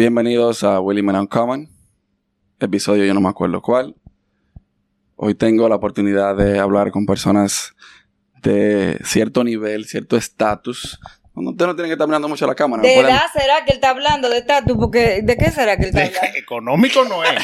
Bienvenidos 0.00 0.62
a 0.62 0.78
Willy 0.78 1.00
Man 1.02 1.16
Uncommon. 1.16 1.70
Episodio 2.60 3.06
yo 3.06 3.14
no 3.14 3.20
me 3.22 3.30
acuerdo 3.30 3.62
cuál. 3.62 3.94
Hoy 5.14 5.34
tengo 5.34 5.66
la 5.70 5.76
oportunidad 5.76 6.36
de 6.36 6.58
hablar 6.58 6.90
con 6.90 7.06
personas 7.06 7.74
de 8.42 8.98
cierto 9.04 9.42
nivel, 9.42 9.86
cierto 9.86 10.18
estatus. 10.18 11.00
No, 11.34 11.52
Usted 11.52 11.64
no 11.64 11.74
tiene 11.74 11.88
que 11.88 11.94
estar 11.94 12.06
mirando 12.06 12.28
mucho 12.28 12.44
a 12.44 12.48
la 12.48 12.54
cámara. 12.54 12.82
¿De 12.82 12.92
pueden- 12.92 13.06
edad 13.10 13.22
será 13.32 13.64
que 13.64 13.70
él 13.70 13.76
está 13.76 13.88
hablando 13.88 14.28
de 14.28 14.36
estatus? 14.36 14.76
Porque 14.76 15.22
¿de 15.22 15.36
qué 15.38 15.50
será 15.50 15.78
que 15.78 15.84
él 15.84 15.88
está 15.88 16.00
De- 16.00 16.06
hablando? 16.08 16.28
económico 16.38 17.02
no 17.06 17.24
es. 17.24 17.32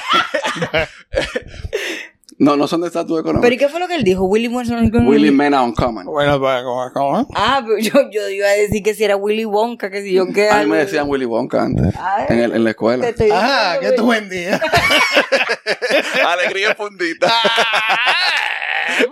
No, 2.39 2.57
no 2.57 2.67
son 2.67 2.81
de 2.81 2.87
estatus 2.89 3.21
económico. 3.21 3.43
¿Pero 3.43 3.55
y 3.55 3.59
qué 3.59 3.69
fue 3.69 3.79
lo 3.79 3.87
que 3.87 3.95
él 3.95 4.05
dijo? 4.05 4.25
Willy 4.25 4.49
Wilson. 4.49 4.91
Willy 5.07 5.31
Man 5.31 5.55
Uncommon. 5.55 6.07
bueno, 6.07 6.41
pues, 6.41 6.63
¿cómo, 6.63 6.91
cómo? 6.93 7.29
Ah, 7.35 7.63
pero 7.65 7.79
yo, 7.79 8.11
yo 8.11 8.29
iba 8.29 8.49
a 8.49 8.53
decir 8.53 8.83
que 8.83 8.95
si 8.95 9.05
era 9.05 9.17
Willy 9.17 9.45
Wonka, 9.45 9.91
que 9.91 10.03
si 10.03 10.13
yo 10.15 10.27
qué. 10.33 10.49
A 10.51 10.61
mí 10.61 10.67
me 10.67 10.79
decían 10.79 11.09
Willy 11.09 11.25
Wonka 11.27 11.63
antes. 11.63 11.95
Ay. 11.99 12.27
en, 12.31 12.39
el- 12.41 12.53
en 12.55 12.65
la 12.65 12.69
Te 12.69 12.71
escuela. 12.71 13.09
estoy 13.09 13.29
Ah, 13.33 13.77
que 13.81 13.93
tú 13.93 14.09
Willy. 14.09 14.21
vendías. 14.21 14.61
Alegría 16.27 16.75
fundita. 16.75 17.33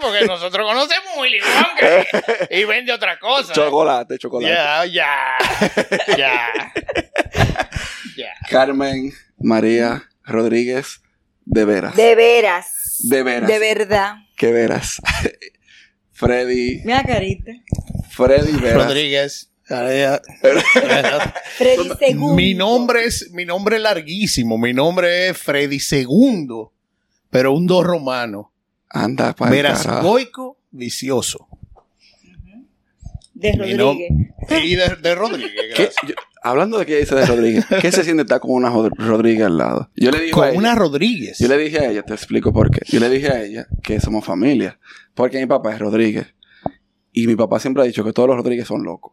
Porque 0.00 0.26
nosotros 0.26 0.66
conocemos 0.66 1.10
Willy 1.18 1.38
Wonka 1.40 2.46
y 2.50 2.64
vende 2.64 2.92
otra 2.92 3.18
cosa. 3.18 3.52
chocolate, 3.52 4.18
chocolate. 4.18 4.52
Ya, 4.52 4.84
ya, 4.86 5.38
ya. 6.16 6.48
Ya. 8.16 8.32
Carmen 8.50 9.12
María 9.38 10.02
Rodríguez, 10.24 11.00
de 11.44 11.64
veras. 11.64 11.96
De 11.96 12.14
veras. 12.14 12.66
De 13.04 13.22
veras. 13.22 13.48
De 13.48 13.58
verdad. 13.58 14.14
Que 14.36 14.52
veras. 14.52 15.00
Freddy. 16.12 16.82
Mira 16.84 17.02
carita. 17.02 17.52
Freddy 18.10 18.52
Veras. 18.52 18.86
Rodríguez. 18.86 19.50
Freddy 21.56 21.90
Segundo. 21.98 22.34
Mi 22.34 22.54
nombre 22.54 23.04
es, 23.04 23.30
mi 23.32 23.44
nombre 23.44 23.76
es 23.76 23.82
larguísimo. 23.82 24.58
Mi 24.58 24.72
nombre 24.72 25.28
es 25.28 25.38
Freddy 25.38 25.78
Segundo, 25.78 26.72
pero 27.30 27.52
un 27.52 27.66
dos 27.66 27.84
romano. 27.84 28.52
Anda, 28.88 29.32
para 29.34 29.50
Verás, 29.52 29.86
goico 30.02 30.58
vicioso. 30.72 31.46
De 33.32 33.52
Rodríguez. 33.52 34.10
Y 34.64 34.74
de, 34.74 34.96
de 34.96 35.14
Rodríguez. 35.14 35.52
gracias. 35.68 35.94
Hablando 36.42 36.78
de 36.78 36.86
que 36.86 36.98
dice 36.98 37.14
de 37.14 37.26
Rodríguez, 37.26 37.66
¿qué 37.80 37.92
se 37.92 38.04
siente 38.04 38.22
estar 38.22 38.40
con 38.40 38.52
una 38.52 38.70
Rodríguez 38.70 39.46
al 39.46 39.58
lado? 39.58 39.90
Yo 39.96 40.10
le 40.10 40.20
dije 40.20 40.32
a 40.32 40.34
Con 40.34 40.48
ella, 40.48 40.58
una 40.58 40.74
Rodríguez. 40.74 41.38
yo 41.38 41.48
le 41.48 41.58
dije 41.58 41.78
a 41.78 41.90
ella, 41.90 42.02
te 42.02 42.14
explico 42.14 42.52
por 42.52 42.70
qué. 42.70 42.80
Yo 42.86 43.00
le 43.00 43.08
dije 43.08 43.28
a 43.28 43.42
ella 43.42 43.66
que 43.82 44.00
somos 44.00 44.24
familia, 44.24 44.78
porque 45.14 45.38
mi 45.38 45.46
papá 45.46 45.72
es 45.72 45.78
Rodríguez. 45.78 46.34
Y 47.12 47.26
mi 47.26 47.36
papá 47.36 47.58
siempre 47.58 47.82
ha 47.82 47.86
dicho 47.86 48.04
que 48.04 48.12
todos 48.12 48.28
los 48.28 48.36
Rodríguez 48.36 48.66
son 48.68 48.82
locos. 48.84 49.12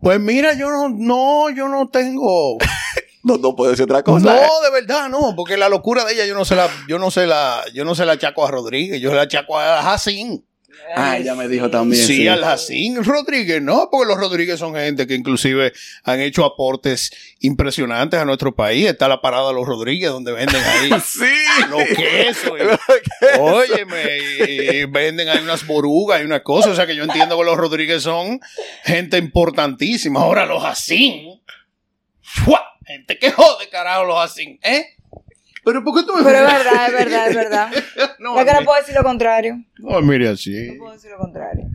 Pues 0.00 0.20
mira, 0.20 0.54
yo 0.54 0.70
no, 0.70 0.88
no, 0.88 1.50
yo 1.50 1.68
no 1.68 1.88
tengo. 1.88 2.58
No, 3.22 3.36
no 3.36 3.54
puede 3.54 3.72
decir 3.72 3.84
otra 3.84 4.02
cosa. 4.02 4.24
no, 4.24 4.34
¿eh? 4.34 4.48
de 4.64 4.70
verdad, 4.80 5.10
no, 5.10 5.34
porque 5.36 5.58
la 5.58 5.68
locura 5.68 6.06
de 6.06 6.14
ella 6.14 6.24
yo 6.24 6.34
no 6.34 6.46
se 6.46 6.56
la, 6.56 6.70
yo 6.88 6.98
no 6.98 7.10
se 7.10 7.26
la, 7.26 7.62
yo 7.74 7.84
no 7.84 7.94
se 7.94 8.06
la 8.06 8.12
achaco 8.12 8.46
a 8.46 8.50
Rodríguez, 8.50 8.98
yo 8.98 9.10
se 9.10 9.16
la 9.16 9.20
achaco 9.22 9.58
a 9.58 9.82
Jacín. 9.82 10.46
Ah, 10.96 11.16
ella 11.18 11.34
me 11.36 11.46
dijo 11.46 11.70
también. 11.70 12.04
Sí, 12.04 12.16
sí. 12.16 12.28
al 12.28 12.42
Jacín 12.44 13.04
Rodríguez, 13.04 13.62
no, 13.62 13.88
porque 13.90 14.08
los 14.08 14.18
Rodríguez 14.18 14.58
son 14.58 14.74
gente 14.74 15.06
que 15.06 15.14
inclusive 15.14 15.72
han 16.02 16.20
hecho 16.20 16.44
aportes 16.44 17.12
impresionantes 17.40 18.18
a 18.18 18.24
nuestro 18.24 18.54
país. 18.56 18.86
Está 18.88 19.06
la 19.06 19.20
parada 19.20 19.48
de 19.48 19.54
los 19.54 19.66
Rodríguez 19.66 20.10
donde 20.10 20.32
venden 20.32 20.62
ahí 20.64 20.90
Sí. 21.04 21.68
los 21.68 21.84
quesos. 21.84 22.52
y- 22.58 23.38
Óyeme, 23.38 24.18
y, 24.18 24.76
y 24.78 24.84
venden 24.86 25.28
ahí 25.28 25.38
unas 25.42 25.64
borugas 25.66 26.20
y 26.22 26.24
unas 26.24 26.40
cosas. 26.42 26.72
O 26.72 26.76
sea 26.76 26.86
que 26.86 26.96
yo 26.96 27.04
entiendo 27.04 27.38
que 27.38 27.44
los 27.44 27.56
Rodríguez 27.56 28.02
son 28.02 28.40
gente 28.84 29.16
importantísima. 29.18 30.20
Ahora 30.20 30.44
los 30.46 30.62
Jacín. 30.62 31.40
¡fua! 32.22 32.64
Gente 32.86 33.18
que 33.18 33.30
jode, 33.30 33.68
carajo, 33.68 34.04
los 34.04 34.16
Jacín, 34.18 34.58
¿eh? 34.62 34.96
Pero 35.64 35.84
¿por 35.84 35.94
qué 36.00 36.06
tú 36.06 36.14
me 36.16 36.22
Pero 36.22 36.38
es 36.38 36.52
verdad, 36.64 36.86
es 36.88 36.92
verdad, 36.92 37.28
es 37.28 37.36
verdad. 37.42 37.70
No, 38.18 38.38
es 38.40 38.46
que 38.46 38.52
no 38.58 38.64
puedo 38.64 38.80
decir 38.80 38.94
lo 38.94 39.02
contrario. 39.02 39.64
no, 39.78 40.00
mire 40.02 40.28
así. 40.28 40.68
No 40.72 40.78
puedo 40.78 40.92
decir 40.92 41.10
lo 41.10 41.18
contrario. 41.18 41.66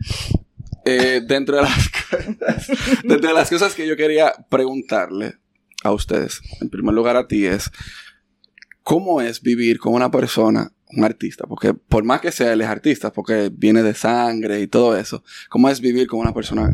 Eh, 0.84 1.20
dentro, 1.26 1.56
de 1.56 1.62
las, 1.62 1.88
cosas- 2.10 2.68
dentro 3.02 3.28
de 3.28 3.34
las 3.34 3.50
cosas 3.50 3.74
que 3.74 3.86
yo 3.86 3.96
quería 3.96 4.32
preguntarle 4.48 5.34
a 5.82 5.92
ustedes, 5.92 6.40
en 6.60 6.68
primer 6.70 6.94
lugar 6.94 7.16
a 7.16 7.26
ti, 7.26 7.46
es 7.46 7.70
cómo 8.82 9.20
es 9.20 9.42
vivir 9.42 9.78
con 9.78 9.94
una 9.94 10.10
persona, 10.10 10.70
un 10.90 11.04
artista, 11.04 11.44
porque 11.46 11.74
por 11.74 12.04
más 12.04 12.20
que 12.20 12.30
sea 12.32 12.52
él 12.52 12.60
es 12.60 12.68
artista, 12.68 13.12
porque 13.12 13.50
viene 13.52 13.82
de 13.82 13.94
sangre 13.94 14.60
y 14.60 14.68
todo 14.68 14.96
eso, 14.96 15.24
cómo 15.48 15.68
es 15.68 15.80
vivir 15.80 16.06
con 16.06 16.20
una 16.20 16.32
persona 16.32 16.70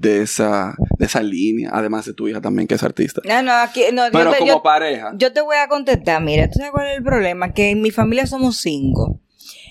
de 0.00 0.22
esa, 0.22 0.74
de 0.98 1.04
esa 1.06 1.22
línea, 1.22 1.70
además 1.72 2.06
de 2.06 2.14
tu 2.14 2.26
hija 2.26 2.40
también 2.40 2.66
que 2.66 2.74
es 2.74 2.82
artista. 2.82 3.20
No, 3.24 3.42
no, 3.42 3.52
aquí, 3.52 3.82
no, 3.92 4.06
yo 4.06 4.12
Pero 4.12 4.30
te- 4.32 4.38
como 4.38 4.48
yo- 4.54 4.62
pareja, 4.62 5.12
Yo 5.16 5.32
te 5.32 5.42
voy 5.42 5.56
a 5.56 5.68
contestar, 5.68 6.22
mira, 6.22 6.48
¿tú 6.48 6.54
sabes 6.58 6.72
cuál 6.72 6.86
es 6.88 6.96
el 6.96 7.02
problema? 7.04 7.52
Que 7.52 7.70
en 7.70 7.82
mi 7.82 7.90
familia 7.90 8.26
somos 8.26 8.56
cinco. 8.56 9.20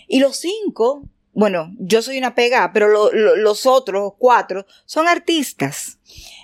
Y 0.07 0.19
los 0.19 0.37
cinco, 0.37 1.09
bueno, 1.33 1.73
yo 1.79 2.01
soy 2.03 2.17
una 2.19 2.35
pegada, 2.35 2.71
pero 2.73 2.87
lo- 2.89 3.11
lo- 3.11 3.35
los 3.37 3.65
otros 3.65 4.13
cuatro 4.19 4.65
son 4.85 5.07
artistas. 5.07 5.97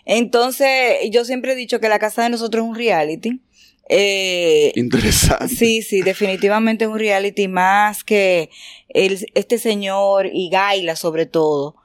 Entonces, 0.06 0.97
yo 1.12 1.23
siempre 1.25 1.53
he 1.53 1.56
dicho 1.56 1.79
que 1.79 1.90
la 1.90 2.00
casa 2.00 2.23
de 2.23 2.29
nosotros 2.29 2.63
es 2.63 2.69
un 2.69 2.75
reality. 2.75 3.41
Eh, 3.88 4.72
interesante. 4.75 5.47
sí, 5.47 5.84
sí, 5.84 6.02
definitivamente 6.02 6.85
es 6.85 6.90
un 6.91 6.97
reality 6.97 7.47
más 7.47 8.03
que 8.03 8.50
el, 8.90 9.28
este 9.35 9.59
señor 9.59 10.28
y 10.34 10.50
Gaila 10.50 10.96
sobre 10.96 11.28
todo. 11.28 11.75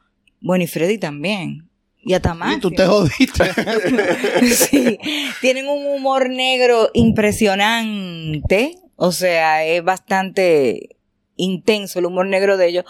Bueno, 0.41 0.65
y 0.65 0.67
Freddy 0.67 0.97
también. 0.97 1.69
Y 2.03 2.15
hasta 2.15 2.35
más. 2.35 2.57
Y 2.57 2.61
tú 2.61 2.71
te 2.71 2.87
jodiste. 2.87 3.45
Sí, 4.55 4.99
tienen 5.41 5.69
un 5.69 5.87
humor 5.87 6.31
negro 6.31 6.91
impresionante. 6.95 8.79
O 8.97 9.13
sea, 9.13 9.65
es 9.65 9.83
bastante 9.83 10.97
intenso 11.37 11.99
el 11.99 12.07
humor 12.07 12.27
negro 12.27 12.57
de 12.57 12.69
ellos. 12.69 12.85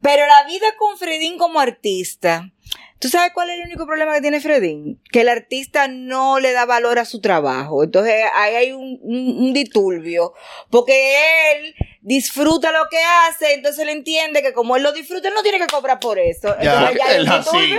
Pero 0.00 0.26
la 0.26 0.44
vida 0.46 0.66
con 0.78 0.96
Fredín 0.98 1.38
como 1.38 1.60
artista. 1.60 2.52
¿Tú 3.00 3.08
sabes 3.08 3.32
cuál 3.32 3.50
es 3.50 3.58
el 3.58 3.66
único 3.66 3.86
problema 3.86 4.14
que 4.14 4.20
tiene 4.20 4.40
Fredín? 4.40 5.00
Que 5.12 5.20
el 5.20 5.28
artista 5.28 5.86
no 5.86 6.40
le 6.40 6.52
da 6.52 6.64
valor 6.66 6.98
a 6.98 7.04
su 7.04 7.20
trabajo. 7.20 7.84
Entonces 7.84 8.24
ahí 8.34 8.54
hay 8.54 8.72
un, 8.72 8.98
un, 9.02 9.36
un 9.38 9.52
diturbio. 9.52 10.32
Porque 10.70 11.14
él 11.52 11.74
disfruta 12.08 12.72
lo 12.72 12.88
que 12.90 12.96
hace, 12.98 13.52
entonces 13.52 13.82
él 13.82 13.90
entiende 13.90 14.40
que 14.42 14.52
como 14.54 14.76
él 14.76 14.82
lo 14.82 14.92
disfruta, 14.92 15.28
él 15.28 15.34
no 15.34 15.42
tiene 15.42 15.58
que 15.58 15.66
cobrar 15.66 16.00
por 16.00 16.18
eso. 16.18 16.54
Ya, 16.62 16.88
Entonces, 16.90 17.00
hay 17.06 17.16
el. 17.16 17.28
Jacín. 17.28 17.78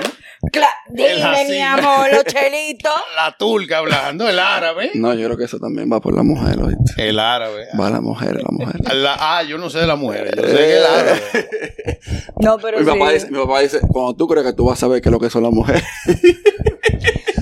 Dime, 0.89 1.45
mi 1.49 1.59
amor, 1.61 2.07
los 2.13 2.23
chelitos. 2.33 2.93
La 3.15 3.35
turca 3.37 3.79
hablando, 3.79 4.29
el 4.29 4.37
árabe. 4.39 4.91
No, 4.93 5.13
yo 5.15 5.25
creo 5.25 5.37
que 5.37 5.45
eso 5.45 5.59
también 5.59 5.91
va 5.91 5.99
por 5.99 6.15
la 6.15 6.23
mujer, 6.23 6.59
¿oíste? 6.61 7.09
El 7.09 7.19
árabe. 7.19 7.67
Va 7.79 7.89
la 7.89 8.01
mujer, 8.01 8.35
la 8.35 8.47
mujer. 8.51 8.75
La- 8.95 9.17
ah, 9.19 9.43
yo 9.43 9.57
no 9.57 9.69
sé 9.69 9.79
de 9.79 9.87
la 9.87 9.95
mujer, 9.95 10.33
yo 10.35 10.43
sé 10.47 10.55
que 10.55 10.77
el 10.77 10.85
árabe. 10.85 11.21
No, 12.41 12.57
pero 12.57 12.79
Mi 12.79 12.85
papá, 12.85 13.07
sí. 13.09 13.13
dice, 13.15 13.31
mi 13.31 13.37
papá 13.39 13.59
dice, 13.59 13.79
cuando 13.91 14.15
tú 14.15 14.27
crees 14.27 14.45
que 14.45 14.53
tú 14.53 14.65
vas 14.65 14.77
a 14.77 14.81
saber 14.81 15.01
qué 15.01 15.09
es 15.09 15.11
lo 15.13 15.19
que 15.19 15.29
son 15.29 15.43
las 15.43 15.51
mujeres. 15.51 15.83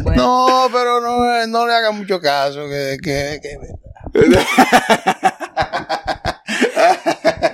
Bueno. 0.01 0.23
No, 0.23 0.69
pero 0.71 0.99
no, 1.01 1.45
no 1.47 1.67
le 1.67 1.73
haga 1.73 1.91
mucho 1.91 2.19
caso. 2.19 2.67
Que, 2.67 2.97
que, 3.01 3.39
que- 3.41 3.57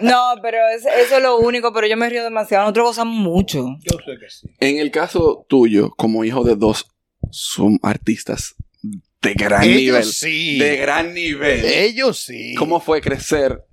No, 0.04 0.36
pero 0.42 0.58
es- 0.76 0.86
eso 0.86 1.18
es 1.18 1.22
lo 1.24 1.38
único, 1.38 1.74
pero 1.74 1.88
yo 1.88 1.98
me 1.98 2.10
río 2.10 2.24
demasiado. 2.24 2.64
Nosotros 2.64 2.88
gozamos 2.88 3.16
mucho. 3.16 3.66
Yo 3.82 3.98
sé 4.06 4.20
que 4.20 4.30
sí. 4.30 4.48
En 4.60 4.80
el 4.80 4.92
caso 4.92 5.46
tuyo, 5.50 5.92
como 5.92 6.24
hijo 6.24 6.44
de 6.44 6.56
dos 6.56 6.88
son 7.32 7.80
artistas 7.82 8.56
de 9.22 9.34
gran 9.36 9.64
Ellos 9.64 9.78
nivel. 9.78 10.04
sí. 10.04 10.58
De 10.60 10.76
gran 10.78 11.14
nivel. 11.14 11.64
Ellos 11.66 12.20
sí. 12.20 12.54
¿Cómo 12.56 12.80
fue 12.82 13.00
crecer 13.02 13.64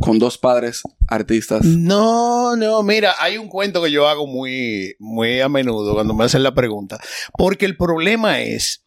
con 0.00 0.18
dos 0.18 0.38
padres 0.38 0.82
artistas? 1.06 1.62
No, 1.64 2.56
no, 2.56 2.82
mira, 2.82 3.14
hay 3.18 3.36
un 3.36 3.48
cuento 3.48 3.82
que 3.82 3.90
yo 3.90 4.08
hago 4.08 4.26
muy, 4.26 4.94
muy 4.98 5.40
a 5.40 5.48
menudo 5.50 5.92
cuando 5.94 6.14
me 6.14 6.24
hacen 6.24 6.42
la 6.42 6.54
pregunta. 6.54 6.98
Porque 7.36 7.66
el 7.66 7.76
problema 7.76 8.40
es 8.40 8.86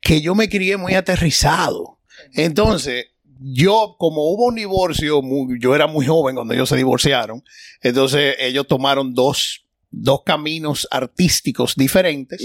que 0.00 0.20
yo 0.20 0.34
me 0.36 0.48
crié 0.48 0.76
muy 0.76 0.94
aterrizado. 0.94 1.98
Entonces, 2.34 3.06
yo, 3.42 3.96
como 3.98 4.22
hubo 4.30 4.46
un 4.46 4.54
divorcio, 4.56 5.22
muy- 5.22 5.58
yo 5.60 5.74
era 5.74 5.86
muy 5.86 6.06
joven 6.06 6.34
cuando 6.36 6.52
ellos 6.54 6.68
se 6.68 6.76
divorciaron, 6.76 7.42
entonces 7.80 8.36
ellos 8.38 8.66
tomaron 8.66 9.14
dos, 9.14 9.66
dos 9.90 10.20
caminos 10.24 10.86
artísticos 10.90 11.74
diferentes 11.74 12.40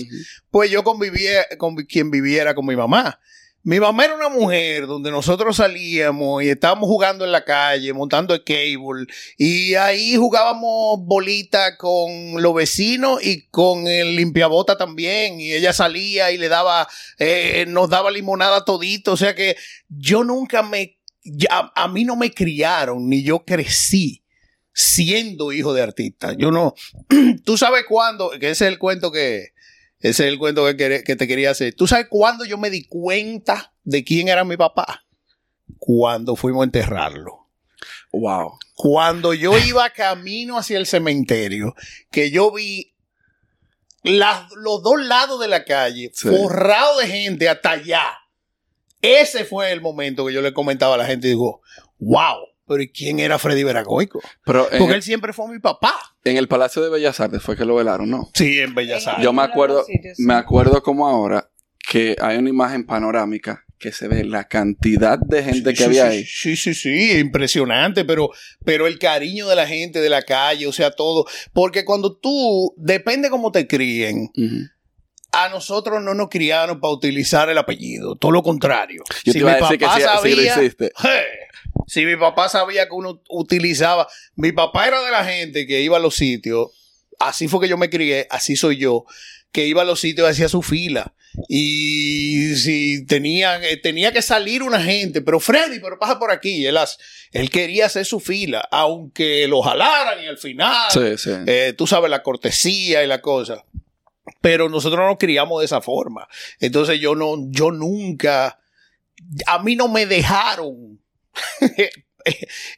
pues 0.49 0.71
yo 0.71 0.83
convivía 0.83 1.45
con 1.57 1.75
quien 1.75 2.09
viviera 2.11 2.55
con 2.55 2.65
mi 2.65 2.75
mamá. 2.75 3.19
Mi 3.67 3.79
mamá 3.79 4.05
era 4.05 4.13
una 4.13 4.29
mujer 4.29 4.85
donde 4.85 5.09
nosotros 5.09 5.57
salíamos 5.57 6.43
y 6.43 6.49
estábamos 6.49 6.87
jugando 6.87 7.25
en 7.25 7.31
la 7.31 7.43
calle, 7.43 7.91
montando 7.93 8.35
el 8.35 8.43
cable, 8.43 9.07
y 9.39 9.73
ahí 9.73 10.15
jugábamos 10.15 10.99
bolita 11.03 11.75
con 11.75 12.43
los 12.43 12.53
vecinos 12.53 13.25
y 13.25 13.47
con 13.47 13.87
el 13.87 14.15
limpiabota 14.15 14.77
también, 14.77 15.39
y 15.39 15.51
ella 15.51 15.73
salía 15.73 16.29
y 16.29 16.37
le 16.37 16.47
daba, 16.47 16.87
eh, 17.17 17.65
nos 17.67 17.89
daba 17.89 18.11
limonada 18.11 18.63
todito, 18.63 19.13
o 19.13 19.17
sea 19.17 19.33
que 19.33 19.55
yo 19.89 20.23
nunca 20.23 20.61
me, 20.61 20.99
ya- 21.23 21.71
a 21.75 21.87
mí 21.87 22.05
no 22.05 22.15
me 22.15 22.31
criaron, 22.31 23.09
ni 23.09 23.23
yo 23.23 23.45
crecí 23.45 24.21
siendo 24.77 25.51
hijo 25.53 25.73
de 25.73 25.81
artista. 25.81 26.33
Yo 26.37 26.51
no, 26.51 26.75
tú 27.45 27.57
sabes 27.57 27.85
cuándo, 27.89 28.29
que 28.29 28.51
ese 28.51 28.65
es 28.67 28.71
el 28.73 28.77
cuento 28.77 29.11
que, 29.11 29.54
Ese 30.05 30.25
es 30.27 30.29
el 30.33 30.37
cuento 30.37 30.63
que, 30.77 31.01
te 31.15 31.27
quería 31.27 31.49
hacer. 31.49 31.73
¿Tú 31.73 31.87
sabes 31.87 32.05
cuándo 32.09 32.45
yo 32.45 32.59
me 32.59 32.69
di 32.69 32.85
cuenta 32.87 33.73
de 33.83 34.03
quién 34.03 34.27
era 34.27 34.43
mi 34.43 34.55
papá? 34.55 35.03
Cuando 35.79 36.35
fuimos 36.35 36.61
a 36.61 36.65
enterrarlo. 36.65 37.47
Wow. 38.11 38.59
Cuando 38.75 39.33
yo 39.33 39.57
iba 39.57 39.89
camino 39.95 40.59
hacia 40.59 40.77
el 40.77 40.85
cementerio, 40.85 41.73
que 42.11 42.29
yo 42.29 42.51
vi 42.51 42.93
las- 44.03 44.51
los 44.55 44.83
dos 44.83 45.01
lados 45.03 45.39
de 45.39 45.47
la 45.47 45.65
calle 45.65 46.11
Sí. 46.13 46.29
forrado 46.29 46.99
de 46.99 47.07
gente 47.07 47.49
hasta 47.49 47.71
allá. 47.71 48.05
Ese 49.01 49.43
fue 49.43 49.71
el 49.71 49.81
momento 49.81 50.27
que 50.27 50.33
yo 50.33 50.41
le 50.43 50.53
comentaba 50.53 50.93
a 50.93 50.97
la 50.99 51.05
gente 51.07 51.25
y 51.27 51.31
digo, 51.31 51.61
wow, 51.97 52.37
pero 52.67 52.83
¿y 52.83 52.91
quién 52.91 53.19
era 53.19 53.39
Freddy 53.39 53.63
Veragoico? 53.63 54.21
Pero 54.45 54.67
Porque 54.77 54.93
él 54.93 55.01
siempre 55.01 55.33
fue 55.33 55.47
mi 55.47 55.57
papá. 55.59 56.14
En 56.25 56.37
el 56.37 56.47
Palacio 56.47 56.81
de 56.81 56.89
Bellas 56.89 57.19
Artes 57.19 57.41
fue 57.41 57.55
que 57.55 57.65
lo 57.65 57.75
velaron, 57.75 58.09
¿no? 58.09 58.29
Sí, 58.33 58.59
en 58.59 58.75
Bellas 58.75 59.07
Artes. 59.07 59.23
Yo 59.23 59.31
me 59.31 59.43
acuerdo, 59.43 59.85
sitios, 59.85 60.19
me 60.19 60.33
acuerdo 60.33 60.81
como 60.83 61.07
ahora 61.07 61.49
que 61.87 62.15
hay 62.19 62.37
una 62.37 62.49
imagen 62.49 62.85
panorámica 62.85 63.63
que 63.77 63.91
se 63.91 64.07
ve 64.07 64.23
la 64.23 64.45
cantidad 64.45 65.19
de 65.19 65.43
gente 65.43 65.59
Sí, 65.59 65.63
que 65.63 65.75
sí, 65.75 65.83
había 65.83 66.09
sí, 66.09 66.17
ahí. 66.17 66.25
Sí, 66.25 66.55
sí, 66.55 66.73
sí, 66.73 67.19
impresionante, 67.19 68.05
pero, 68.05 68.31
pero 68.63 68.87
el 68.87 68.97
cariño 68.97 69.47
de 69.47 69.55
la 69.55 69.67
gente 69.67 70.01
de 70.01 70.09
la 70.09 70.23
calle, 70.23 70.65
o 70.65 70.71
sea, 70.71 70.91
todo. 70.91 71.25
Porque 71.53 71.85
cuando 71.85 72.17
tú, 72.17 72.73
depende 72.77 73.29
cómo 73.29 73.51
te 73.51 73.67
críen. 73.67 74.31
A 75.35 75.49
nosotros 75.49 76.01
no 76.01 76.13
nos 76.13 76.29
criaron 76.29 76.79
para 76.79 76.93
utilizar 76.93 77.49
el 77.49 77.57
apellido, 77.57 78.15
todo 78.15 78.31
lo 78.31 78.41
contrario. 78.43 79.03
Yo 79.23 79.33
te 79.33 79.39
iba 79.39 79.51
a 79.51 79.55
decir 79.55 79.77
que 79.77 79.85
sí, 79.85 80.01
sí 80.23 80.35
lo 80.35 80.41
hiciste. 80.41 80.91
¡hey! 81.03 81.23
si 81.87 82.05
mi 82.05 82.15
papá 82.15 82.47
sabía 82.49 82.85
que 82.87 82.93
uno 82.93 83.21
utilizaba, 83.29 84.07
mi 84.35 84.51
papá 84.51 84.87
era 84.87 85.03
de 85.03 85.11
la 85.11 85.25
gente 85.25 85.67
que 85.67 85.81
iba 85.81 85.97
a 85.97 85.99
los 85.99 86.15
sitios, 86.15 86.69
así 87.19 87.47
fue 87.47 87.59
que 87.61 87.67
yo 87.67 87.77
me 87.77 87.89
crié, 87.89 88.27
así 88.29 88.55
soy 88.55 88.77
yo, 88.77 89.05
que 89.51 89.67
iba 89.67 89.81
a 89.81 89.85
los 89.85 89.99
sitios 89.99 90.27
y 90.27 90.31
hacía 90.31 90.49
su 90.49 90.61
fila. 90.61 91.13
Y 91.49 92.55
si 92.55 93.05
tenía, 93.05 93.61
eh, 93.61 93.77
tenía 93.77 94.13
que 94.13 94.21
salir 94.21 94.63
una 94.63 94.81
gente, 94.81 95.21
pero 95.21 95.39
Freddy, 95.41 95.79
pero 95.79 95.99
pasa 95.99 96.17
por 96.17 96.31
aquí, 96.31 96.65
él, 96.65 96.77
él 97.33 97.49
quería 97.49 97.87
hacer 97.87 98.05
su 98.05 98.19
fila, 98.21 98.65
aunque 98.71 99.45
lo 99.47 99.61
jalaran 99.61 100.23
y 100.23 100.27
al 100.27 100.37
final, 100.37 100.89
Sí, 100.91 101.17
sí. 101.17 101.31
eh, 101.45 101.73
tú 101.77 101.87
sabes, 101.87 102.09
la 102.09 102.23
cortesía 102.23 103.03
y 103.03 103.07
la 103.07 103.21
cosa. 103.21 103.65
Pero 104.41 104.69
nosotros 104.69 104.99
no 104.99 105.07
nos 105.07 105.17
criamos 105.17 105.59
de 105.59 105.65
esa 105.65 105.81
forma. 105.81 106.27
Entonces 106.59 106.99
yo 106.99 107.15
no, 107.15 107.35
yo 107.49 107.71
nunca, 107.71 108.59
a 109.45 109.59
mí 109.63 109.75
no 109.75 109.87
me 109.87 110.05
dejaron 110.05 110.99
eh, 111.77 111.89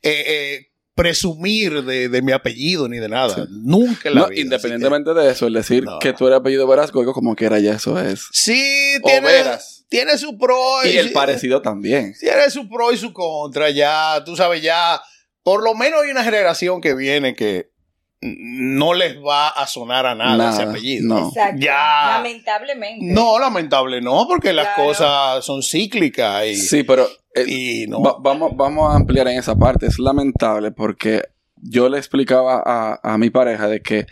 eh, 0.03 0.67
presumir 0.93 1.83
de, 1.83 2.09
de 2.09 2.21
mi 2.21 2.31
apellido 2.31 2.89
ni 2.89 2.97
de 2.97 3.07
nada. 3.07 3.33
Sí. 3.35 3.41
Nunca 3.51 4.09
en 4.09 4.15
la 4.15 4.21
No, 4.21 4.27
vida, 4.29 4.41
independientemente 4.41 5.13
de 5.13 5.31
eso, 5.31 5.47
el 5.47 5.53
decir 5.53 5.83
No. 5.83 5.99
que 5.99 6.11
tú 6.13 6.27
eres 6.27 6.39
apellido 6.39 6.67
Verascoico, 6.67 7.13
como 7.13 7.35
que 7.35 7.45
era 7.45 7.59
ya 7.59 7.73
eso 7.73 7.99
es. 7.99 8.27
Sí, 8.31 8.97
tiene, 9.03 9.21
Veras. 9.27 9.85
tiene 9.89 10.17
su 10.17 10.37
pro 10.37 10.57
Y 10.85 10.97
el 10.97 11.09
sí, 11.09 11.13
parecido 11.13 11.61
también. 11.61 12.13
Tiene 12.19 12.49
su 12.49 12.67
pro 12.67 12.91
y 12.91 12.97
su 12.97 13.13
contra. 13.13 13.69
Ya, 13.69 14.23
tú 14.25 14.35
sabes, 14.35 14.61
ya, 14.61 14.99
por 15.43 15.63
lo 15.63 15.75
menos 15.75 16.01
hay 16.03 16.11
una 16.11 16.23
generación 16.23 16.81
que 16.81 16.93
viene 16.95 17.35
que 17.35 17.69
no 18.21 18.93
les 18.93 19.17
va 19.17 19.49
a 19.49 19.67
sonar 19.67 20.05
a 20.07 20.15
nada, 20.15 20.49
ese 20.51 20.63
apellido. 20.63 21.07
no. 21.07 21.27
Exacto. 21.29 21.59
Ya. 21.61 22.13
Lamentablemente. 22.17 23.05
No, 23.05 23.37
lamentable 23.39 24.01
no, 24.01 24.25
porque 24.27 24.53
las 24.53 24.69
cosas 24.75 25.45
son 25.45 25.61
cíclicas 25.61 26.45
y, 26.47 26.55
Sí, 26.55 26.83
pero 26.83 27.07
eh, 27.35 27.45
y 27.47 27.87
no. 27.87 28.01
va- 28.01 28.15
vamos, 28.19 28.51
vamos 28.55 28.91
a 28.91 28.95
ampliar 28.95 29.27
en 29.27 29.37
esa 29.37 29.55
parte. 29.55 29.85
Es 29.85 29.99
lamentable 29.99 30.71
porque 30.71 31.21
yo 31.57 31.89
le 31.89 31.97
explicaba 31.99 32.61
a, 32.65 32.99
a 33.03 33.17
mi 33.19 33.29
pareja 33.29 33.67
de 33.67 33.81
que 33.81 34.07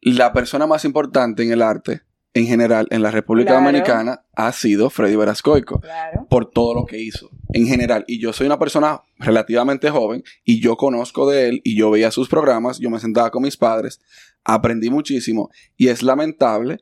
la 0.00 0.32
persona 0.32 0.66
más 0.66 0.84
importante 0.84 1.42
en 1.42 1.52
el 1.52 1.62
arte, 1.62 2.02
en 2.34 2.46
general, 2.46 2.86
en 2.90 3.02
la 3.02 3.10
República 3.10 3.50
Claro. 3.52 3.66
Dominicana, 3.66 4.24
ha 4.34 4.52
sido 4.52 4.88
Freddy 4.90 5.16
Verascoico. 5.16 5.80
Claro. 5.80 6.26
por 6.30 6.50
todo 6.50 6.74
lo 6.74 6.86
que 6.86 6.98
hizo 6.98 7.30
en 7.52 7.66
general. 7.66 8.04
Y 8.06 8.20
yo 8.20 8.32
soy 8.32 8.46
una 8.46 8.58
persona 8.58 9.02
relativamente 9.18 9.90
joven 9.90 10.22
y 10.44 10.60
yo 10.60 10.76
conozco 10.76 11.30
de 11.30 11.48
él 11.48 11.60
y 11.64 11.76
yo 11.76 11.90
veía 11.90 12.10
sus 12.10 12.28
programas, 12.28 12.78
yo 12.78 12.88
me 12.90 12.98
sentaba 13.00 13.30
con 13.30 13.42
mis 13.42 13.56
padres, 13.56 14.00
aprendí 14.44 14.88
muchísimo 14.90 15.50
y 15.76 15.88
es 15.88 16.02
lamentable 16.02 16.78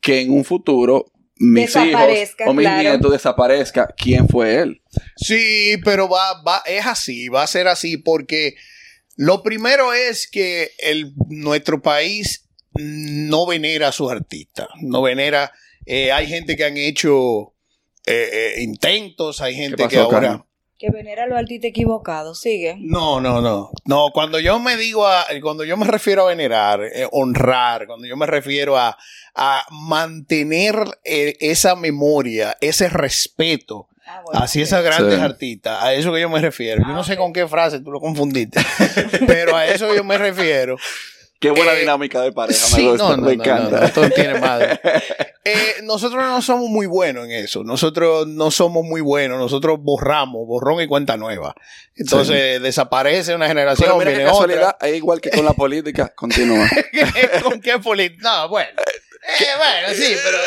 que 0.00 0.20
en 0.22 0.30
un 0.32 0.44
futuro 0.44 1.06
mis 1.36 1.70
hijos 1.70 1.84
Desaparezca, 1.86 2.44
o 2.48 2.54
mis 2.54 2.66
claro. 2.66 2.82
nietos 2.82 3.12
desaparezca 3.12 3.88
quién 3.96 4.28
fue 4.28 4.56
él. 4.60 4.82
Sí, 5.16 5.76
pero 5.84 6.08
va, 6.08 6.42
va, 6.42 6.62
es 6.64 6.86
así, 6.86 7.28
va 7.28 7.42
a 7.42 7.46
ser 7.46 7.66
así, 7.68 7.96
porque 7.96 8.54
lo 9.16 9.42
primero 9.42 9.92
es 9.92 10.28
que 10.30 10.70
el, 10.78 11.12
nuestro 11.28 11.82
país 11.82 12.43
no 12.76 13.46
venera 13.46 13.88
a 13.88 13.92
sus 13.92 14.10
artistas, 14.10 14.68
no 14.82 15.02
venera, 15.02 15.52
eh, 15.86 16.12
hay 16.12 16.26
gente 16.26 16.56
que 16.56 16.64
han 16.64 16.76
hecho 16.76 17.54
eh, 18.06 18.54
eh, 18.56 18.62
intentos, 18.62 19.40
hay 19.40 19.54
gente 19.54 19.82
¿Qué 19.84 19.88
que 19.88 19.98
ahora... 19.98 20.20
Carmen? 20.20 20.44
Que 20.76 20.90
venera 20.90 21.26
lo 21.26 21.36
artista 21.38 21.68
equivocado. 21.68 22.34
Sigue. 22.34 22.76
No, 22.80 23.20
no, 23.20 23.40
no. 23.40 23.70
No, 23.86 24.10
cuando 24.12 24.40
yo 24.40 24.58
me 24.58 24.76
digo 24.76 25.06
a, 25.06 25.24
cuando 25.40 25.64
yo 25.64 25.76
me 25.76 25.86
refiero 25.86 26.24
a 26.24 26.28
venerar, 26.28 26.82
eh, 26.82 27.06
honrar, 27.12 27.86
cuando 27.86 28.06
yo 28.08 28.16
me 28.16 28.26
refiero 28.26 28.76
a, 28.76 28.98
a 29.36 29.64
mantener 29.70 30.74
eh, 31.04 31.36
esa 31.40 31.76
memoria, 31.76 32.56
ese 32.60 32.88
respeto 32.88 33.88
Ah, 34.06 34.20
bueno, 34.22 34.40
ok. 34.40 34.56
esas 34.56 34.84
grandes 34.84 35.14
Sí. 35.14 35.20
artistas, 35.22 35.82
a 35.82 35.94
eso 35.94 36.12
que 36.12 36.20
yo 36.20 36.28
me 36.28 36.40
refiero. 36.40 36.82
Yo 36.82 36.88
Ah, 36.90 36.96
no 36.96 37.04
sé 37.04 37.12
ok. 37.14 37.18
con 37.20 37.32
qué 37.32 37.46
frase 37.48 37.80
tú 37.80 37.90
lo 37.90 38.00
confundiste, 38.00 38.60
pero 39.26 39.56
a 39.56 39.66
eso 39.66 39.94
yo 39.94 40.04
me 40.04 40.18
refiero. 40.18 40.76
Qué 41.40 41.50
buena 41.50 41.72
Eh, 41.74 41.80
dinámica 41.80 42.20
de 42.22 42.32
pareja, 42.32 42.60
me 42.70 42.76
Sí, 42.76 42.88
gusta, 42.88 43.04
no, 43.10 43.16
no, 43.16 43.22
me 43.22 43.36
no, 43.36 43.42
encanta. 43.42 43.80
no, 43.80 43.86
esto 43.86 44.02
no 44.02 44.10
tiene 44.10 44.40
madre. 44.40 44.80
Eh, 45.46 45.82
nosotros 45.82 46.24
no 46.24 46.40
somos 46.40 46.70
muy 46.70 46.86
buenos 46.86 47.26
en 47.26 47.32
eso. 47.32 47.64
Nosotros 47.64 48.26
no 48.26 48.50
somos 48.50 48.82
muy 48.82 49.02
buenos. 49.02 49.38
Nosotros 49.38 49.78
borramos, 49.78 50.46
borrón 50.46 50.80
y 50.80 50.86
cuenta 50.86 51.18
nueva. 51.18 51.54
Entonces 51.94 52.62
desaparece 52.62 53.34
una 53.34 53.46
generación, 53.46 53.88
Pero 53.90 53.98
mira 53.98 54.10
qué 54.12 54.16
viene 54.20 54.30
otra. 54.32 54.78
es 54.80 54.94
igual 54.96 55.20
que 55.20 55.28
con 55.30 55.44
la 55.44 55.52
política, 55.52 56.08
continúa. 56.16 56.66
¿Con 57.42 57.60
qué 57.60 57.78
político? 57.78 58.22
No, 58.26 58.48
bueno. 58.48 58.70
Eh, 59.26 59.44
bueno, 59.56 59.94
sí, 59.94 60.14
pero, 60.22 60.38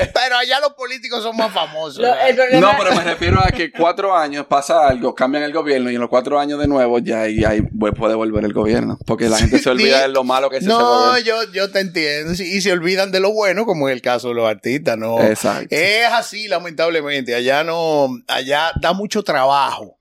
pero 0.12 0.36
allá 0.36 0.58
los 0.58 0.72
políticos 0.72 1.22
son 1.22 1.36
más 1.36 1.52
famosos. 1.52 2.02
No, 2.02 2.72
pero 2.76 2.94
me 2.94 3.04
refiero 3.04 3.40
a 3.40 3.48
que 3.52 3.70
cuatro 3.70 4.16
años 4.16 4.46
pasa 4.46 4.88
algo, 4.88 5.14
cambian 5.14 5.44
el 5.44 5.52
gobierno 5.52 5.90
y 5.90 5.94
en 5.94 6.00
los 6.00 6.10
cuatro 6.10 6.38
años 6.40 6.58
de 6.58 6.66
nuevo 6.66 6.98
ya 6.98 7.22
ahí, 7.22 7.44
ahí 7.44 7.62
pues, 7.62 7.94
puede 7.96 8.14
volver 8.14 8.44
el 8.44 8.52
gobierno. 8.52 8.98
Porque 9.06 9.28
la 9.28 9.38
gente 9.38 9.60
se 9.60 9.70
olvida 9.70 10.02
de 10.02 10.08
lo 10.08 10.24
malo 10.24 10.50
que 10.50 10.56
es 10.56 10.62
ese 10.62 10.72
No, 10.72 11.18
yo, 11.18 11.44
yo 11.52 11.70
te 11.70 11.80
entiendo. 11.80 12.32
Y 12.32 12.60
se 12.60 12.72
olvidan 12.72 13.12
de 13.12 13.20
lo 13.20 13.32
bueno, 13.32 13.64
como 13.64 13.88
en 13.88 13.94
el 13.94 14.02
caso 14.02 14.28
de 14.28 14.34
los 14.34 14.48
artistas, 14.48 14.98
¿no? 14.98 15.22
Exacto. 15.22 15.68
Es 15.70 16.06
así, 16.06 16.48
lamentablemente. 16.48 17.34
Allá 17.34 17.62
no, 17.62 18.08
allá 18.26 18.72
da 18.80 18.92
mucho 18.92 19.22
trabajo 19.22 19.99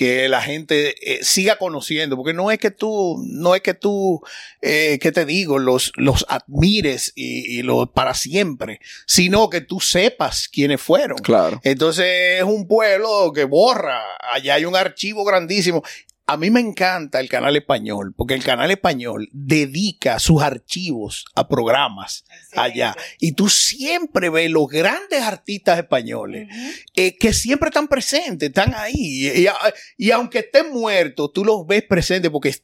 que 0.00 0.30
la 0.30 0.40
gente 0.40 0.94
eh, 1.02 1.22
siga 1.22 1.56
conociendo, 1.56 2.16
porque 2.16 2.32
no 2.32 2.50
es 2.50 2.58
que 2.58 2.70
tú, 2.70 3.22
no 3.28 3.54
es 3.54 3.60
que 3.60 3.74
tú, 3.74 4.22
eh, 4.62 4.98
¿qué 4.98 5.12
te 5.12 5.26
digo? 5.26 5.58
Los, 5.58 5.92
los 5.94 6.24
admires 6.30 7.12
y, 7.14 7.58
y 7.58 7.62
los 7.62 7.90
para 7.90 8.14
siempre, 8.14 8.80
sino 9.06 9.50
que 9.50 9.60
tú 9.60 9.78
sepas 9.78 10.48
quiénes 10.48 10.80
fueron. 10.80 11.18
Claro. 11.18 11.60
Entonces 11.64 12.38
es 12.38 12.44
un 12.44 12.66
pueblo 12.66 13.30
que 13.34 13.44
borra. 13.44 14.00
Allá 14.32 14.54
hay 14.54 14.64
un 14.64 14.74
archivo 14.74 15.22
grandísimo. 15.22 15.82
A 16.32 16.36
mí 16.36 16.50
me 16.50 16.60
encanta 16.60 17.18
el 17.20 17.28
canal 17.28 17.56
español, 17.56 18.14
porque 18.16 18.34
el 18.34 18.42
canal 18.44 18.70
español 18.70 19.28
dedica 19.32 20.18
sus 20.18 20.42
archivos 20.42 21.24
a 21.34 21.48
programas 21.48 22.24
allá. 22.56 22.96
Y 23.18 23.32
tú 23.32 23.48
siempre 23.48 24.28
ves 24.30 24.50
los 24.50 24.68
grandes 24.68 25.22
artistas 25.22 25.78
españoles 25.78 26.48
eh, 26.94 27.16
que 27.18 27.32
siempre 27.32 27.68
están 27.68 27.88
presentes, 27.88 28.48
están 28.50 28.74
ahí. 28.74 28.94
Y, 28.96 29.28
y- 29.42 29.48
y 29.96 30.10
aunque 30.12 30.40
estén 30.40 30.72
muertos, 30.72 31.32
tú 31.32 31.44
los 31.44 31.66
ves 31.66 31.82
presentes 31.82 32.30
porque 32.30 32.54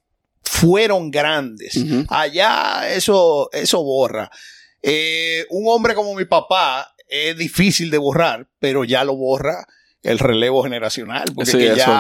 fueron 0.43 1.11
grandes. 1.11 1.77
Allá 2.09 2.89
eso, 2.89 3.51
eso 3.53 3.83
borra. 3.83 4.31
Eh, 4.83 5.45
un 5.51 5.65
hombre 5.69 5.95
como 5.95 6.15
mi 6.15 6.25
papá 6.25 6.95
es 7.09 7.37
difícil 7.37 7.91
de 7.91 7.99
borrar, 7.99 8.49
pero 8.61 8.85
ya 8.85 9.03
lo 9.05 9.17
borra 9.17 9.67
el 10.03 10.19
relevo 10.21 10.63
generacional. 10.63 11.25
Porque 11.35 11.51
Sí, 11.51 11.59
que 11.59 11.73
eso. 11.73 11.91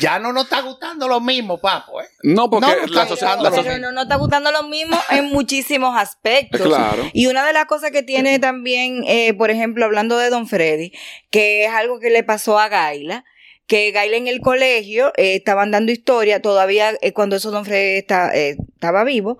Ya, 0.00 0.18
no 0.18 0.32
nos 0.32 0.44
está 0.44 0.60
gustando 0.60 1.08
lo 1.08 1.20
mismo, 1.20 1.58
papo. 1.58 2.00
¿eh? 2.00 2.06
No, 2.22 2.48
porque 2.50 2.66
No, 2.66 2.86
la 2.94 3.06
sociedad... 3.06 3.36
Pero 3.42 3.54
sociedad- 3.54 3.78
no, 3.80 3.92
no 3.92 4.02
está 4.02 4.16
gustando 4.16 4.50
lo 4.52 4.62
mismo 4.64 4.96
en 5.10 5.26
muchísimos 5.26 5.96
aspectos. 5.96 6.60
Claro. 6.62 7.08
Y 7.12 7.26
una 7.26 7.44
de 7.46 7.52
las 7.52 7.66
cosas 7.66 7.90
que 7.90 8.02
tiene 8.02 8.38
también, 8.38 9.04
eh, 9.06 9.34
por 9.34 9.50
ejemplo, 9.50 9.84
hablando 9.84 10.16
de 10.18 10.30
Don 10.30 10.46
Freddy, 10.48 10.92
que 11.30 11.64
es 11.64 11.70
algo 11.70 11.98
que 12.00 12.10
le 12.10 12.22
pasó 12.22 12.58
a 12.58 12.68
Gaila, 12.68 13.24
que 13.66 13.90
Gaila 13.90 14.16
en 14.16 14.28
el 14.28 14.40
colegio 14.40 15.12
eh, 15.16 15.34
estaban 15.34 15.70
dando 15.70 15.92
historia, 15.92 16.40
todavía 16.40 16.94
eh, 17.02 17.12
cuando 17.12 17.36
eso 17.36 17.50
Don 17.50 17.64
Freddy 17.66 17.98
está- 17.98 18.34
eh, 18.34 18.56
estaba 18.74 19.04
vivo, 19.04 19.36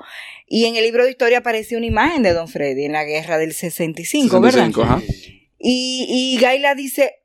y 0.47 0.66
en 0.66 0.76
el 0.76 0.85
libro 0.85 1.04
de 1.04 1.11
historia 1.11 1.38
aparecía 1.38 1.78
una 1.78 1.87
imagen 1.87 2.23
de 2.23 2.33
Don 2.35 2.49
Freddy 2.49 2.85
en 2.85 2.92
la 2.92 3.04
guerra 3.04 3.38
del 3.38 3.54
65, 3.54 4.40
¿verdad? 4.40 4.66
65, 4.66 4.83
ajá. 4.83 5.02
Y, 5.59 6.07
y 6.37 6.40
Gaila 6.40 6.75
dice, 6.75 7.18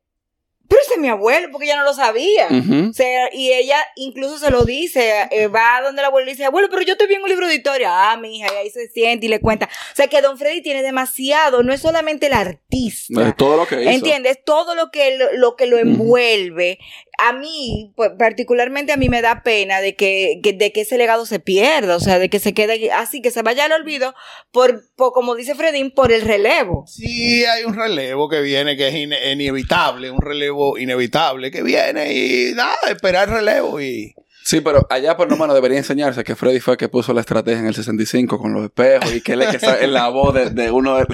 pero 0.68 0.82
ese 0.82 0.94
es 0.96 1.00
mi 1.00 1.10
abuelo, 1.10 1.50
porque 1.52 1.66
ella 1.66 1.78
no 1.78 1.84
lo 1.84 1.94
sabía. 1.94 2.48
Ujú. 2.50 2.90
O 2.90 2.94
sea, 2.94 3.30
y 3.34 3.52
ella 3.52 3.78
incluso 3.96 4.38
se 4.40 4.50
lo 4.50 4.64
dice, 4.66 5.28
eh, 5.32 5.48
va 5.48 5.82
donde 5.84 6.02
la 6.02 6.08
abuela 6.08 6.30
y 6.30 6.34
dice, 6.34 6.46
abuelo, 6.46 6.68
pero 6.72 6.82
yo 6.82 6.94
estoy 6.94 7.08
viendo 7.08 7.26
un 7.26 7.30
libro 7.32 7.48
de 7.48 7.56
historia. 7.56 7.90
Ah, 8.12 8.18
mi 8.18 8.38
hija, 8.38 8.48
y 8.54 8.58
ahí 8.58 8.70
se 8.72 8.88
siente 8.90 9.26
y 9.28 9.30
le 9.30 9.40
cuenta. 9.40 9.66
O 9.92 9.96
sea, 9.96 10.08
que 10.08 10.22
Don 10.22 10.38
Freddy 10.38 10.62
tiene 10.62 10.82
demasiado, 10.82 11.62
no 11.64 11.74
es 11.74 11.82
solamente 11.82 12.28
el 12.28 12.34
artista. 12.34 13.28
Es 13.28 13.36
todo 13.36 13.58
lo 13.58 13.68
que 13.68 13.82
hizo. 13.82 13.90
¿Entiendes? 13.90 14.40
Todo 14.46 14.74
lo 14.76 14.90
que 14.92 15.18
lo, 15.18 15.32
lo 15.34 15.56
que 15.56 15.68
lo 15.68 15.78
envuelve. 15.78 16.80
A 17.20 17.32
mí, 17.34 17.94
pues, 17.96 18.10
particularmente 18.18 18.92
a 18.92 18.98
mí 18.98 19.08
me 19.08 19.22
da 19.22 19.44
pena 19.44 19.82
de 19.82 19.96
que, 19.96 20.40
que- 20.42 20.54
de 20.54 20.72
que 20.72 20.82
ese 20.82 20.98
legado 20.98 21.26
se 21.28 21.40
pierda, 21.40 21.96
o 21.96 22.00
sea, 22.00 22.18
de 22.18 22.30
que 22.30 22.40
se 22.40 22.54
quede 22.56 22.92
así, 22.92 23.22
que 23.22 23.30
se 23.32 23.44
vaya 23.44 23.66
al 23.66 23.72
olvido 23.72 24.16
por, 24.52 24.84
por 24.96 25.14
como 25.14 25.36
dice 25.36 25.54
Fredín, 25.54 25.92
por 25.92 26.12
el 26.12 26.22
relevo. 26.22 26.86
Sí, 26.88 27.46
hay 27.46 27.66
un 27.66 27.76
relevo 27.76 28.30
que 28.30 28.42
viene 28.42 28.76
que 28.76 28.88
es 28.88 28.94
ine- 28.96 29.32
inevitable, 29.32 30.10
un 30.10 30.22
relevo 30.22 30.53
inevitable 30.78 31.52
que 31.52 31.64
viene 31.64 32.14
y 32.14 32.54
nada, 32.54 32.76
esperar 32.90 33.30
relevo 33.30 33.82
y... 33.82 34.14
Sí, 34.46 34.60
pero 34.60 34.86
allá 34.90 35.16
por 35.16 35.30
lo 35.32 35.38
menos 35.38 35.56
debería 35.56 35.78
enseñarse 35.78 36.22
que 36.26 36.36
Freddy 36.36 36.60
fue 36.60 36.74
el 36.74 36.78
que 36.78 36.90
puso 36.90 37.14
la 37.14 37.22
estrategia 37.22 37.60
en 37.62 37.68
el 37.68 37.76
65 37.76 38.38
con 38.38 38.52
los 38.54 38.66
espejos 38.66 39.14
y 39.16 39.22
que 39.22 39.34
él 39.34 39.42
es 39.42 39.48
que 39.52 39.56
está 39.56 39.80
en 39.80 39.94
la 39.94 40.10
voz 40.10 40.34
de, 40.34 40.50
de 40.50 40.70
uno 40.70 40.98
de... 40.98 41.06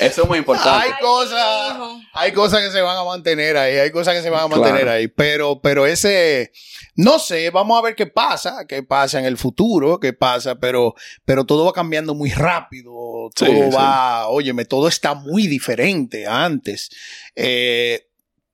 Eso 0.00 0.22
es 0.22 0.28
muy 0.28 0.38
importante. 0.38 0.88
Hay 0.88 1.00
cosas, 1.00 1.76
hay 2.12 2.32
cosas 2.32 2.60
que 2.60 2.72
se 2.72 2.80
van 2.80 2.96
a 2.96 3.04
mantener 3.04 3.56
ahí, 3.56 3.76
hay 3.76 3.92
cosas 3.92 4.16
que 4.16 4.22
se 4.22 4.30
van 4.30 4.42
a 4.42 4.48
mantener 4.48 4.80
Claro. 4.82 4.90
ahí, 4.96 5.06
pero, 5.06 5.60
pero 5.62 5.86
ese, 5.86 6.50
no 6.96 7.20
sé, 7.20 7.50
vamos 7.50 7.78
a 7.78 7.82
ver 7.82 7.94
qué 7.94 8.08
pasa, 8.08 8.66
qué 8.66 8.82
pasa 8.82 9.20
en 9.20 9.26
el 9.26 9.36
futuro, 9.36 10.00
qué 10.00 10.12
pasa, 10.12 10.56
pero, 10.56 10.96
pero 11.24 11.44
todo 11.44 11.64
va 11.64 11.72
cambiando 11.72 12.16
muy 12.16 12.30
rápido, 12.32 12.90
Sí, 13.36 13.44
todo 13.46 13.70
sí. 13.70 13.76
va, 13.76 14.26
óyeme, 14.26 14.64
todo 14.64 14.88
está 14.88 15.14
muy 15.14 15.46
diferente 15.46 16.26
a 16.26 16.44
antes. 16.44 16.90
Eh, 17.36 18.08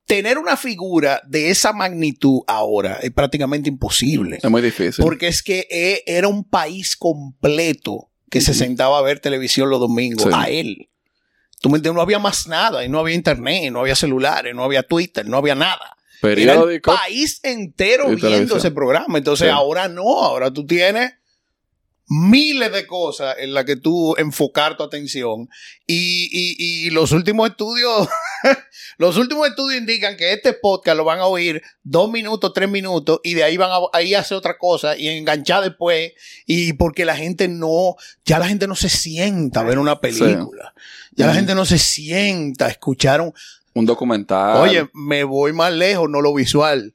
tener 0.09 0.39
una 0.39 0.57
figura 0.57 1.21
de 1.29 1.51
esa 1.51 1.73
magnitud 1.73 2.41
ahora 2.49 2.99
es 3.03 3.13
prácticamente 3.13 3.69
imposible. 3.69 4.39
Es 4.43 4.51
muy 4.51 4.63
difícil. 4.63 5.05
Porque 5.05 5.29
es 5.29 5.43
que 5.43 5.69
eh, 5.71 6.03
era 6.07 6.27
un 6.27 6.43
país 6.43 6.97
completo 6.97 8.11
que 8.31 8.41
se 8.41 8.55
sentaba 8.55 8.99
a 8.99 9.03
ver 9.03 9.21
televisión 9.21 9.71
los 9.71 9.79
domingos 9.79 10.25
Sí. 10.25 10.31
a 10.35 10.45
él. 10.49 10.89
Tú 11.61 11.69
me 11.71 11.77
entiendes, 11.77 11.97
no 11.97 12.03
había 12.03 12.19
más 12.19 12.47
nada, 12.47 12.85
y 12.85 12.89
no 12.89 12.99
había 13.01 13.15
internet, 13.15 13.71
no 13.73 13.81
había 13.81 13.95
celulares, 13.95 14.55
no 14.55 14.65
había 14.65 14.83
Twitter, 14.83 15.27
no 15.27 15.37
había 15.37 15.55
nada. 15.55 15.97
Era 16.23 16.31
el 16.33 16.37
Periódico. 16.37 16.95
país 16.95 17.41
entero 17.43 18.05
y 18.05 18.17
viendo 18.17 18.29
televisión. 18.29 18.59
ese 18.59 18.71
programa. 18.73 19.19
Entonces 19.19 19.47
Sí. 19.49 19.53
ahora 19.55 19.89
no, 19.89 20.03
ahora 20.25 20.51
tú 20.53 20.67
tienes 20.67 21.13
miles 22.09 22.73
de 22.73 22.87
cosas 22.87 23.37
en 23.39 23.53
las 23.55 23.65
que 23.65 23.77
tú 23.77 24.15
enfocar 24.17 24.77
tu 24.77 24.83
atención. 24.83 25.49
Y, 25.87 26.29
y- 26.33 26.87
y 26.87 26.91
los 26.91 27.13
últimos 27.13 27.51
estudios, 27.51 28.09
los 28.99 29.17
últimos 29.17 29.47
estudios 29.49 29.81
indican 29.81 30.17
que 30.17 30.33
este 30.33 30.53
podcast 30.55 30.97
lo 30.97 31.05
van 31.05 31.19
a 31.19 31.27
oír 31.27 31.63
dos 31.83 32.11
minutos, 32.11 32.53
tres 32.55 32.69
minutos, 32.69 33.21
y 33.23 33.35
de 33.35 33.45
ahí 33.45 33.57
van 33.57 33.71
a 33.71 33.79
ahí 33.93 34.15
hacer 34.15 34.37
otra 34.39 34.57
cosa 34.59 34.97
y 34.97 35.09
enganchar 35.09 35.63
después. 35.65 36.13
Y 36.47 36.73
porque 36.75 37.05
la 37.05 37.17
gente 37.17 37.49
no, 37.49 37.97
ya 38.25 38.39
la 38.39 38.49
gente 38.49 38.67
no 38.67 38.75
se 38.75 38.89
sienta 38.89 39.61
a 39.61 39.65
ver 39.65 39.79
una 39.79 40.01
película. 40.01 40.75
Ya 41.13 41.27
la 41.27 41.35
gente 41.35 41.55
no 41.55 41.65
se 41.67 41.79
sienta 41.79 42.67
a 42.67 42.69
escuchar 42.71 43.21
un, 43.21 43.33
Un 43.75 43.87
documental. 43.87 44.57
Oye, 44.59 44.89
me 44.95 45.25
voy 45.25 45.53
más 45.53 45.73
lejos, 45.73 46.09
no 46.09 46.21
lo 46.21 46.33
visual. 46.35 46.95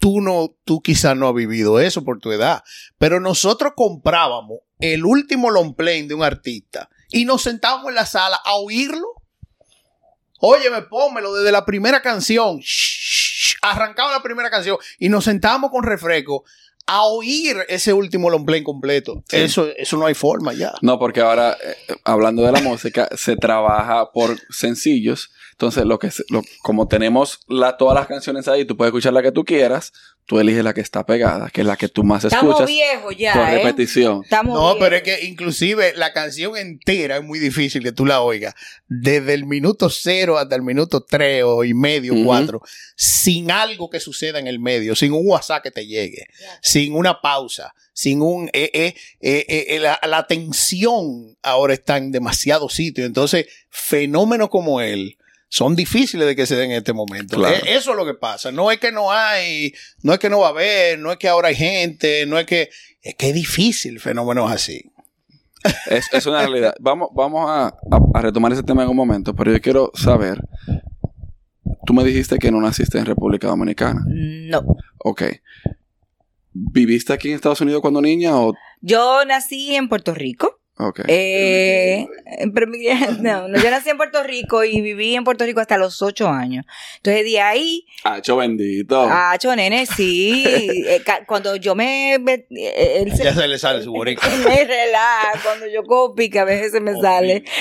Tú 0.00 0.20
no, 0.20 0.56
tú 0.64 0.82
quizás 0.82 1.16
no 1.16 1.28
has 1.28 1.34
vivido 1.34 1.78
eso 1.78 2.02
por 2.04 2.18
tu 2.18 2.32
edad, 2.32 2.64
pero 2.98 3.20
nosotros 3.20 3.74
comprábamos 3.76 4.58
el 4.80 5.04
último 5.04 5.50
long 5.50 5.76
play 5.76 6.06
de 6.08 6.14
un 6.14 6.24
artista 6.24 6.88
y 7.10 7.24
nos 7.24 7.42
sentábamos 7.42 7.90
en 7.90 7.94
la 7.94 8.06
sala 8.06 8.40
a 8.44 8.56
oírlo. 8.56 9.06
Óyeme, 10.40 10.82
pónmelo 10.82 11.34
desde 11.34 11.52
la 11.52 11.64
primera 11.66 12.00
canción. 12.00 12.58
Shh, 12.60 13.56
arrancaba 13.62 14.10
la 14.10 14.22
primera 14.22 14.50
canción 14.50 14.78
y 14.98 15.08
nos 15.08 15.24
sentábamos 15.24 15.70
con 15.70 15.84
refresco 15.84 16.44
a 16.86 17.04
oír 17.04 17.56
ese 17.68 17.92
último 17.92 18.30
long 18.30 18.44
play 18.44 18.64
completo. 18.64 19.22
Sí. 19.28 19.36
Eso, 19.36 19.68
eso 19.76 19.96
no 19.96 20.06
hay 20.06 20.14
forma 20.14 20.52
ya. 20.54 20.72
No, 20.82 20.98
porque 20.98 21.20
ahora, 21.20 21.56
eh, 21.62 21.76
hablando 22.04 22.42
de 22.42 22.50
la 22.50 22.60
música, 22.62 23.08
se 23.16 23.36
trabaja 23.36 24.10
por 24.10 24.36
sencillos. 24.50 25.30
Entonces, 25.60 25.84
lo 25.84 25.98
que 25.98 26.10
se- 26.10 26.24
lo- 26.30 26.42
como 26.62 26.88
tenemos 26.88 27.40
la, 27.46 27.76
todas 27.76 27.94
las 27.94 28.06
canciones 28.06 28.48
ahí, 28.48 28.64
tú 28.64 28.78
puedes 28.78 28.88
escuchar 28.92 29.12
la 29.12 29.20
que 29.20 29.30
tú 29.30 29.44
quieras, 29.44 29.92
tú 30.24 30.40
eliges 30.40 30.64
la 30.64 30.72
que 30.72 30.80
está 30.80 31.04
pegada, 31.04 31.50
que 31.50 31.60
es 31.60 31.66
la 31.66 31.76
que 31.76 31.88
tú 31.88 32.02
más 32.02 32.24
Estamos 32.24 32.52
escuchas 32.52 32.66
viejos 32.66 33.14
ya, 33.18 33.34
por 33.34 33.42
¿eh? 33.46 33.56
repetición. 33.56 34.22
Estamos 34.24 34.54
No, 34.58 34.76
pero 34.78 34.96
es 34.96 35.02
que 35.02 35.22
inclusive 35.26 35.92
la 35.96 36.14
canción 36.14 36.56
entera 36.56 37.18
es 37.18 37.22
muy 37.24 37.38
difícil 37.38 37.82
que 37.82 37.92
tú 37.92 38.06
la 38.06 38.22
oigas. 38.22 38.54
Desde 38.88 39.34
el 39.34 39.44
minuto 39.44 39.90
cero 39.90 40.38
hasta 40.38 40.56
el 40.56 40.62
minuto 40.62 41.02
tres 41.06 41.42
o 41.44 41.62
y 41.62 41.74
medio, 41.74 42.14
Ujú. 42.14 42.24
cuatro, 42.24 42.62
sin 42.96 43.50
algo 43.50 43.90
que 43.90 44.00
suceda 44.00 44.38
en 44.38 44.46
el 44.46 44.60
medio, 44.60 44.96
sin 44.96 45.12
un 45.12 45.26
WhatsApp 45.26 45.62
que 45.62 45.70
te 45.70 45.86
llegue, 45.86 46.26
sin 46.62 46.94
una 46.94 47.20
pausa, 47.20 47.74
sin 47.92 48.22
un... 48.22 48.48
eh, 48.54 48.70
eh, 48.72 48.94
eh, 49.20 49.44
eh, 49.68 49.78
la, 49.78 50.00
la 50.08 50.26
tensión 50.26 51.36
ahora 51.42 51.74
está 51.74 51.98
en 51.98 52.12
demasiados 52.12 52.72
sitios. 52.72 53.06
Entonces, 53.06 53.44
fenómenos 53.68 54.48
como 54.48 54.80
él 54.80 55.18
son 55.52 55.74
difíciles 55.76 56.26
de 56.26 56.34
que 56.36 56.46
se 56.46 56.54
den 56.56 56.70
en 56.70 56.78
este 56.78 56.92
momento. 56.92 57.36
Claro. 57.36 57.56
Eh, 57.56 57.74
Eso 57.76 57.90
es 57.90 57.96
lo 57.96 58.06
que 58.06 58.14
pasa. 58.14 58.50
No 58.52 58.70
es 58.70 58.78
que 58.78 58.92
no 58.92 59.10
hay, 59.12 59.74
no 60.02 60.12
es 60.14 60.18
que 60.20 60.30
no 60.30 60.38
va 60.40 60.46
a 60.46 60.50
haber, 60.50 60.98
no 60.98 61.10
es 61.12 61.18
que 61.18 61.28
ahora 61.28 61.48
hay 61.48 61.56
gente, 61.56 62.24
no 62.26 62.38
es 62.38 62.46
que... 62.46 62.70
Es 63.02 63.14
que 63.16 63.28
es 63.30 63.34
difícil 63.34 63.98
fenómenos 63.98 64.50
así. 64.52 64.92
Es, 65.86 66.06
es 66.12 66.24
una 66.26 66.40
realidad. 66.40 66.74
Vamos, 66.80 67.08
vamos 67.14 67.48
a, 67.50 67.66
a- 67.66 67.74
a 68.14 68.20
retomar 68.22 68.52
ese 68.52 68.62
tema 68.62 68.82
en 68.84 68.90
un 68.90 68.96
momento, 68.96 69.34
pero 69.34 69.50
yo 69.52 69.60
quiero 69.60 69.90
saber. 69.94 70.38
Tú 71.86 71.94
me 71.94 72.04
dijiste 72.04 72.38
que 72.38 72.50
no 72.50 72.60
naciste 72.60 72.98
en 72.98 73.06
República 73.06 73.48
Dominicana. 73.48 74.02
No. 74.06 74.62
Ok. 74.98 75.22
¿Viviste 76.52 77.12
aquí 77.12 77.28
en 77.28 77.34
Estados 77.36 77.60
Unidos 77.60 77.80
cuando 77.80 78.00
niña 78.00 78.36
o...? 78.38 78.52
Yo 78.80 79.24
nací 79.24 79.74
en 79.74 79.88
Puerto 79.88 80.14
Rico. 80.14 80.59
Ok. 80.88 81.00
Eh, 81.08 82.06
pero 82.54 82.66
no, 83.20 83.48
no, 83.48 83.62
yo 83.62 83.70
nací 83.70 83.90
en 83.90 83.96
Puerto 83.96 84.22
Rico 84.22 84.64
y 84.64 84.80
viví 84.80 85.14
en 85.14 85.24
Puerto 85.24 85.44
Rico 85.44 85.60
hasta 85.60 85.76
los 85.76 86.00
ocho 86.02 86.28
años. 86.28 86.64
Entonces 86.96 87.24
de 87.24 87.40
ahí, 87.40 87.86
Hacho 88.04 88.36
bendito. 88.36 89.06
ah, 89.08 89.36
cho, 89.38 89.54
nene, 89.54 89.84
sí. 89.86 90.44
eh, 90.46 91.02
cuando 91.26 91.56
yo 91.56 91.74
me, 91.74 92.18
me- 92.20 92.46
eh, 92.50 93.02
él 93.02 93.14
se- 93.16 93.24
Ya 93.24 93.34
se 93.34 93.46
le 93.48 93.58
sale 93.58 93.82
su 93.82 93.92
boricua. 93.92 94.28
me 94.46 94.64
relaja, 94.64 95.32
cuando 95.42 95.66
yo 95.66 95.82
copy, 95.84 96.30
que 96.30 96.38
a 96.38 96.44
veces 96.44 96.72
se 96.72 96.80
me 96.80 96.98
sale. 97.00 97.44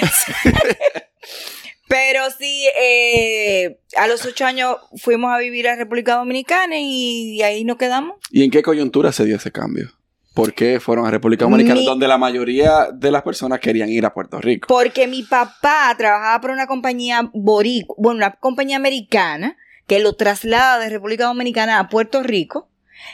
Pero 1.88 2.22
sí, 2.38 2.68
eh, 2.80 3.80
a 3.98 4.06
los 4.08 4.24
ocho 4.24 4.46
años 4.46 4.78
fuimos 4.98 5.32
a 5.34 5.40
vivir 5.40 5.68
a 5.68 5.76
República 5.76 6.16
Dominicana 6.18 6.76
y 6.78 7.42
ahí 7.42 7.64
nos 7.64 7.78
quedamos. 7.78 8.18
¿Y 8.30 8.44
en 8.44 8.52
qué 8.52 8.62
coyuntura 8.62 9.12
se 9.12 9.26
dio 9.26 9.38
ese 9.38 9.52
cambio? 9.52 9.90
¿Por 10.34 10.54
qué 10.54 10.80
fueron 10.80 11.06
a 11.06 11.12
República 11.12 11.46
Dominicana, 11.46 11.80
Mi- 11.80 11.86
donde 11.86 12.08
la 12.08 12.18
mayoría 12.18 12.90
de 12.94 13.12
las 13.12 13.24
personas 13.24 13.60
querían 13.60 13.90
ir 13.90 14.06
a 14.06 14.14
Puerto 14.14 14.40
Rico? 14.40 14.68
Porque 14.68 15.08
mi 15.08 15.24
papá 15.24 15.94
trabajaba 15.98 16.40
por 16.40 16.52
una 16.52 16.68
compañía 16.68 17.30
boricua, 17.34 17.96
bueno, 18.00 18.18
una 18.18 18.32
compañía 18.32 18.78
americana 18.78 19.58
que 19.88 20.00
lo 20.00 20.14
traslada 20.14 20.78
de 20.80 20.90
República 20.90 21.26
Dominicana 21.26 21.80
a 21.80 21.90
Puerto 21.90 22.22
Rico 22.24 22.70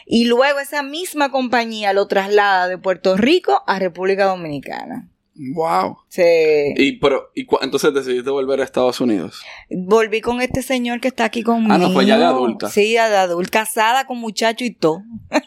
y 0.05 0.25
luego 0.25 0.59
esa 0.59 0.83
misma 0.83 1.31
compañía 1.31 1.93
lo 1.93 2.07
traslada 2.07 2.67
de 2.67 2.77
Puerto 2.77 3.15
Rico 3.17 3.63
a 3.65 3.79
República 3.79 4.25
Dominicana. 4.25 5.09
Wow. 5.53 5.97
Se... 6.07 6.73
Y, 6.77 6.93
pero, 6.99 7.29
y 7.35 7.45
entonces 7.61 7.93
decidiste 7.93 8.29
volver 8.29 8.61
a 8.61 8.63
Estados 8.63 9.01
Unidos. 9.01 9.41
Volví 9.69 10.21
con 10.21 10.41
este 10.41 10.61
señor 10.61 11.01
que 11.01 11.09
está 11.09 11.25
aquí 11.25 11.43
conmigo. 11.43 11.73
Ah, 11.73 11.77
no, 11.77 11.91
fue 11.91 12.05
ya 12.05 12.17
de 12.17 12.23
adulta. 12.23 12.69
Sí, 12.69 12.93
ya 12.93 13.09
de 13.09 13.17
adulta, 13.17 13.59
casada 13.59 14.05
con 14.07 14.17
muchacho 14.17 14.63
y 14.63 14.71
todo. 14.71 15.01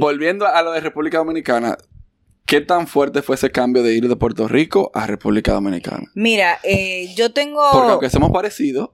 Volviendo 0.00 0.46
a 0.46 0.62
lo 0.62 0.72
de 0.72 0.80
República 0.80 1.18
Dominicana, 1.18 1.76
¿qué 2.46 2.60
tan 2.60 2.86
fuerte 2.86 3.22
fue 3.22 3.36
ese 3.36 3.50
cambio 3.50 3.82
de 3.82 3.94
ir 3.94 4.08
de 4.08 4.16
Puerto 4.16 4.48
Rico 4.48 4.90
a 4.94 5.06
República 5.06 5.52
Dominicana? 5.52 6.10
Mira, 6.14 6.58
eh, 6.62 7.12
yo 7.14 7.32
tengo... 7.32 7.62
Porque 7.72 7.92
aunque 7.92 8.10
somos 8.10 8.30
parecidos, 8.30 8.90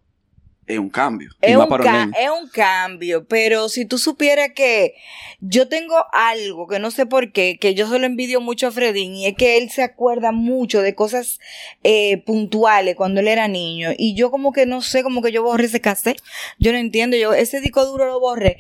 es 0.71 0.79
un 0.79 0.89
cambio. 0.89 1.31
Es 1.41 1.57
un, 1.57 1.65
es 1.65 2.31
un 2.31 2.49
cambio, 2.49 3.27
pero 3.27 3.69
si 3.69 3.85
tú 3.85 3.99
supieras 3.99 4.51
que 4.55 4.95
yo 5.41 5.69
tengo 5.69 5.97
algo 6.13 6.69
que 6.69 6.79
no 6.79 6.91
sé 6.91 7.07
por 7.07 7.33
qué, 7.33 7.59
que 7.59 7.75
yo 7.75 7.89
solo 7.89 8.07
envidio 8.07 8.41
mucho 8.41 8.69
a 8.69 8.71
Fredín, 8.71 9.17
y 9.17 9.27
es 9.27 9.35
que 9.35 9.59
él 9.59 9.71
se 9.71 9.83
acuerda 9.83 10.33
mucho 10.33 10.81
de 10.81 10.95
cosas 10.95 11.41
eh, 11.83 12.23
puntuales 12.25 12.95
cuando 12.95 13.21
él 13.21 13.29
era 13.29 13.49
niño, 13.49 13.91
y 13.97 14.15
yo 14.15 14.31
como 14.31 14.53
que 14.53 14.67
no 14.67 14.81
sé, 14.81 15.03
como 15.03 15.23
que 15.23 15.33
yo 15.33 15.43
borré 15.43 15.65
ese 15.65 15.81
cassette, 15.81 16.23
yo 16.59 16.73
no 16.73 16.79
entiendo, 16.79 17.17
yo 17.17 17.33
ese 17.33 17.61
disco 17.61 17.85
duro 17.85 18.07
lo 18.07 18.21
borré. 18.21 18.59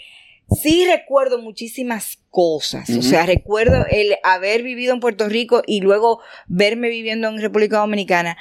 Sí 0.61 0.87
recuerdo 0.87 1.40
muchísimas 1.40 2.19
cosas, 2.30 2.88
o 2.90 3.02
sea, 3.02 3.26
recuerdo 3.26 3.87
el 3.90 4.16
haber 4.23 4.62
vivido 4.62 4.95
en 4.95 5.00
Puerto 5.00 5.28
Rico 5.28 5.62
y 5.66 5.80
luego 5.80 6.21
verme 6.47 6.88
viviendo 6.88 7.28
en 7.28 7.40
República 7.40 7.78
Dominicana, 7.78 8.37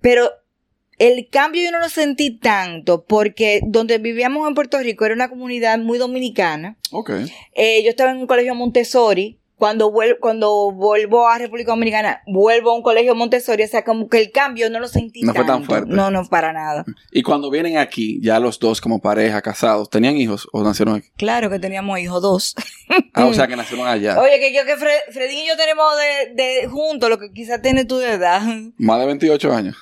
pero 0.00 0.30
el 0.98 1.28
cambio 1.28 1.62
yo 1.62 1.72
no 1.72 1.80
lo 1.80 1.88
sentí 1.88 2.38
tanto 2.38 3.04
porque 3.04 3.60
donde 3.64 3.98
vivíamos 3.98 4.46
en 4.48 4.54
Puerto 4.54 4.78
Rico 4.78 5.04
era 5.04 5.14
una 5.14 5.28
comunidad 5.28 5.78
muy 5.78 5.98
dominicana. 5.98 6.76
Ok. 6.92 7.10
Eh, 7.54 7.82
yo 7.82 7.90
estaba 7.90 8.12
en 8.12 8.18
un 8.18 8.26
colegio 8.26 8.54
Montessori 8.54 9.38
cuando 9.56 9.90
vuelvo, 9.90 10.16
cuando 10.20 10.72
vuelvo 10.72 11.28
a 11.28 11.38
República 11.38 11.70
Dominicana, 11.72 12.22
vuelvo 12.26 12.70
a 12.70 12.74
un 12.74 12.82
colegio 12.82 13.14
Montessori, 13.14 13.62
o 13.62 13.68
sea, 13.68 13.84
como 13.84 14.08
que 14.08 14.18
el 14.20 14.30
cambio 14.32 14.68
no 14.68 14.80
lo 14.80 14.88
sentí 14.88 15.22
No 15.22 15.32
fue 15.32 15.44
tan 15.44 15.58
tanto. 15.60 15.66
fuerte. 15.66 15.90
No, 15.94 16.10
no, 16.10 16.24
para 16.28 16.52
nada. 16.52 16.84
Y 17.12 17.22
cuando 17.22 17.50
vienen 17.50 17.78
aquí, 17.78 18.20
ya 18.20 18.40
los 18.40 18.58
dos 18.58 18.80
como 18.80 19.00
pareja, 19.00 19.40
casados, 19.42 19.88
¿tenían 19.90 20.16
hijos 20.16 20.48
o 20.52 20.62
nacieron 20.62 20.96
aquí? 20.96 21.08
Claro 21.16 21.50
que 21.50 21.58
teníamos 21.58 21.98
hijos 22.00 22.20
dos. 22.20 22.54
Ah, 23.14 23.26
o 23.26 23.32
sea, 23.32 23.46
que 23.46 23.56
nacieron 23.56 23.86
allá. 23.86 24.20
Oye, 24.20 24.38
que 24.40 24.52
yo 24.54 24.64
que 24.64 24.76
Fred, 24.76 24.98
Fredín 25.12 25.38
y 25.44 25.48
yo 25.48 25.56
tenemos 25.56 25.86
de, 25.96 26.34
de 26.42 26.66
juntos 26.68 27.08
lo 27.08 27.18
que 27.18 27.30
quizás 27.32 27.62
tiene 27.62 27.84
tu 27.84 27.96
de 27.98 28.12
edad, 28.12 28.42
Más 28.76 29.00
de 29.00 29.06
28 29.06 29.52
años. 29.52 29.76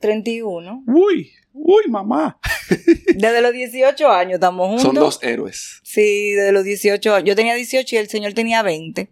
31. 0.00 0.84
Uy, 0.86 1.30
uy, 1.56 1.84
mamá. 1.88 2.38
Desde 3.14 3.40
los 3.40 3.52
18 3.52 4.08
años 4.10 4.34
estamos 4.34 4.68
juntos. 4.68 4.82
Son 4.84 4.94
dos 4.94 5.18
héroes. 5.22 5.80
Sí, 5.82 6.32
desde 6.32 6.52
los 6.52 6.64
18 6.64 7.14
años. 7.14 7.28
Yo 7.28 7.34
tenía 7.36 7.54
18 7.54 7.94
y 7.94 7.98
el 7.98 8.08
señor 8.08 8.34
tenía 8.34 8.62
20. 8.62 9.08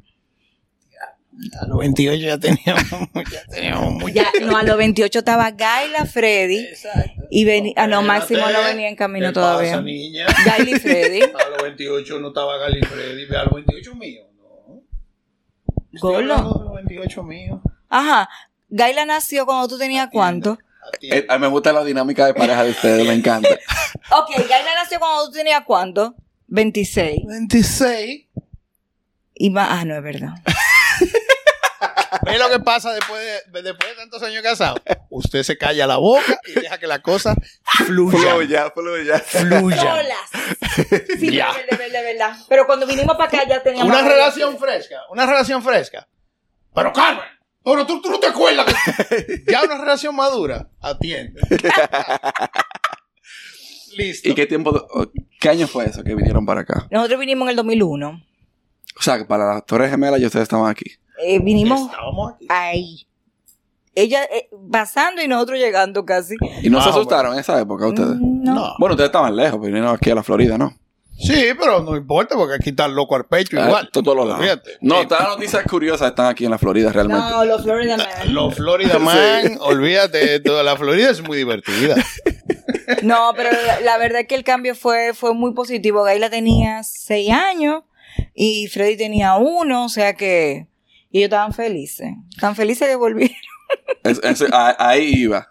A 1.60 1.66
los 1.66 1.78
28 1.78 2.22
ya 2.24 2.38
teníamos, 2.38 2.84
ya 3.32 3.44
teníamos 3.50 3.92
mucho. 3.94 4.14
Ya, 4.14 4.30
no, 4.42 4.56
a 4.56 4.62
los 4.62 4.76
28 4.76 5.18
estaba 5.18 5.50
Gaila, 5.50 6.06
Freddy. 6.06 6.58
Exacto. 6.60 7.22
Y 7.28 7.44
venía, 7.44 7.72
ah, 7.76 7.88
no, 7.88 8.02
Máximo 8.02 8.48
no 8.50 8.62
venía 8.62 8.88
en 8.88 8.94
camino 8.94 9.28
¿Qué 9.28 9.32
todavía. 9.32 9.70
pasa, 9.72 9.82
niña? 9.82 10.26
Gaila 10.44 10.70
y 10.70 10.78
Freddy. 10.78 11.22
A 11.34 11.48
los 11.50 11.62
28 11.62 12.20
no 12.20 12.28
estaba 12.28 12.56
Gali 12.58 12.80
Freddy, 12.82 13.24
ve 13.26 13.36
a 13.36 13.44
los 13.44 13.54
28 13.54 13.94
míos, 13.96 14.26
no. 14.36 14.82
Estoy 15.92 16.12
Golo. 16.26 16.36
de 16.36 16.64
los 16.64 16.74
28 16.74 17.22
míos. 17.24 17.60
Ajá. 17.88 18.28
Gaila 18.68 19.04
nació 19.04 19.44
cuando 19.44 19.66
tú 19.66 19.76
tenías 19.78 20.08
cuánto. 20.12 20.58
Eh, 21.02 21.26
a 21.28 21.34
mí 21.34 21.40
me 21.42 21.48
gusta 21.48 21.72
la 21.72 21.84
dinámica 21.84 22.26
de 22.26 22.34
pareja 22.34 22.64
de 22.64 22.70
ustedes, 22.70 23.06
me 23.06 23.14
encanta. 23.14 23.48
Ok, 24.10 24.30
Gaila 24.48 24.74
nació 24.74 24.98
cuando 24.98 25.24
tú 25.26 25.32
tenías 25.32 25.62
cuánto. 25.64 26.14
26. 26.48 27.20
26. 27.26 28.26
Y 29.36 29.50
más, 29.50 29.68
ah, 29.70 29.84
no 29.84 29.96
es 29.96 30.02
verdad. 30.02 30.34
¿Ve 32.24 32.38
lo 32.38 32.48
que 32.48 32.60
pasa 32.60 32.92
después 32.92 33.20
de, 33.52 33.62
después 33.62 33.90
de 33.90 33.96
tantos 33.96 34.22
años 34.22 34.42
casados? 34.42 34.80
Usted 35.10 35.42
se 35.42 35.58
calla 35.58 35.86
la 35.86 35.96
boca 35.96 36.38
y 36.46 36.60
deja 36.60 36.78
que 36.78 36.86
la 36.86 37.00
cosa 37.02 37.34
fluya. 37.84 38.18
Fluya, 38.18 38.70
fluya. 38.70 39.18
Fluya. 39.20 39.76
Solas. 39.80 40.30
Sí, 41.18 41.30
Ya. 41.32 41.52
de 41.52 41.76
verdad, 41.76 41.92
de 41.92 42.02
verdad. 42.02 42.36
Pero 42.48 42.66
cuando 42.66 42.86
vinimos 42.86 43.16
para 43.16 43.28
acá 43.28 43.48
ya 43.48 43.62
teníamos. 43.62 43.92
Una 43.92 44.06
relación 44.06 44.58
fresca, 44.58 44.96
una 45.10 45.24
relación 45.26 45.62
fresca. 45.62 46.08
Pero 46.74 46.92
Carmen, 46.92 47.24
pero 47.72 47.86
tú, 47.86 48.00
tú 48.02 48.10
no 48.10 48.20
te 48.20 48.26
acuerdas. 48.26 48.66
que- 48.66 49.42
ya 49.50 49.62
una 49.64 49.78
relación 49.78 50.14
madura. 50.14 50.68
Atiende. 50.80 51.40
Listo. 53.96 54.28
¿Y 54.28 54.34
qué 54.34 54.46
tiempo, 54.46 54.86
qué 55.40 55.48
año 55.48 55.66
fue 55.68 55.86
eso 55.86 56.02
que 56.02 56.14
vinieron 56.14 56.44
para 56.44 56.62
acá? 56.62 56.86
Nosotros 56.90 57.20
vinimos 57.20 57.46
en 57.46 57.50
el 57.50 57.56
2001. 57.56 58.22
O 58.98 59.02
sea, 59.02 59.18
que 59.18 59.24
para 59.24 59.54
las 59.54 59.66
Torres 59.66 59.90
Gemelas 59.90 60.20
y 60.20 60.26
ustedes 60.26 60.44
estaban 60.44 60.68
aquí. 60.70 60.90
Eh, 61.22 61.38
vinimos 61.38 61.80
Estábamos 61.82 62.34
aquí. 62.34 62.46
ahí. 62.48 63.06
Ella 63.94 64.24
eh, 64.24 64.48
pasando 64.72 65.22
y 65.22 65.28
nosotros 65.28 65.58
llegando 65.60 66.04
casi. 66.04 66.34
¿Y 66.62 66.70
no 66.70 66.80
se 66.82 66.88
Ah, 66.88 66.92
asustaron 66.92 67.34
en 67.34 67.38
esa 67.40 67.60
época 67.60 67.86
ustedes? 67.86 68.16
Mm, 68.16 68.42
No. 68.42 68.54
No. 68.54 68.74
Bueno, 68.80 68.94
ustedes 68.94 69.08
estaban 69.08 69.36
lejos, 69.36 69.52
pero 69.60 69.72
vinieron 69.72 69.94
aquí 69.94 70.10
a 70.10 70.16
la 70.16 70.24
Florida, 70.24 70.58
¿no? 70.58 70.74
Sí, 71.16 71.52
pero 71.58 71.80
no 71.82 71.96
importa 71.96 72.34
porque 72.34 72.56
aquí 72.56 72.70
está 72.70 72.86
el 72.86 72.92
loco 72.94 73.14
al 73.16 73.24
pecho 73.26 73.56
Ah, 73.60 73.66
igual. 73.66 73.90
to- 73.92 74.02
todos 74.02 74.16
los 74.16 74.28
lados. 74.28 74.60
No, 74.80 75.06
todas 75.06 75.22
las 75.24 75.36
noticias 75.36 75.62
curiosas 75.64 76.08
están 76.10 76.26
aquí 76.26 76.44
en 76.44 76.50
la 76.50 76.58
Florida 76.58 76.90
realmente. 76.92 77.22
No, 77.30 77.44
los 77.44 77.62
Florida 77.62 77.96
Man. 77.96 78.06
Los 78.34 78.54
Florida 78.54 78.98
Man, 79.00 79.58
olvídate, 79.60 80.40
toda 80.40 80.62
la 80.62 80.76
Florida 80.76 81.10
es 81.10 81.22
muy 81.22 81.36
divertida. 81.38 81.96
No, 83.02 83.32
pero 83.34 83.48
la, 83.50 83.80
la 83.80 83.96
verdad 83.98 84.20
es 84.22 84.26
que 84.28 84.34
el 84.34 84.44
cambio 84.44 84.74
fue, 84.74 85.14
fue 85.14 85.32
muy 85.32 85.54
positivo. 85.54 86.02
Gaila 86.02 86.28
tenía 86.28 86.82
seis 86.82 87.30
años 87.32 87.82
y 88.34 88.66
Freddy 88.68 88.96
tenía 88.98 89.36
uno, 89.36 89.86
o 89.86 89.88
sea 89.88 90.14
que 90.14 90.66
y 91.10 91.18
ellos 91.18 91.28
estaban 91.28 91.54
felices. 91.54 92.08
Tan 92.38 92.54
felices 92.54 92.86
de 92.88 92.96
volver. 92.96 93.30
Es- 94.04 94.20
es- 94.22 94.44
a- 94.52 94.76
ahí 94.78 95.12
iba. 95.14 95.48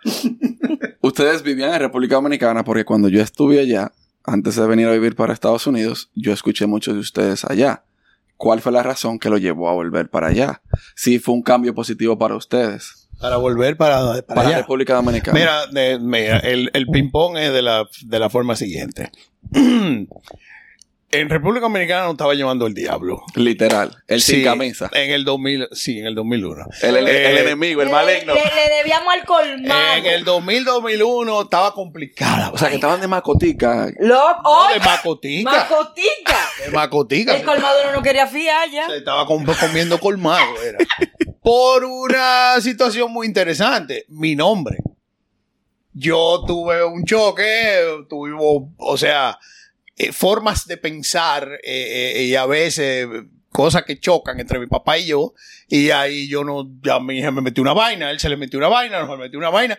Ustedes 1.01 1.41
vivían 1.41 1.73
en 1.73 1.79
República 1.79 2.15
Dominicana 2.15 2.63
porque 2.63 2.85
cuando 2.85 3.09
yo 3.09 3.21
estuve 3.21 3.59
allá, 3.59 3.91
antes 4.23 4.55
de 4.55 4.65
venir 4.67 4.87
a 4.87 4.91
vivir 4.91 5.15
para 5.15 5.33
Estados 5.33 5.67
Unidos, 5.67 6.09
yo 6.15 6.33
escuché 6.33 6.65
muchos 6.65 6.93
de 6.93 6.99
ustedes 7.01 7.45
allá. 7.45 7.83
¿Cuál 8.37 8.61
fue 8.61 8.71
la 8.71 8.83
razón 8.83 9.19
que 9.19 9.29
lo 9.29 9.37
llevó 9.37 9.69
a 9.69 9.73
volver 9.73 10.09
para 10.09 10.27
allá? 10.27 10.61
Sí, 10.95 11.19
fue 11.19 11.33
un 11.35 11.43
cambio 11.43 11.73
positivo 11.73 12.17
para 12.17 12.35
ustedes. 12.35 13.07
Para 13.19 13.37
volver 13.37 13.77
para, 13.77 13.99
para, 14.01 14.21
Para, 14.23 14.41
allá. 14.47 14.57
República 14.57 14.95
Dominicana. 14.95 15.37
Mira, 15.39 15.67
de- 15.67 15.99
mira, 15.99 16.39
el, 16.39 16.69
el 16.73 16.87
ping-pong 16.87 17.37
es 17.37 17.53
de 17.53 17.61
la, 17.61 17.87
de 18.05 18.19
la 18.19 18.29
forma 18.29 18.55
siguiente. 18.55 19.11
en 21.13 21.29
República 21.29 21.61
Dominicana 21.65 22.03
nos 22.03 22.11
estaba 22.13 22.33
llevando 22.33 22.67
el 22.67 22.73
diablo. 22.73 23.21
Literal. 23.35 23.95
El 24.07 24.21
sin 24.21 24.37
Sí, 24.37 24.43
camisa. 24.43 24.89
En 24.93 25.11
el 25.11 25.23
2000, 25.25 25.67
sí, 25.71 25.99
en 25.99 26.07
el 26.07 26.15
2001. 26.15 26.65
El, 26.81 26.97
el- 26.97 27.07
el 27.07 27.15
Eh, 27.15 27.39
enemigo, 27.41 27.81
el 27.81 27.89
maligno. 27.89 28.33
Le, 28.33 28.41
le 28.43 28.75
debíamos 28.77 29.13
al 29.13 29.25
colmado. 29.25 29.95
En 29.97 30.05
el 30.05 30.25
2000-2001 30.25 31.43
estaba 31.43 31.73
complicada. 31.73 32.51
O 32.51 32.57
sea, 32.57 32.69
que 32.69 32.75
estaban 32.75 32.99
de 33.01 33.07
macotica. 33.07 33.91
No, 33.99 34.21
¡ay! 34.43 34.79
de 34.79 34.85
macotica. 34.85 35.51
Macotica. 35.51 36.39
de 36.65 36.71
macotica. 36.71 37.35
El 37.35 37.43
colmado 37.43 37.91
no 37.93 38.01
quería 38.01 38.27
fiar 38.27 38.69
ya. 38.69 38.87
Se 38.87 38.97
estaba 38.97 39.25
com- 39.25 39.45
comiendo 39.59 39.99
colmado, 39.99 40.61
era. 40.63 40.77
Por 41.41 41.83
una 41.85 42.59
situación 42.61 43.11
muy 43.11 43.27
interesante. 43.27 44.05
Mi 44.07 44.35
nombre. 44.35 44.77
Yo 45.93 46.43
tuve 46.47 46.83
un 46.83 47.05
choque, 47.05 48.05
tuvimos, 48.09 48.69
o 48.77 48.97
sea, 48.97 49.37
eh, 49.97 50.11
formas 50.11 50.65
de 50.67 50.77
pensar 50.77 51.47
eh, 51.63 52.13
eh, 52.15 52.23
y 52.23 52.35
a 52.35 52.45
veces 52.45 53.07
cosas 53.49 53.83
que 53.83 53.99
chocan 53.99 54.39
entre 54.39 54.59
mi 54.59 54.67
papá 54.67 54.97
y 54.97 55.05
yo. 55.05 55.33
Y 55.67 55.91
ahí 55.91 56.27
yo 56.27 56.43
no, 56.43 56.67
ya 56.81 56.99
mi 56.99 57.19
hija 57.19 57.31
me 57.31 57.41
metió 57.41 57.61
una 57.61 57.73
vaina, 57.73 58.09
él 58.11 58.19
se 58.19 58.29
le 58.29 58.37
metió 58.37 58.57
una 58.59 58.69
vaina, 58.69 59.03
nos 59.05 59.17
metió 59.19 59.37
una 59.39 59.49
vaina. 59.49 59.77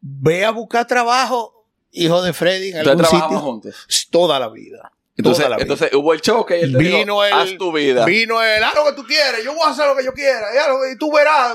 Ve 0.00 0.44
a 0.44 0.50
buscar 0.50 0.86
trabajo, 0.86 1.68
hijo 1.92 2.22
de 2.22 2.32
Freddy, 2.32 2.70
en 2.70 2.78
algún 2.78 3.04
sitio. 3.04 3.38
juntos. 3.38 3.86
Toda 4.10 4.38
la 4.40 4.48
vida. 4.48 4.92
Entonces, 5.16 5.46
entonces 5.58 5.92
hubo 5.92 6.14
el 6.14 6.22
choque 6.22 6.58
y 6.58 6.62
él 6.62 6.76
Vino 6.76 6.96
dijo, 6.96 7.24
el- 7.24 7.32
haz 7.34 7.56
tu 7.58 7.70
vida. 7.70 8.04
Vino 8.06 8.42
el, 8.42 8.64
haz 8.64 8.74
lo 8.74 8.84
que 8.86 8.92
tú 8.92 9.06
quieres, 9.06 9.44
yo 9.44 9.52
voy 9.54 9.62
a 9.66 9.70
hacer 9.70 9.86
lo 9.86 9.94
que 9.94 10.04
yo 10.04 10.12
quiera, 10.14 10.46
y, 10.52 10.68
lo 10.68 10.90
y 10.90 10.96
tú 10.98 11.12
verás. 11.12 11.54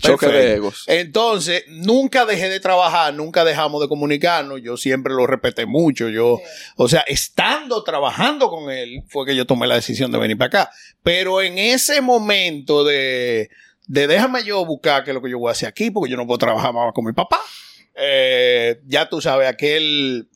Choque 0.00 0.26
de 0.26 0.54
egos. 0.54 0.84
Entonces, 0.86 1.64
nunca 1.68 2.24
dejé 2.24 2.48
de 2.48 2.60
trabajar, 2.60 3.14
nunca 3.14 3.44
dejamos 3.44 3.80
de 3.80 3.88
comunicarnos, 3.88 4.60
yo 4.62 4.76
siempre 4.76 5.14
lo 5.14 5.26
respeté 5.26 5.66
mucho, 5.66 6.08
yo, 6.08 6.40
o 6.76 6.88
sea, 6.88 7.00
estando 7.02 7.82
trabajando 7.84 8.48
con 8.48 8.70
él, 8.70 9.02
fue 9.08 9.26
que 9.26 9.36
yo 9.36 9.46
tomé 9.46 9.66
la 9.66 9.76
decisión 9.76 10.10
de 10.10 10.18
venir 10.18 10.38
para 10.38 10.46
acá. 10.46 10.70
Pero 11.02 11.42
en 11.42 11.58
ese 11.58 12.00
momento 12.00 12.84
de, 12.84 13.50
de 13.86 14.06
déjame 14.06 14.44
yo 14.44 14.64
buscar 14.64 15.04
qué 15.04 15.10
es 15.10 15.14
lo 15.14 15.22
que 15.22 15.30
yo 15.30 15.38
voy 15.38 15.48
a 15.48 15.52
hacer 15.52 15.68
aquí, 15.68 15.90
porque 15.90 16.10
yo 16.10 16.16
no 16.16 16.26
puedo 16.26 16.38
trabajar 16.38 16.72
más 16.72 16.92
con 16.92 17.04
mi 17.04 17.12
papá. 17.12 17.40
Eh, 17.94 18.80
ya 18.86 19.08
tú 19.08 19.20
sabes, 19.20 19.48
aquel, 19.48 20.28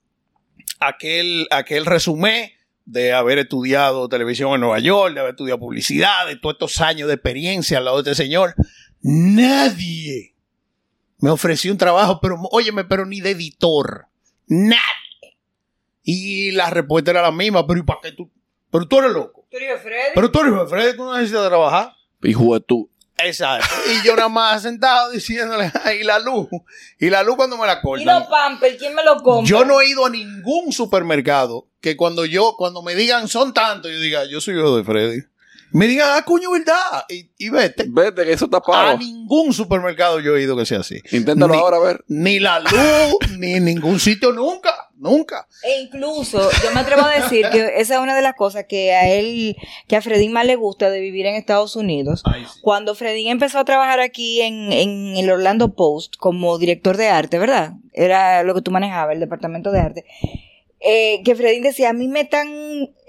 aquel, 0.81 1.47
aquel 1.51 1.87
resumen 1.87 2.51
de 2.85 3.13
haber 3.13 3.39
estudiado 3.39 4.09
televisión 4.09 4.53
en 4.55 4.61
Nueva 4.61 4.79
York, 4.79 5.15
de 5.15 5.21
haber 5.21 5.31
estudiado 5.31 5.59
publicidad, 5.59 6.27
de 6.27 6.37
todos 6.37 6.55
estos 6.55 6.81
años 6.81 7.09
de 7.09 7.15
experiencia 7.15 7.79
al 7.79 7.87
lado 7.87 8.03
de 8.03 8.11
este 8.11 8.23
señor, 8.25 8.55
nadie 9.05 10.35
me 11.19 11.31
ofreció 11.31 11.71
un 11.71 11.79
trabajo, 11.79 12.21
pero 12.21 12.39
óyeme, 12.51 12.85
pero 12.85 13.07
ni 13.07 13.21
de 13.21 13.31
editor, 13.31 14.07
nadie. 14.47 15.39
Y 16.03 16.51
la 16.53 16.69
respuesta 16.71 17.13
era 17.13 17.23
la 17.23 17.31
misma, 17.31 17.67
pero 17.67 17.81
¿y 17.81 17.83
para 17.83 18.01
qué 18.03 18.13
tú? 18.13 18.31
Pero 18.71 18.89
tú 18.89 18.99
eres 18.99 19.13
loco. 19.13 19.47
¿Tú 19.51 19.57
eres 19.57 19.81
Freddy? 19.81 20.11
Pero 20.15 20.31
tú 20.31 20.41
eres 20.41 20.69
Freddy, 20.69 20.97
tú 20.97 21.05
no 21.05 21.15
necesitas 21.17 21.47
trabajar. 21.47 21.93
Hijo 22.23 22.55
de 22.55 22.61
tú. 22.61 22.91
Exacto. 23.19 23.75
Y 23.93 24.07
yo 24.07 24.17
nada 24.17 24.29
más 24.29 24.63
sentado 24.63 25.11
diciéndole, 25.13 25.71
y 26.01 26.03
la 26.03 26.19
luz, 26.19 26.49
y 26.99 27.11
la 27.11 27.23
luz 27.23 27.37
cuando 27.37 27.57
me 27.57 27.67
la 27.67 27.75
¿Y 27.75 27.81
cortan. 27.83 28.07
los 28.07 28.29
Pampers? 28.29 28.77
¿Quién 28.79 28.95
me 28.95 29.05
lo 29.05 29.23
compra? 29.23 29.49
Yo 29.49 29.65
no 29.65 29.81
he 29.81 29.89
ido 29.89 30.05
a 30.05 30.11
ningún 30.11 30.73
supermercado 30.73 31.69
que 31.81 31.97
cuando 31.97 32.25
yo, 32.25 32.55
cuando 32.59 32.83
me 32.83 32.95
digan 32.95 33.29
son 33.29 33.55
tantos, 33.55 33.93
yo 33.93 34.01
diga, 34.01 34.25
yo 34.25 34.41
soy 34.41 34.59
hijo 34.59 34.77
de 34.77 34.85
Freddy. 34.85 35.21
Me 35.75 35.89
digan, 35.89 36.09
ah, 36.13 36.23
coño, 36.25 36.53
verdad. 36.53 37.05
Y, 37.09 37.29
y 37.37 37.51
vete. 37.51 37.85
Vete, 37.89 38.25
que 38.25 38.33
eso 38.33 38.45
está 38.45 38.59
A 38.59 38.63
pago. 38.63 38.97
ningún 38.99 39.53
supermercado 39.53 40.21
yo 40.21 40.37
he 40.37 40.43
ido 40.43 40.57
que 40.57 40.65
sea 40.65 40.79
así. 40.79 41.01
Inténtalo 41.11 41.53
Ni- 41.53 41.59
ahora 41.59 41.79
a 41.79 41.81
ver. 41.81 42.05
Ni 42.07 42.39
la 42.39 42.61
luz, 42.61 42.71
ni 43.39 43.55
en 43.55 43.65
ningún 43.65 43.99
sitio 43.99 44.31
nunca, 44.33 44.73
nunca. 44.97 45.49
E 45.65 45.81
incluso, 45.81 46.49
yo 46.63 46.71
me 46.73 46.79
atrevo 46.79 47.03
a 47.03 47.11
decir 47.21 47.47
que 47.51 47.73
esa 47.81 47.95
es 47.95 48.01
una 48.01 48.15
de 48.15 48.23
las 48.23 48.35
cosas 48.35 48.67
que 48.69 48.93
a 48.95 49.09
él, 49.11 49.57
que 49.89 49.97
a 49.97 50.01
Fredín 50.01 50.31
más 50.33 50.47
le 50.47 50.55
gusta 50.55 50.91
de 50.91 51.01
vivir 51.01 51.27
en 51.27 51.35
Estados 51.35 51.75
Unidos. 51.75 52.23
Cuando 52.63 52.95
Fredín 52.95 53.27
empezó 53.27 53.59
a 53.59 53.65
trabajar 53.65 53.99
aquí 53.99 54.43
en, 54.43 54.73
en 54.73 55.17
el 55.17 55.29
Orlando 55.29 55.75
Post 55.75 56.15
como 56.19 56.57
director 56.57 56.97
de 56.97 57.09
arte, 57.09 57.41
¿verdad? 57.41 57.73
Era 57.93 58.45
lo 58.45 58.55
que 58.55 58.63
tú 58.63 58.71
manejabas, 58.71 59.15
el 59.15 59.21
departamento 59.21 59.73
de 59.73 59.81
arte. 59.81 60.05
Eh, 60.87 61.23
que 61.25 61.35
Fredín 61.35 61.63
decía, 61.63 61.91
a 61.91 61.93
mí 61.95 62.09
me, 62.09 62.27
tan, 62.27 62.47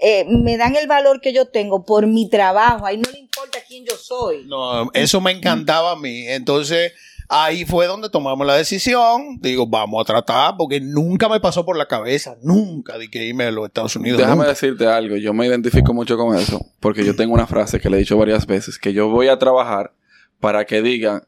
eh, 0.00 0.24
me 0.28 0.56
dan 0.56 0.76
el 0.76 0.86
valor 0.86 1.20
que 1.20 1.34
yo 1.34 1.48
tengo 1.48 1.84
por 1.84 2.06
mi 2.06 2.28
trabajo, 2.30 2.86
ahí 2.86 2.96
no 2.96 3.10
le 3.10 3.18
importa 3.18 3.58
quién 3.68 3.84
yo 3.84 3.96
soy. 3.96 4.46
No, 4.46 4.90
eso 4.94 5.20
me 5.20 5.32
encantaba 5.32 5.92
a 5.92 5.96
mí. 5.96 6.26
Entonces, 6.26 6.92
Ahí 7.28 7.64
fue 7.64 7.86
donde 7.86 8.08
tomamos 8.08 8.46
la 8.46 8.54
decisión. 8.54 9.40
Digo, 9.40 9.66
vamos 9.66 10.00
a 10.00 10.04
tratar, 10.04 10.54
porque 10.56 10.80
nunca 10.80 11.28
me 11.28 11.40
pasó 11.40 11.64
por 11.64 11.76
la 11.76 11.86
cabeza, 11.86 12.36
nunca, 12.42 12.98
de 12.98 13.10
que 13.10 13.24
irme 13.24 13.44
a 13.44 13.50
los 13.50 13.66
Estados 13.66 13.96
Unidos. 13.96 14.18
Déjame 14.18 14.36
nunca. 14.36 14.50
decirte 14.50 14.86
algo, 14.86 15.16
yo 15.16 15.32
me 15.34 15.46
identifico 15.46 15.92
mucho 15.92 16.16
con 16.16 16.36
eso, 16.36 16.64
porque 16.78 17.04
yo 17.04 17.16
tengo 17.16 17.34
una 17.34 17.46
frase 17.46 17.80
que 17.80 17.90
le 17.90 17.96
he 17.96 18.00
dicho 18.00 18.16
varias 18.16 18.46
veces, 18.46 18.78
que 18.78 18.92
yo 18.92 19.08
voy 19.08 19.28
a 19.28 19.38
trabajar 19.38 19.92
para 20.38 20.64
que 20.66 20.82
digan, 20.82 21.24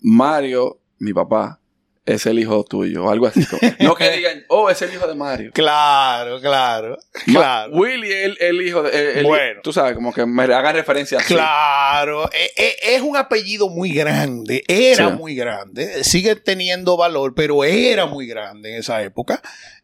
Mario, 0.00 0.80
mi 0.98 1.12
papá, 1.12 1.60
es 2.04 2.26
el 2.26 2.38
hijo 2.40 2.64
tuyo, 2.64 3.04
o 3.04 3.10
algo 3.10 3.26
así. 3.26 3.46
no 3.80 3.94
que 3.94 4.10
digan, 4.10 4.37
oh, 4.62 4.70
es 4.70 4.80
el 4.82 4.92
hijo 4.92 5.06
de 5.06 5.14
Mario. 5.14 5.50
Claro, 5.54 6.40
claro, 6.40 6.96
Ma- 7.26 7.32
claro. 7.32 7.72
Willy 7.74 8.10
es 8.12 8.24
el, 8.26 8.36
el 8.40 8.62
hijo 8.62 8.82
de... 8.82 9.20
el- 9.20 9.24
Bueno. 9.26 9.60
Tú 9.62 9.72
sabes, 9.72 9.94
como 9.94 10.12
que 10.12 10.24
me 10.26 10.42
hagan 10.44 10.74
referencia 10.74 11.18
así. 11.18 11.34
Claro, 11.34 12.30
e- 12.32 12.52
e- 12.56 12.94
es 12.96 13.02
un 13.02 13.16
apellido 13.16 13.68
muy 13.68 13.92
grande, 13.92 14.62
era 14.68 15.08
Sí. 15.10 15.14
muy 15.16 15.34
grande, 15.34 16.04
sigue 16.04 16.36
teniendo 16.36 16.96
valor, 16.96 17.34
pero 17.34 17.64
era 17.64 18.06
muy 18.06 18.26
grande 18.26 18.70
en 18.72 18.76
esa 18.80 19.02
época. 19.02 19.40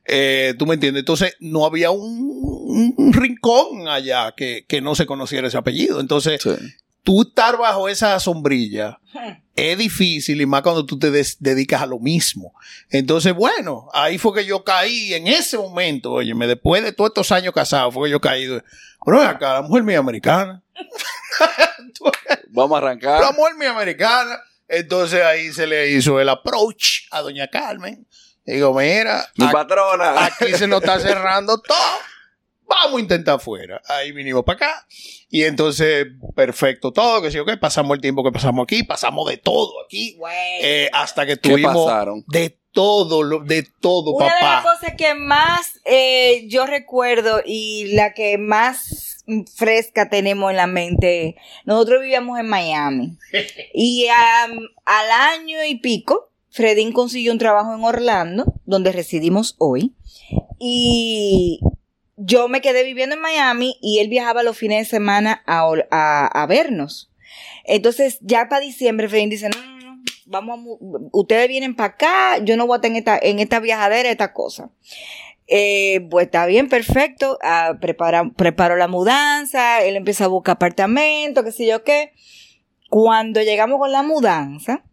Eh, 0.06 0.54
¿Tú 0.58 0.66
me 0.66 0.74
entiendes? 0.74 1.00
Entonces 1.00 1.34
no 1.40 1.64
había 1.64 1.90
un, 1.90 2.92
un 2.96 3.12
rincón 3.12 3.88
allá 3.88 4.34
que, 4.37 4.64
que 4.68 4.80
no 4.82 4.94
se 4.94 5.06
conociera 5.06 5.48
ese 5.48 5.56
apellido. 5.56 5.98
Entonces 6.00 6.42
Sí. 6.42 6.50
Tú 7.05 7.23
estar 7.23 7.57
bajo 7.57 7.88
esa 7.88 8.19
sombrilla 8.19 8.99
es 9.55 9.79
difícil 9.79 10.40
y 10.40 10.47
más 10.47 10.62
cuando 10.62 10.85
tú 10.85 10.99
te 10.99 11.11
dedicas 11.38 11.83
a 11.83 11.87
lo 11.87 12.01
mismo. 12.01 12.53
Entonces, 12.90 13.33
bueno, 13.33 13.88
ahí 13.93 14.19
fue 14.19 14.35
que 14.35 14.45
yo 14.45 14.64
caí 14.64 15.14
en 15.14 15.29
ese 15.29 15.57
momento, 15.57 16.12
óyeme, 16.12 16.49
después 16.49 16.83
de 16.83 16.93
todos 16.93 17.11
estos 17.11 17.31
años 17.31 17.55
casados, 17.55 17.95
fue 17.95 18.09
que 18.09 18.12
yo 18.12 18.21
caí. 18.21 18.49
ven 18.49 19.21
acá, 19.21 19.55
la 19.55 19.62
mujer 19.62 19.85
mía 19.85 19.99
americana. 20.01 20.62
Vamos 22.49 22.75
a 22.75 22.79
arrancar. 22.79 23.21
La 23.21 23.33
mujer 23.33 23.55
mía 23.55 23.71
americana. 23.71 24.37
Entonces 24.67 25.23
ahí 25.23 25.53
se 25.53 25.67
le 25.67 25.90
hizo 25.90 26.19
el 26.21 26.29
approach 26.29 27.03
a 27.11 27.21
doña 27.21 27.47
Carmen. 27.49 28.07
Digo, 28.45 28.75
mira, 28.75 29.27
Mi 29.37 29.45
aquí, 29.45 29.53
patrona. 29.53 30.25
aquí 30.25 30.53
se 30.55 30.67
nos 30.67 30.81
está 30.81 30.99
cerrando 30.99 31.61
todo. 31.61 31.77
Vamos 32.66 32.98
a 32.98 33.00
intentar 33.00 33.37
afuera. 33.37 33.81
Ahí 33.88 34.12
vinimos 34.12 34.44
para 34.44 34.57
acá. 34.57 34.87
Y 35.29 35.42
entonces, 35.44 36.07
perfecto 36.35 36.92
todo, 36.92 37.20
que 37.22 37.31
sí, 37.31 37.38
ok, 37.38 37.59
pasamos 37.61 37.94
el 37.96 38.00
tiempo 38.00 38.22
que 38.24 38.33
pasamos 38.33 38.64
aquí, 38.64 38.83
pasamos 38.83 39.29
de 39.29 39.37
todo 39.37 39.72
aquí, 39.85 40.18
eh, 40.62 40.88
hasta 40.92 41.27
que 41.27 41.37
¿Qué 41.38 41.50
tuvimos 41.50 41.90
de 42.29 42.59
todo, 42.72 43.22
lo- 43.22 43.40
de 43.40 43.66
todo, 43.81 44.12
Una 44.12 44.27
de 44.27 44.31
las 44.31 44.40
papá. 44.40 44.74
cosas 44.74 44.94
que 44.96 45.14
más 45.14 45.81
eh, 45.85 46.46
yo 46.48 46.66
recuerdo 46.66 47.40
y 47.44 47.92
la 47.94 48.14
que 48.14 48.37
más 48.38 49.24
fresca 49.57 50.09
tenemos 50.11 50.50
en 50.50 50.57
la 50.57 50.66
mente, 50.66 51.37
nosotros 51.64 52.00
vivíamos 52.03 52.38
en 52.38 52.48
Miami 52.48 53.16
y 53.74 54.07
al 54.09 55.11
año 55.11 55.64
y 55.64 55.77
pico, 55.77 56.31
Fredín 56.50 56.92
consiguió 56.92 57.33
un 57.33 57.38
trabajo 57.38 57.74
en 57.74 57.83
Orlando, 57.85 58.44
donde 58.64 58.92
residimos 58.92 59.57
hoy, 59.59 59.92
y 60.61 61.61
yo 62.16 62.48
me 62.48 62.61
quedé 62.61 62.85
viviendo 62.85 63.16
en 63.16 63.22
Miami 63.22 63.77
y 63.81 63.98
él 63.98 64.09
viajaba 64.09 64.42
los 64.42 64.57
fines 64.57 64.87
de 64.87 64.90
semana 64.90 65.42
a, 65.46 65.66
a, 66.42 66.46
vernos. 66.46 67.11
Entonces, 67.64 68.18
ya 68.20 68.48
para 68.48 68.64
diciembre, 68.64 69.09
Fredín 69.09 69.31
dice, 69.31 69.48
no, 69.48 69.61
no, 69.61 69.96
no, 69.96 70.03
vamos 70.27 70.59
a 70.59 71.09
ustedes 71.12 71.48
vienen 71.48 71.74
para 71.74 71.94
acá, 71.94 72.38
yo 72.38 72.57
no 72.57 72.66
voy 72.66 72.74
a 72.74 72.77
estar 72.77 72.90
en 72.90 72.96
esta, 72.96 73.18
en 73.20 73.38
esta 73.38 73.61
viajadera, 73.61 74.11
esta 74.11 74.33
cosa. 74.33 74.70
Eh, 75.46 76.07
pues 76.11 76.27
está 76.27 76.46
bien, 76.46 76.68
perfecto. 76.68 77.38
Ah, 77.42 77.77
prepara, 77.81 78.31
preparo 78.37 78.77
la 78.77 78.88
mudanza, 78.88 79.83
él 79.83 79.96
empieza 79.96 80.24
a 80.24 80.29
buscar 80.29 80.55
apartamento, 80.55 81.44
qué 81.44 81.53
sé 81.53 81.66
yo 81.66 81.85
qué. 81.85 82.12
Cuando 82.88 83.42
llegamos 83.42 83.79
con 83.79 83.92
la 83.92 84.03
mudanza, 84.03 84.85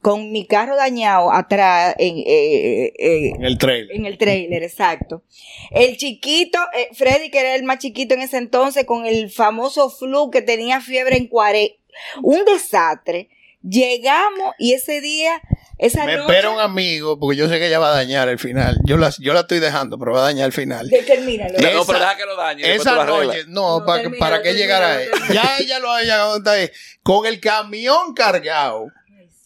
con 0.00 0.32
mi 0.32 0.46
carro 0.46 0.76
dañado 0.76 1.32
atrás 1.32 1.94
en, 1.98 2.18
eh, 2.18 2.92
eh, 2.98 3.32
En 3.36 3.44
el 3.44 3.56
trailer. 3.56 3.96
en 3.96 4.06
el 4.06 4.18
trailer, 4.18 4.62
exacto. 4.64 5.22
El 5.70 5.96
chiquito, 5.96 6.58
eh, 6.76 6.88
Freddy, 6.92 7.30
que 7.30 7.38
era 7.40 7.54
el 7.54 7.62
más 7.62 7.78
chiquito 7.78 8.14
en 8.14 8.22
ese 8.22 8.38
entonces, 8.38 8.84
con 8.84 9.06
el 9.06 9.30
famoso 9.30 9.90
flu 9.90 10.30
que 10.30 10.42
tenía 10.42 10.80
fiebre 10.80 11.16
en 11.16 11.28
cuare, 11.28 11.78
un 12.22 12.44
desastre. 12.44 13.28
Llegamos 13.62 14.54
y 14.58 14.72
ese 14.72 15.00
día, 15.00 15.40
esa 15.78 16.04
Me 16.04 16.16
noche, 16.16 16.32
espera 16.32 16.50
un 16.50 16.58
amigo, 16.58 17.16
porque 17.20 17.36
yo 17.36 17.48
sé 17.48 17.60
que 17.60 17.68
ella 17.68 17.78
va 17.78 17.92
a 17.92 17.94
dañar 17.94 18.28
el 18.28 18.40
final. 18.40 18.76
Yo 18.84 18.96
la, 18.96 19.10
yo 19.20 19.32
la 19.34 19.40
estoy 19.40 19.60
dejando, 19.60 20.00
pero 20.00 20.10
va 20.10 20.18
a 20.18 20.24
dañar 20.24 20.46
el 20.46 20.52
final. 20.52 20.88
Determínalo. 20.88 21.60
No, 21.60 21.84
pero 21.86 21.98
deja 22.00 22.16
que 22.16 22.24
lo 22.26 22.36
dañe. 22.36 22.74
Esa 22.74 23.04
noche, 23.04 23.44
no, 23.46 23.78
No, 23.78 23.86
para, 23.86 24.02
termina, 24.02 24.18
para 24.18 24.38
qué 24.42 24.48
termina, 24.48 24.64
llegar 24.64 24.82
a 24.82 25.00
él. 25.00 25.10
termina. 25.12 25.34
Ya 25.34 25.56
ella 25.60 25.78
lo 25.78 25.92
había 25.92 26.04
llegado 26.06 26.50
ahí. 26.50 26.70
Con 27.04 27.24
el 27.26 27.38
camión 27.38 28.14
cargado, 28.14 28.88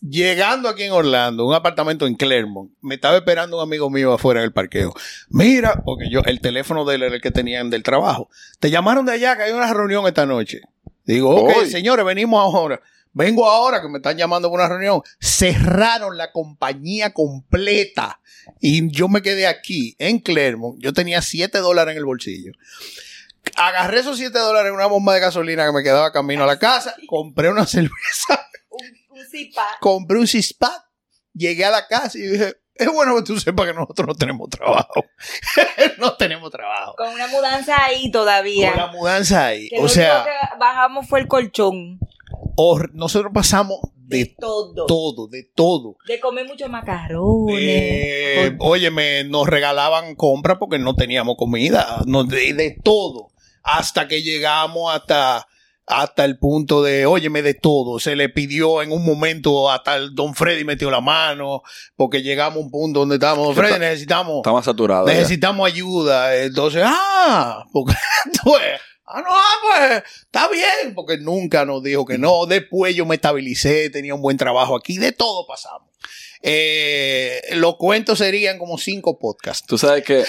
llegando 0.09 0.69
aquí 0.69 0.85
en 0.85 0.93
Orlando, 0.93 1.47
un 1.47 1.55
apartamento 1.55 2.07
en 2.07 2.15
Clermont, 2.15 2.71
me 2.81 2.97
estaba 2.97 3.17
esperando 3.17 3.57
un 3.57 3.63
amigo 3.63 3.91
mío 3.91 4.13
afuera 4.13 4.41
del 4.41 4.53
parqueo. 4.53 4.95
Mira, 5.29 5.83
porque 5.85 6.11
yo, 6.11 6.21
el 6.25 6.41
teléfono 6.41 6.85
de 6.85 6.97
él 6.97 7.03
era 7.05 7.15
el 7.15 7.21
que 7.21 7.31
tenían 7.31 7.71
del 7.71 7.83
trabajo. 7.83 8.29
Te 8.61 8.71
llamaron 8.71 9.07
de 9.07 9.13
allá 9.13 9.37
que 9.37 9.45
hay 9.45 9.53
una 9.53 9.73
reunión 9.73 10.07
esta 10.07 10.27
noche. 10.27 10.61
Digo, 11.05 11.35
ok, 11.35 11.53
Hoy. 11.59 11.71
señores, 11.71 12.05
venimos 12.05 12.41
ahora. 12.41 12.81
Vengo 13.13 13.49
ahora 13.49 13.81
que 13.81 13.89
me 13.89 13.97
están 13.99 14.19
llamando 14.19 14.51
por 14.51 14.61
una 14.61 14.69
reunión. 14.69 15.01
Cerraron 15.21 16.19
la 16.19 16.33
compañía 16.33 17.15
completa. 17.15 18.21
Y 18.61 18.91
yo 18.91 19.09
me 19.09 19.23
quedé 19.23 19.47
aquí, 19.47 19.97
en 19.99 20.19
Clermont. 20.19 20.79
Yo 20.83 20.93
tenía 20.93 21.23
7 21.23 21.59
dólares 21.59 21.93
en 21.93 21.99
el 21.99 22.05
bolsillo. 22.05 22.53
Agarré 23.57 24.01
esos 24.01 24.19
7 24.19 24.39
dólares 24.39 24.69
en 24.69 24.75
una 24.75 24.87
bomba 24.87 25.15
de 25.15 25.21
gasolina 25.21 25.65
que 25.65 25.73
me 25.73 25.83
quedaba 25.83 26.13
camino 26.13 26.45
a 26.45 26.47
la 26.47 26.59
casa. 26.59 26.95
Compré 27.07 27.49
una 27.49 27.65
cerveza. 27.67 28.47
Un 29.17 29.27
cispat. 30.27 30.83
Llegué 31.33 31.65
a 31.65 31.71
la 31.71 31.87
casa 31.87 32.17
y 32.19 32.23
dije, 32.23 32.55
es 32.75 32.93
bueno 32.93 33.17
que 33.17 33.23
tú 33.23 33.39
sepas 33.39 33.67
que 33.67 33.75
nosotros 33.75 34.07
no 34.07 34.15
tenemos 34.15 34.49
trabajo. 34.51 35.05
no 35.99 36.15
tenemos 36.17 36.51
trabajo. 36.51 36.95
Con 36.97 37.09
una 37.13 37.27
mudanza 37.29 37.83
ahí 37.85 38.11
todavía. 38.11 38.71
Con 38.73 38.81
la 38.81 38.87
mudanza 38.89 39.47
ahí. 39.47 39.69
Que 39.69 39.79
O 39.81 39.89
sea, 39.89 40.25
que 40.25 40.59
bajamos 40.59 41.07
fue 41.09 41.21
el 41.21 41.29
colchón. 41.29 41.99
nosotros 42.93 43.33
pasamos 43.35 43.79
De 43.95 44.19
de 44.19 44.37
todo. 44.39 44.87
todo, 44.87 45.27
de 45.29 45.43
todo. 45.55 45.97
De 46.07 46.21
comer 46.21 46.47
muchos 46.47 46.69
macarrones. 46.71 47.57
Eh, 47.59 48.55
Por- 48.59 48.69
óyeme, 48.73 49.25
nos 49.25 49.47
regalaban 49.49 50.15
compras 50.15 50.57
porque 50.59 50.79
no 50.79 50.95
teníamos 50.95 51.37
comida, 51.37 52.03
no, 52.07 52.25
de, 52.25 52.53
de 52.55 52.79
todo. 52.83 53.29
Hasta 53.63 54.07
que 54.07 54.23
llegamos 54.23 54.95
hasta, 54.95 55.47
hasta 55.87 56.25
el 56.25 56.39
punto 56.39 56.83
de, 56.83 57.07
óyeme, 57.07 57.43
de 57.43 57.55
todo. 57.55 58.01
Se 58.01 58.17
le 58.17 58.29
pidió 58.29 58.83
en 58.83 58.91
un 58.93 59.05
momento, 59.05 59.71
hasta 59.71 59.97
el 59.97 60.15
don 60.15 60.35
Freddy 60.35 60.65
metió 60.65 60.91
la 60.91 61.01
mano, 61.01 61.63
porque 61.95 62.23
llegamos 62.23 62.59
a 62.59 62.61
un 62.61 62.71
punto 62.71 63.01
donde 63.01 63.17
estábamos, 63.17 63.47
don 63.47 63.55
Freddy, 63.55 63.79
necesitamos, 63.79 64.39
Estamos 64.39 64.65
saturados. 64.65 65.09
ya. 65.11 65.15
necesitamos 65.17 65.67
ayuda. 65.67 66.35
Entonces, 66.37 66.83
ah, 66.85 67.65
porque 67.73 67.95
Ah, 69.07 69.23
no, 69.23 69.29
ah, 69.31 69.55
pues 69.63 70.03
está 70.23 70.49
bien, 70.49 70.95
porque 70.95 71.19
nunca 71.19 71.65
nos 71.65 71.83
dijo 71.83 72.05
que 72.05 72.19
no. 72.19 72.47
Después 72.47 72.95
yo 72.95 73.07
me 73.07 73.15
estabilicé, 73.15 73.89
tenía 73.91 74.15
un 74.15 74.23
buen 74.23 74.37
trabajo 74.37 74.75
aquí, 74.75 74.99
de 74.99 75.13
todo 75.13 75.47
pasamos. 75.47 75.89
Eh, 76.43 77.41
los 77.55 77.77
cuentos 77.77 78.19
serían 78.19 78.59
como 78.59 78.79
cinco 78.79 79.19
podcasts. 79.19 79.67
Tú 79.67 79.79
sabes 79.79 80.05
que 80.05 80.25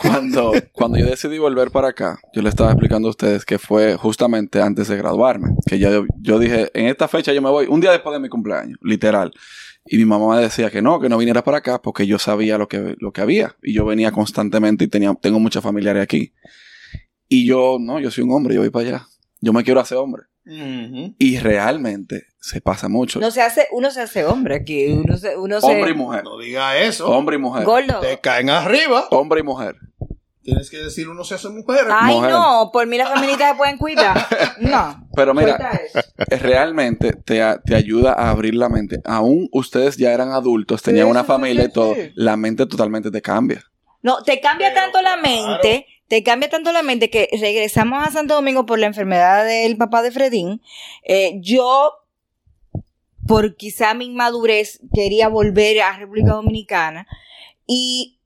cuando, 0.00 0.52
cuando 0.72 0.98
yo 0.98 1.06
decidí 1.06 1.38
volver 1.38 1.70
para 1.70 1.88
acá, 1.88 2.20
yo 2.32 2.42
le 2.42 2.48
estaba 2.48 2.70
explicando 2.70 3.08
a 3.08 3.10
ustedes 3.10 3.44
que 3.44 3.58
fue 3.58 3.96
justamente 3.96 4.60
antes 4.60 4.88
de 4.88 4.96
graduarme. 4.96 5.50
Que 5.66 5.78
yo, 5.78 6.04
yo 6.20 6.38
dije, 6.38 6.70
en 6.74 6.86
esta 6.86 7.08
fecha 7.08 7.32
yo 7.32 7.42
me 7.42 7.50
voy, 7.50 7.66
un 7.66 7.80
día 7.80 7.90
después 7.90 8.12
de 8.12 8.20
mi 8.20 8.28
cumpleaños, 8.28 8.78
literal. 8.82 9.32
Y 9.86 9.96
mi 9.96 10.04
mamá 10.04 10.36
me 10.36 10.42
decía 10.42 10.70
que 10.70 10.82
no, 10.82 11.00
que 11.00 11.08
no 11.08 11.16
viniera 11.16 11.42
para 11.42 11.58
acá 11.58 11.80
porque 11.80 12.06
yo 12.06 12.18
sabía 12.18 12.58
lo 12.58 12.68
que, 12.68 12.96
lo 12.98 13.12
que 13.12 13.20
había. 13.22 13.56
Y 13.62 13.72
yo 13.72 13.84
venía 13.84 14.12
constantemente 14.12 14.84
y 14.84 14.88
tenía, 14.88 15.14
tengo 15.20 15.40
muchos 15.40 15.62
familiares 15.62 16.02
aquí. 16.02 16.32
Y 17.32 17.46
yo, 17.46 17.78
no, 17.80 17.98
yo 18.00 18.10
soy 18.10 18.24
un 18.24 18.32
hombre, 18.32 18.54
yo 18.56 18.60
voy 18.60 18.70
para 18.70 18.88
allá. 18.88 19.06
Yo 19.40 19.52
me 19.52 19.62
quiero 19.64 19.80
hacer 19.80 19.96
hombre. 19.96 20.24
Y 20.44 21.38
realmente 21.38 22.24
se 22.40 22.60
pasa 22.60 22.88
mucho. 22.88 23.20
No 23.20 23.30
se 23.30 23.40
hace, 23.40 23.68
uno 23.70 23.90
se 23.92 24.00
hace 24.00 24.24
hombre 24.24 24.56
aquí. 24.56 24.86
Uno 24.88 25.16
se, 25.16 25.36
uno 25.36 25.60
se- 25.60 25.66
hombre 25.66 25.92
y 25.92 25.94
mujer. 25.94 26.24
No 26.24 26.38
diga 26.38 26.76
eso. 26.78 27.08
Hombre 27.08 27.36
y 27.36 27.38
mujer. 27.38 27.64
Gordo. 27.64 28.00
Te 28.00 28.18
caen 28.18 28.50
arriba. 28.50 29.06
Hombre 29.10 29.40
y 29.40 29.42
mujer. 29.44 29.76
Tienes 30.42 30.70
que 30.70 30.78
decir 30.78 31.08
uno 31.08 31.22
se 31.22 31.34
hace 31.36 31.50
mujer. 31.50 31.84
Ay, 31.90 32.14
Mujer. 32.16 32.30
no, 32.32 32.70
por 32.72 32.84
mí 32.86 32.96
las 32.96 33.12
feministas 33.12 33.52
se 33.52 33.56
pueden 33.58 33.76
cuidar. 33.76 34.26
No. 34.58 35.06
Pero 35.14 35.34
mira, 35.34 35.80
eh, 36.30 36.36
realmente 36.38 37.12
te, 37.12 37.40
te 37.64 37.74
ayuda 37.76 38.14
a 38.14 38.30
abrir 38.30 38.54
la 38.54 38.68
mente. 38.70 39.00
Aún 39.04 39.48
ustedes 39.52 39.98
ya 39.98 40.12
eran 40.12 40.30
adultos, 40.32 40.82
tenían 40.82 41.06
Sí, 41.06 41.10
una 41.10 41.24
familia 41.24 41.64
sí, 41.64 41.68
y 41.68 41.72
todo, 41.72 41.94
la 42.14 42.36
mente 42.36 42.66
totalmente 42.66 43.10
te 43.10 43.20
cambia. 43.22 43.62
No, 44.02 44.22
te 44.22 44.40
cambia 44.40 44.70
Pero, 44.72 44.80
tanto 44.80 45.02
la 45.02 45.16
mente, 45.18 45.86
te 46.10 46.24
cambia 46.24 46.50
tanto 46.50 46.72
la 46.72 46.82
mente 46.82 47.08
que 47.08 47.28
regresamos 47.40 48.04
a 48.04 48.10
Santo 48.10 48.34
Domingo 48.34 48.66
por 48.66 48.80
la 48.80 48.86
enfermedad 48.86 49.46
del 49.46 49.76
papá 49.76 50.02
de 50.02 50.10
Fredín. 50.10 50.60
Eh, 51.04 51.34
yo, 51.40 51.92
por 53.28 53.56
quizá 53.56 53.94
mi 53.94 54.06
inmadurez, 54.06 54.80
quería 54.92 55.28
volver 55.28 55.80
a 55.82 55.96
República 55.96 56.32
Dominicana 56.32 57.06
y 57.64 58.16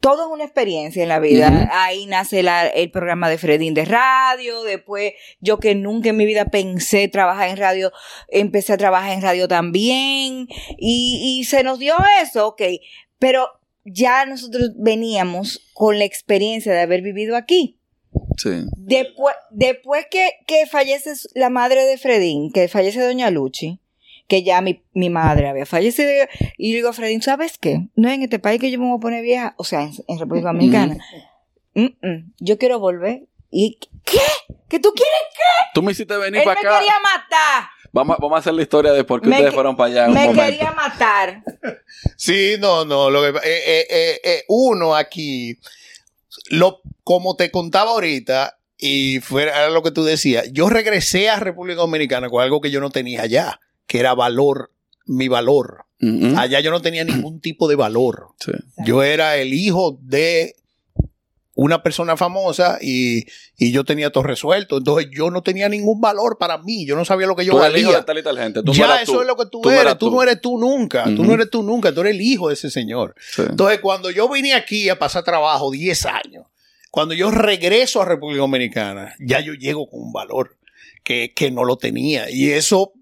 todo 0.00 0.26
es 0.26 0.32
una 0.32 0.44
experiencia 0.44 1.02
en 1.02 1.08
la 1.08 1.18
vida. 1.18 1.70
Ahí 1.72 2.04
nace 2.04 2.42
la- 2.42 2.68
el 2.68 2.90
programa 2.90 3.30
de 3.30 3.38
Fredín 3.38 3.72
de 3.72 3.86
radio. 3.86 4.62
Después, 4.62 5.14
yo 5.40 5.58
que 5.58 5.74
nunca 5.74 6.10
en 6.10 6.18
mi 6.18 6.26
vida 6.26 6.44
pensé 6.44 7.08
trabajar 7.08 7.48
en 7.48 7.56
radio, 7.56 7.90
empecé 8.28 8.74
a 8.74 8.76
trabajar 8.76 9.12
en 9.12 9.22
radio 9.22 9.48
también. 9.48 10.46
Y, 10.76 11.38
y 11.40 11.44
se 11.44 11.62
nos 11.64 11.78
dio 11.78 11.94
eso, 12.22 12.48
ok. 12.48 12.62
Pero 13.18 13.48
ya 13.92 14.24
nosotros 14.26 14.72
veníamos 14.76 15.60
con 15.74 15.98
la 15.98 16.04
experiencia 16.04 16.72
de 16.72 16.80
haber 16.80 17.02
vivido 17.02 17.36
aquí. 17.36 17.78
Sí. 18.36 18.50
Después, 18.76 19.34
después 19.50 20.06
que, 20.10 20.30
que 20.46 20.66
fallece 20.66 21.12
la 21.34 21.50
madre 21.50 21.84
de 21.84 21.98
Fredín, 21.98 22.52
que 22.52 22.68
fallece 22.68 23.00
Doña 23.00 23.30
Luchi, 23.30 23.80
que 24.28 24.42
ya 24.42 24.60
mi, 24.60 24.82
mi 24.92 25.10
madre 25.10 25.48
había 25.48 25.66
fallecido, 25.66 26.08
y 26.56 26.70
yo 26.70 26.76
digo 26.76 26.88
a 26.90 26.92
Fredín, 26.92 27.22
¿sabes 27.22 27.58
qué? 27.58 27.88
No 27.96 28.08
es 28.08 28.14
en 28.14 28.22
este 28.22 28.38
país 28.38 28.60
que 28.60 28.70
yo 28.70 28.78
me 28.78 28.86
voy 28.86 28.96
a 28.98 29.00
poner 29.00 29.22
vieja, 29.22 29.54
o 29.58 29.64
sea, 29.64 29.82
en, 29.82 29.92
en 30.06 30.18
República 30.18 30.48
Dominicana. 30.48 30.98
Mm, 31.74 31.86
mm, 32.06 32.32
yo 32.38 32.58
quiero 32.58 32.78
volver. 32.78 33.26
¿Y 33.50 33.78
qué? 34.04 34.18
¿Que 34.68 34.78
tú 34.78 34.92
quieres? 34.94 35.14
Tú 35.72 35.82
me 35.82 35.92
hiciste 35.92 36.16
venir 36.18 36.40
Él 36.40 36.44
para 36.44 36.60
me 36.60 36.68
acá. 36.68 36.78
quería 36.78 36.94
matar. 37.02 37.68
Vamos, 37.92 38.16
a- 38.16 38.20
vamos 38.20 38.36
a 38.36 38.40
hacer 38.40 38.54
la 38.54 38.62
historia 38.62 38.92
de 38.92 39.04
por 39.04 39.20
qué 39.20 39.28
Me 39.28 39.36
ustedes 39.36 39.54
fueron 39.54 39.76
para 39.76 39.90
allá 39.90 40.08
un 40.08 40.14
Me 40.14 40.26
momento. 40.26 40.42
quería 40.44 40.72
matar. 40.72 41.42
Sí, 42.16 42.54
no, 42.60 42.84
no. 42.84 43.10
Lo 43.10 43.20
que, 43.22 43.28
eh, 43.28 43.86
eh, 43.90 44.20
eh, 44.22 44.44
uno 44.48 44.94
aquí, 44.94 45.58
lo, 46.50 46.80
como 47.04 47.34
te 47.36 47.50
contaba 47.50 47.90
ahorita, 47.92 48.58
y 48.76 49.18
fuera 49.20 49.56
era 49.58 49.70
lo 49.70 49.82
que 49.82 49.90
tú 49.90 50.04
decías, 50.04 50.48
yo 50.52 50.68
regresé 50.68 51.28
a 51.30 51.40
República 51.40 51.80
Dominicana 51.80 52.28
con 52.30 52.42
algo 52.42 52.60
que 52.60 52.70
yo 52.70 52.80
no 52.80 52.90
tenía 52.90 53.22
allá, 53.22 53.60
que 53.86 53.98
era 54.00 54.14
valor, 54.14 54.70
mi 55.06 55.26
valor. 55.28 55.86
Ujú. 56.00 56.38
Allá 56.38 56.60
yo 56.60 56.70
no 56.70 56.80
tenía 56.82 57.02
ningún 57.04 57.40
tipo 57.40 57.66
de 57.68 57.74
valor. 57.74 58.28
Sí. 58.38 58.52
Yo 58.84 59.02
era 59.02 59.36
el 59.36 59.52
hijo 59.52 59.98
de 60.02 60.54
una 61.60 61.82
persona 61.82 62.16
famosa 62.16 62.78
y, 62.80 63.24
y 63.56 63.72
yo 63.72 63.82
tenía 63.84 64.10
todo 64.10 64.22
resuelto. 64.22 64.78
Entonces 64.78 65.08
yo 65.12 65.28
no 65.32 65.42
tenía 65.42 65.68
ningún 65.68 66.00
valor 66.00 66.38
para 66.38 66.58
mí. 66.58 66.86
Yo 66.86 66.94
no 66.94 67.04
sabía 67.04 67.26
lo 67.26 67.34
que 67.34 67.44
yo 67.44 67.50
Tú 67.50 67.56
hijo 67.58 67.64
valía. 67.66 67.96
de 67.96 68.02
tal 68.04 68.16
y 68.18 68.22
tal 68.22 68.38
gente. 68.38 68.60
Tú 68.62 68.66
no 68.66 68.72
ya 68.74 68.84
eras 68.84 69.02
eso 69.02 69.14
tú. 69.14 69.20
es 69.22 69.26
lo 69.26 69.36
que 69.36 69.46
tú, 69.46 69.60
Tú 69.62 69.68
no 69.70 69.74
eres. 69.80 69.98
tú. 69.98 70.10
no 70.12 70.22
eres 70.22 70.40
tú 70.40 70.56
nunca. 70.56 71.02
Tú 71.16 71.24
no 71.24 71.34
eres 71.34 71.50
tú 71.50 71.64
nunca. 71.64 71.92
Tú 71.92 72.02
eres 72.02 72.14
el 72.14 72.20
hijo 72.20 72.46
de 72.46 72.54
ese 72.54 72.70
señor. 72.70 73.16
Sí. 73.32 73.42
Entonces, 73.42 73.80
cuando 73.80 74.08
yo 74.12 74.28
vine 74.28 74.54
aquí 74.54 74.88
a 74.88 75.00
pasar 75.00 75.24
trabajo 75.24 75.72
10 75.72 76.06
años, 76.06 76.46
cuando 76.92 77.12
yo 77.14 77.32
regreso 77.32 78.00
a 78.02 78.04
República 78.04 78.38
Dominicana, 78.42 79.16
ya 79.18 79.40
yo 79.40 79.52
llego 79.54 79.90
con 79.90 80.00
un 80.00 80.12
valor 80.12 80.56
que, 81.02 81.32
que 81.34 81.50
no 81.50 81.64
lo 81.64 81.76
tenía. 81.76 82.30
Y 82.30 82.50
eso, 82.52 82.92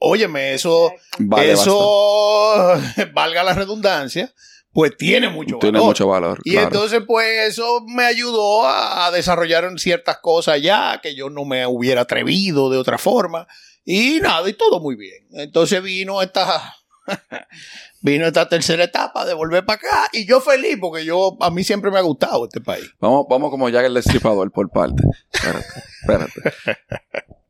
óyeme, 0.00 0.54
eso, 0.54 0.90
Vale 1.16 1.52
eso, 1.52 2.72
valga 3.14 3.44
la 3.44 3.54
redundancia, 3.54 4.32
pues 4.72 4.96
tiene 4.96 5.28
mucho 5.28 5.56
bastante. 5.56 5.66
Tiene 5.66 5.78
valor. 5.78 5.88
mucho 5.88 6.08
valor. 6.08 6.40
Y 6.44 6.52
claro. 6.52 6.66
entonces, 6.68 7.02
pues, 7.06 7.48
eso 7.48 7.84
me 7.86 8.04
ayudó 8.04 8.66
a, 8.66 9.06
a 9.06 9.10
desarrollar 9.10 9.68
ciertas 9.78 10.18
cosas 10.18 10.62
ya 10.62 11.00
que 11.02 11.14
yo 11.14 11.30
no 11.30 11.44
me 11.44 11.66
hubiera 11.66 12.02
atrevido 12.02 12.70
de 12.70 12.78
otra 12.78 12.98
forma. 12.98 13.46
Y 13.84 14.20
nada, 14.20 14.48
y 14.48 14.52
todo 14.52 14.80
muy 14.80 14.96
bien. 14.96 15.26
Entonces 15.32 15.82
vino 15.82 16.22
esta, 16.22 16.76
vino 18.00 18.26
esta 18.26 18.48
tercera 18.48 18.84
etapa 18.84 19.24
de 19.24 19.34
volver 19.34 19.64
para 19.64 19.76
acá. 19.76 20.08
Y 20.12 20.26
yo 20.26 20.40
feliz 20.40 20.76
porque 20.80 21.04
yo, 21.04 21.36
a 21.40 21.50
mí 21.50 21.64
siempre 21.64 21.90
me 21.90 21.98
ha 21.98 22.02
gustado 22.02 22.44
este 22.44 22.60
país. 22.60 22.92
Vamos, 23.00 23.26
vamos 23.28 23.50
como 23.50 23.68
ya 23.68 23.80
el 23.80 23.94
destripador 23.94 24.52
por 24.52 24.70
parte. 24.70 25.02
Espérate, 25.32 25.66
espérate. 26.00 26.42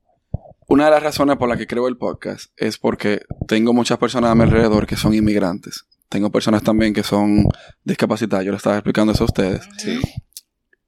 Una 0.68 0.84
de 0.84 0.92
las 0.92 1.02
razones 1.02 1.36
por 1.36 1.48
las 1.48 1.58
que 1.58 1.66
creo 1.66 1.88
el 1.88 1.96
podcast 1.96 2.52
es 2.56 2.78
porque 2.78 3.22
tengo 3.48 3.72
muchas 3.72 3.98
personas 3.98 4.30
a 4.30 4.34
mi 4.36 4.44
alrededor 4.44 4.86
que 4.86 4.96
son 4.96 5.12
inmigrantes. 5.12 5.84
Tengo 6.10 6.30
personas 6.30 6.62
también 6.64 6.92
que 6.92 7.04
son 7.04 7.46
discapacitadas. 7.84 8.44
Yo 8.44 8.50
les 8.50 8.58
estaba 8.58 8.76
explicando 8.76 9.12
eso 9.12 9.24
a 9.24 9.26
ustedes. 9.26 9.66
Sí. 9.78 10.00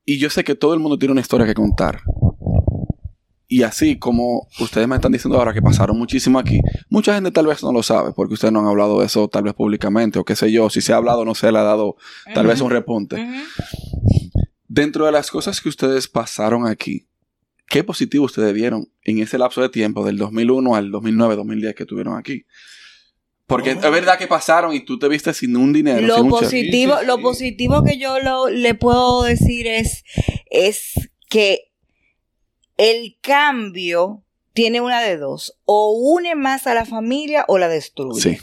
Y 0.04 0.18
yo 0.18 0.28
sé 0.28 0.42
que 0.42 0.56
todo 0.56 0.74
el 0.74 0.80
mundo 0.80 0.98
tiene 0.98 1.12
una 1.12 1.20
historia 1.20 1.46
que 1.46 1.54
contar. 1.54 2.02
Y 3.46 3.62
así 3.62 3.98
como 3.98 4.48
ustedes 4.58 4.88
me 4.88 4.96
están 4.96 5.12
diciendo 5.12 5.38
ahora 5.38 5.54
que 5.54 5.62
pasaron 5.62 5.96
muchísimo 5.96 6.40
aquí, 6.40 6.58
mucha 6.88 7.14
gente 7.14 7.30
tal 7.30 7.46
vez 7.46 7.62
no 7.62 7.70
lo 7.70 7.84
sabe 7.84 8.12
porque 8.12 8.34
ustedes 8.34 8.50
no 8.52 8.60
han 8.60 8.66
hablado 8.66 8.98
de 8.98 9.06
eso 9.06 9.28
tal 9.28 9.44
vez 9.44 9.54
públicamente 9.54 10.18
o 10.18 10.24
qué 10.24 10.34
sé 10.34 10.50
yo. 10.50 10.68
Si 10.70 10.80
se 10.80 10.92
ha 10.92 10.96
hablado, 10.96 11.24
no 11.24 11.36
se 11.36 11.52
le 11.52 11.58
ha 11.58 11.62
dado 11.62 11.96
tal 12.34 12.48
vez 12.48 12.60
un 12.60 12.70
repunte. 12.70 13.24
Dentro 14.66 15.06
de 15.06 15.12
las 15.12 15.30
cosas 15.30 15.60
que 15.60 15.68
ustedes 15.68 16.08
pasaron 16.08 16.66
aquí, 16.66 17.06
¿qué 17.68 17.84
positivo 17.84 18.24
ustedes 18.24 18.52
vieron 18.54 18.90
en 19.04 19.20
ese 19.20 19.38
lapso 19.38 19.62
de 19.62 19.68
tiempo 19.68 20.04
del 20.04 20.16
2001 20.16 20.74
al 20.74 20.90
2009, 20.90 21.36
2010 21.36 21.74
que 21.76 21.86
tuvieron 21.86 22.16
aquí? 22.16 22.44
Porque 23.52 23.70
es 23.72 23.80
verdad 23.80 24.18
que 24.18 24.26
pasaron 24.26 24.72
y 24.74 24.80
tú 24.80 24.98
te 24.98 25.08
viste 25.08 25.32
sin 25.34 25.56
un 25.56 25.72
dinero. 25.72 26.00
Lo 26.00 26.16
sin 26.16 26.28
positivo, 26.30 26.94
lo 27.04 27.20
positivo 27.20 27.82
que 27.84 27.98
yo 27.98 28.18
lo- 28.20 28.48
le 28.48 28.74
puedo 28.74 29.22
decir 29.24 29.66
es, 29.66 30.04
es 30.50 30.92
que 31.28 31.70
el 32.76 33.16
cambio 33.20 34.24
tiene 34.54 34.80
una 34.80 35.00
de 35.02 35.16
dos. 35.16 35.58
O 35.64 35.92
une 35.92 36.34
más 36.34 36.66
a 36.66 36.74
la 36.74 36.84
familia 36.84 37.44
o 37.48 37.58
la 37.58 37.68
destruye. 37.68 38.20
Sí, 38.20 38.38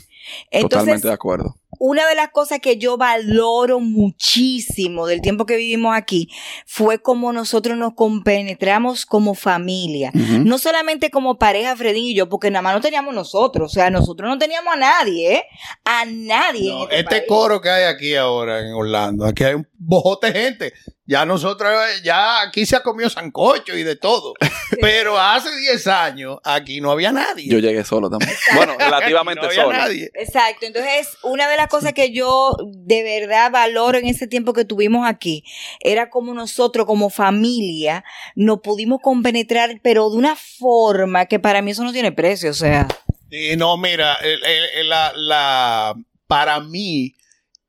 Entonces, 0.52 0.70
totalmente 0.70 1.08
de 1.08 1.14
acuerdo. 1.14 1.56
Una 1.80 2.08
de 2.08 2.16
las 2.16 2.30
cosas 2.30 2.60
que 2.60 2.78
yo 2.78 2.98
valoro 2.98 3.80
muchísimo 3.80 5.08
del 5.08 5.22
tiempo 5.22 5.46
que 5.46 5.56
vivimos 5.56 5.96
aquí 5.96 6.30
fue 6.66 7.02
como 7.02 7.34
nosotros 7.34 7.78
nos 7.78 7.94
compenetramos 7.94 9.06
como 9.06 9.34
familia. 9.34 10.12
No 10.14 10.58
solamente 10.58 11.10
como 11.10 11.38
pareja, 11.38 11.76
Fredín 11.76 12.06
y 12.06 12.16
yo, 12.16 12.30
porque 12.30 12.52
nada 12.52 12.62
más 12.62 12.76
no 12.76 12.82
teníamos 12.82 13.14
nosotros. 13.14 13.72
O 13.72 13.74
sea, 13.74 13.90
nosotros 13.90 14.30
no 14.30 14.38
teníamos 14.38 14.74
a 14.74 14.78
nadie, 14.78 15.34
¿eh? 15.34 15.44
A 15.86 16.06
nadie. 16.06 16.70
en 16.72 16.78
No, 16.78 16.84
este 16.90 17.00
este 17.00 17.26
coro 17.28 17.62
que 17.62 17.70
hay 17.70 17.84
aquí 17.86 18.16
ahora 18.16 18.60
en 18.60 18.74
Orlando, 18.74 19.26
aquí 19.26 19.44
hay 19.44 19.56
un 19.56 19.69
bojote 19.80 20.32
gente. 20.34 20.74
Ya 21.06 21.26
nosotros, 21.26 21.74
ya 22.04 22.42
aquí 22.42 22.66
se 22.68 22.76
ha 22.76 22.84
comido 22.84 23.10
sancocho 23.10 23.76
y 23.76 23.82
de 23.84 23.96
todo. 23.96 24.34
Pero 24.82 25.18
hace 25.20 25.50
10 25.56 25.88
años 25.88 26.38
aquí 26.44 26.82
no 26.82 26.92
había 26.92 27.12
nadie. 27.12 27.48
Yo 27.50 27.58
llegué 27.58 27.84
solo 27.84 28.10
también. 28.10 28.32
Bueno, 28.56 28.76
relativamente 28.78 29.42
no 29.42 29.48
había 29.48 29.64
solo. 29.64 29.76
nadie. 29.78 30.12
Exacto, 30.14 30.66
entonces 30.68 31.08
una 31.24 31.50
de 31.50 31.58
las 31.58 31.68
cosas 31.68 31.94
que 31.94 32.12
yo 32.12 32.56
de 32.68 33.02
verdad 33.04 33.50
valoro 33.52 33.98
en 33.98 34.06
ese 34.06 34.28
tiempo 34.28 34.54
que 34.54 34.66
tuvimos 34.66 35.08
aquí 35.08 35.44
era 35.80 36.10
como 36.12 36.34
nosotros 36.36 36.86
como 36.86 37.10
familia 37.10 38.04
nos 38.36 38.60
pudimos 38.60 39.00
compenetrar, 39.02 39.80
pero 39.82 40.10
de 40.12 40.18
una 40.18 40.36
forma 40.36 41.26
que 41.26 41.40
para 41.40 41.62
mí 41.64 41.72
eso 41.72 41.84
no 41.84 41.92
tiene 41.94 42.12
precio, 42.12 42.52
o 42.52 42.54
sea, 42.54 42.88
Sí, 43.32 43.56
no, 43.58 43.78
mira, 43.78 44.16
el- 44.16 44.44
el- 44.44 44.66
el- 44.76 44.90
la, 44.90 45.14
la- 45.16 45.94
para 46.28 46.60
mí, 46.60 47.14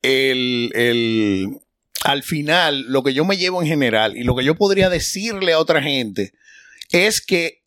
el, 0.02 0.70
el- 0.74 1.60
al 2.04 2.22
final, 2.22 2.82
lo 2.88 3.02
que 3.02 3.12
yo 3.12 3.24
me 3.24 3.36
llevo 3.36 3.60
en 3.62 3.68
general 3.68 4.16
y 4.16 4.24
lo 4.24 4.34
que 4.34 4.44
yo 4.44 4.54
podría 4.54 4.88
decirle 4.88 5.52
a 5.52 5.58
otra 5.58 5.82
gente 5.82 6.32
es 6.90 7.20
que 7.20 7.62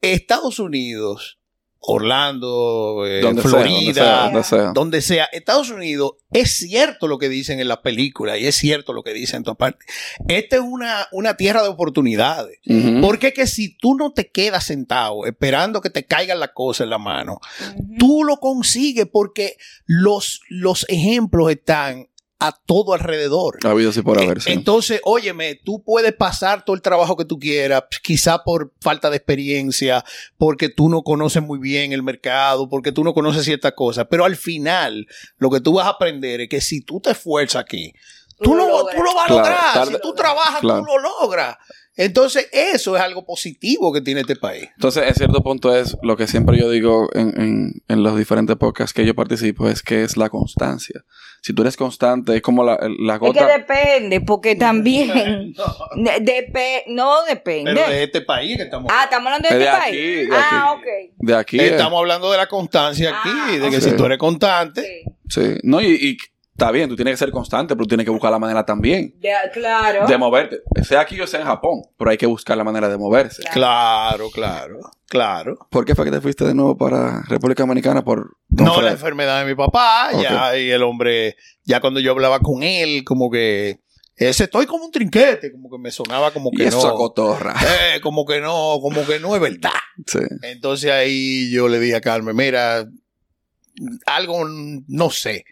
Estados 0.00 0.58
Unidos, 0.58 1.38
Orlando, 1.80 3.04
eh, 3.06 3.20
Donde 3.20 3.42
sea, 3.42 3.50
Florida, 3.50 3.70
donde 3.74 3.94
sea, 3.94 4.22
donde 4.24 4.42
sea. 4.42 4.72
donde 4.74 5.02
sea, 5.02 5.28
Estados 5.32 5.70
Unidos, 5.70 6.12
es 6.32 6.56
cierto 6.56 7.06
lo 7.06 7.18
que 7.18 7.28
dicen 7.28 7.60
en 7.60 7.68
las 7.68 7.78
películas 7.78 8.38
y 8.38 8.46
es 8.46 8.56
cierto 8.56 8.92
lo 8.92 9.02
que 9.02 9.14
dicen 9.14 9.38
en 9.38 9.42
todas 9.44 9.58
partes. 9.58 9.88
Esta 10.26 10.56
es 10.56 10.62
una, 10.62 11.06
una 11.12 11.36
tierra 11.36 11.62
de 11.62 11.68
oportunidades. 11.68 12.58
Porque 13.00 13.28
es 13.28 13.34
que 13.34 13.46
si 13.46 13.76
tú 13.78 13.94
no 13.94 14.12
te 14.12 14.30
quedas 14.30 14.64
sentado 14.64 15.24
esperando 15.24 15.80
que 15.80 15.90
te 15.90 16.04
caigan 16.04 16.40
las 16.40 16.50
cosas 16.50 16.84
en 16.84 16.90
la 16.90 16.98
mano, 16.98 17.38
tú 17.98 18.24
lo 18.24 18.38
consigues 18.38 19.06
porque 19.10 19.56
los, 19.86 20.40
los 20.48 20.84
ejemplos 20.88 21.50
están 21.50 22.08
a 22.40 22.52
todo 22.52 22.94
alrededor. 22.94 23.58
Ha 23.64 23.70
habido 23.70 23.92
sí 23.92 24.02
por 24.02 24.18
Eh, 24.18 24.24
haber, 24.24 24.40
sí. 24.40 24.52
Entonces, 24.52 25.00
óyeme, 25.04 25.56
tú 25.56 25.82
puedes 25.82 26.12
pasar 26.14 26.64
todo 26.64 26.76
el 26.76 26.82
trabajo 26.82 27.16
que 27.16 27.24
tú 27.24 27.38
quieras, 27.38 27.82
quizá 28.02 28.44
por 28.44 28.72
falta 28.80 29.10
de 29.10 29.16
experiencia, 29.16 30.04
porque 30.36 30.68
tú 30.68 30.88
no 30.88 31.02
conoces 31.02 31.42
muy 31.42 31.58
bien 31.58 31.92
el 31.92 32.02
mercado, 32.02 32.68
porque 32.68 32.92
tú 32.92 33.02
no 33.02 33.12
conoces 33.14 33.44
ciertas 33.44 33.72
cosas, 33.72 34.06
pero 34.08 34.24
al 34.24 34.36
final 34.36 35.06
lo 35.38 35.50
que 35.50 35.60
tú 35.60 35.72
vas 35.72 35.86
a 35.86 35.90
aprender 35.90 36.42
es 36.42 36.48
que 36.48 36.60
si 36.60 36.80
tú 36.80 37.00
te 37.00 37.10
esfuerzas 37.10 37.62
aquí, 37.62 37.92
tú, 38.40 38.54
lo 38.54 38.86
tú 38.86 39.02
lo 39.02 39.14
vas 39.14 39.24
a 39.24 39.26
Claro, 39.26 39.42
lograr. 39.42 39.58
tarde- 39.74 39.94
si 39.96 40.00
tú 40.00 40.14
trabajas, 40.14 40.60
claro. 40.60 40.80
tú 40.80 40.86
lo 40.86 40.98
logras. 40.98 41.56
Entonces, 42.00 42.48
eso 42.52 42.96
es 42.96 43.02
algo 43.02 43.26
positivo 43.26 43.92
que 43.92 44.00
tiene 44.00 44.20
este 44.20 44.36
país. 44.36 44.68
Entonces, 44.76 45.02
en 45.08 45.14
cierto 45.16 45.42
punto 45.42 45.74
es 45.74 45.96
lo 46.02 46.16
que 46.16 46.28
siempre 46.28 46.56
yo 46.56 46.70
digo 46.70 47.08
en, 47.12 47.32
en, 47.40 47.72
en 47.88 48.02
los 48.04 48.16
diferentes 48.16 48.54
podcasts 48.54 48.94
que 48.94 49.04
yo 49.04 49.16
participo, 49.16 49.68
es 49.68 49.82
que 49.82 50.04
es 50.04 50.16
la 50.16 50.28
constancia. 50.28 51.02
Si 51.42 51.52
tú 51.52 51.62
eres 51.62 51.76
constante, 51.76 52.36
es 52.36 52.42
como 52.42 52.62
la, 52.62 52.78
la 53.00 53.14
Es 53.14 53.20
que 53.20 53.26
gota... 53.26 53.46
depende, 53.48 54.20
porque 54.20 54.54
también 54.54 55.08
de- 55.96 56.20
depe- 56.20 56.84
no 56.86 57.24
depende. 57.24 57.74
Pero 57.74 57.90
de 57.90 58.04
este 58.04 58.20
país 58.20 58.56
que 58.56 58.62
estamos 58.64 58.92
Ah, 58.94 59.04
estamos 59.04 59.26
hablando 59.32 59.48
de 59.48 59.56
De 59.58 59.64
este 59.64 59.76
aquí, 59.76 59.90
país. 59.90 60.28
de 60.30 60.36
ah, 60.36 60.70
aquí. 60.70 60.78
ok. 60.78 61.14
De 61.18 61.34
aquí... 61.34 61.58
eh, 61.60 61.66
Estamos 61.70 61.98
hablando 61.98 62.30
de 62.30 62.36
la 62.38 62.46
constancia 62.46 63.10
aquí, 63.10 63.28
Ah, 63.32 63.50
de 63.58 63.70
que 63.70 63.80
si 63.80 63.92
tú 63.96 64.04
eres 64.04 64.18
constante, 64.18 64.82
Sí. 65.28 65.40
Sí. 65.42 65.58
No, 65.64 65.80
y, 65.80 65.86
y 65.94 66.16
está 66.58 66.72
bien, 66.72 66.88
tú 66.88 66.96
tienes 66.96 67.12
que 67.12 67.18
ser 67.18 67.30
constante, 67.30 67.76
pero 67.76 67.84
tú 67.84 67.90
tienes 67.90 68.04
que 68.04 68.10
buscar 68.10 68.32
la 68.32 68.38
manera 68.40 68.66
también 68.66 69.14
De- 69.20 69.30
claro. 69.52 70.06
de 70.08 70.18
moverte. 70.18 70.58
Sea 70.82 71.00
aquí 71.00 71.20
o 71.20 71.26
sea 71.28 71.38
en 71.40 71.46
Japón, 71.46 71.82
pero 71.96 72.10
hay 72.10 72.16
que 72.18 72.26
buscar 72.26 72.56
la 72.56 72.64
manera 72.64 72.88
de 72.88 72.98
moverse. 72.98 73.44
Claro, 73.52 74.28
claro, 74.30 74.80
claro. 75.06 75.56
¿Por 75.70 75.84
qué 75.84 75.94
fue 75.94 76.04
que 76.04 76.10
te 76.10 76.20
fuiste 76.20 76.44
de 76.44 76.54
nuevo 76.54 76.76
para 76.76 77.22
República 77.28 77.62
Dominicana? 77.62 78.02
Por 78.02 78.36
No, 78.48 78.74
Fred? 78.74 78.84
la 78.86 78.90
enfermedad 78.90 79.40
de 79.44 79.46
mi 79.50 79.54
papá, 79.54 80.10
ya, 80.20 80.58
y 80.58 80.68
el 80.70 80.82
hombre, 80.82 81.36
ya 81.64 81.80
cuando 81.80 82.00
yo 82.00 82.10
hablaba 82.10 82.40
con 82.40 82.64
él, 82.64 83.04
como 83.04 83.30
que, 83.30 83.78
ese 84.16 84.42
estoy 84.44 84.66
como 84.66 84.84
un 84.86 84.90
trinquete, 84.90 85.52
como 85.52 85.70
que 85.70 85.78
me 85.78 85.92
sonaba 85.92 86.32
como 86.32 86.50
Y 86.52 86.56
que 86.56 86.66
eso 86.66 86.88
no. 86.88 86.94
cotorra. 86.96 87.54
Eh, 87.94 88.00
como 88.00 88.26
que 88.26 88.40
no, 88.40 88.78
como 88.82 89.06
que 89.06 89.20
no 89.20 89.36
es 89.36 89.40
verdad. 89.40 89.70
Sí. 90.06 90.18
Entonces 90.42 90.90
ahí 90.90 91.52
yo 91.52 91.68
le 91.68 91.78
dije 91.78 91.94
a 91.94 92.00
Carmen, 92.00 92.34
mira, 92.34 92.84
algo, 94.06 94.44
no 94.48 95.10
sé. 95.10 95.44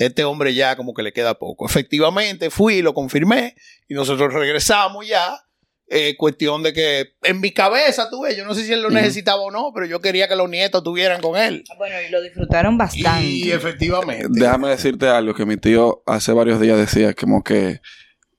Este 0.00 0.24
hombre 0.24 0.54
ya 0.54 0.76
como 0.76 0.94
que 0.94 1.02
le 1.02 1.12
queda 1.12 1.34
poco. 1.34 1.66
Efectivamente, 1.66 2.48
fui, 2.48 2.80
lo 2.80 2.94
confirmé 2.94 3.54
y 3.86 3.92
nosotros 3.92 4.32
regresamos 4.32 5.06
ya. 5.06 5.44
Eh, 5.92 6.16
cuestión 6.16 6.62
de 6.62 6.72
que 6.72 7.16
en 7.22 7.40
mi 7.40 7.50
cabeza, 7.50 8.08
tú 8.08 8.22
ves, 8.22 8.36
yo 8.36 8.46
no 8.46 8.54
sé 8.54 8.64
si 8.64 8.72
él 8.72 8.80
lo 8.80 8.90
necesitaba 8.90 9.42
o 9.42 9.50
no, 9.50 9.72
pero 9.74 9.86
yo 9.86 10.00
quería 10.00 10.28
que 10.28 10.36
los 10.36 10.48
nietos 10.48 10.78
estuvieran 10.80 11.20
con 11.20 11.36
él. 11.36 11.64
Bueno, 11.76 11.96
y 12.00 12.10
lo 12.10 12.22
disfrutaron 12.22 12.78
bastante. 12.78 13.26
Y 13.26 13.50
efectivamente. 13.50 14.28
Déjame 14.30 14.68
decirte 14.68 15.08
algo 15.08 15.34
que 15.34 15.44
mi 15.44 15.56
tío 15.56 16.02
hace 16.06 16.32
varios 16.32 16.60
días 16.60 16.78
decía 16.78 17.12
como 17.12 17.42
que 17.42 17.80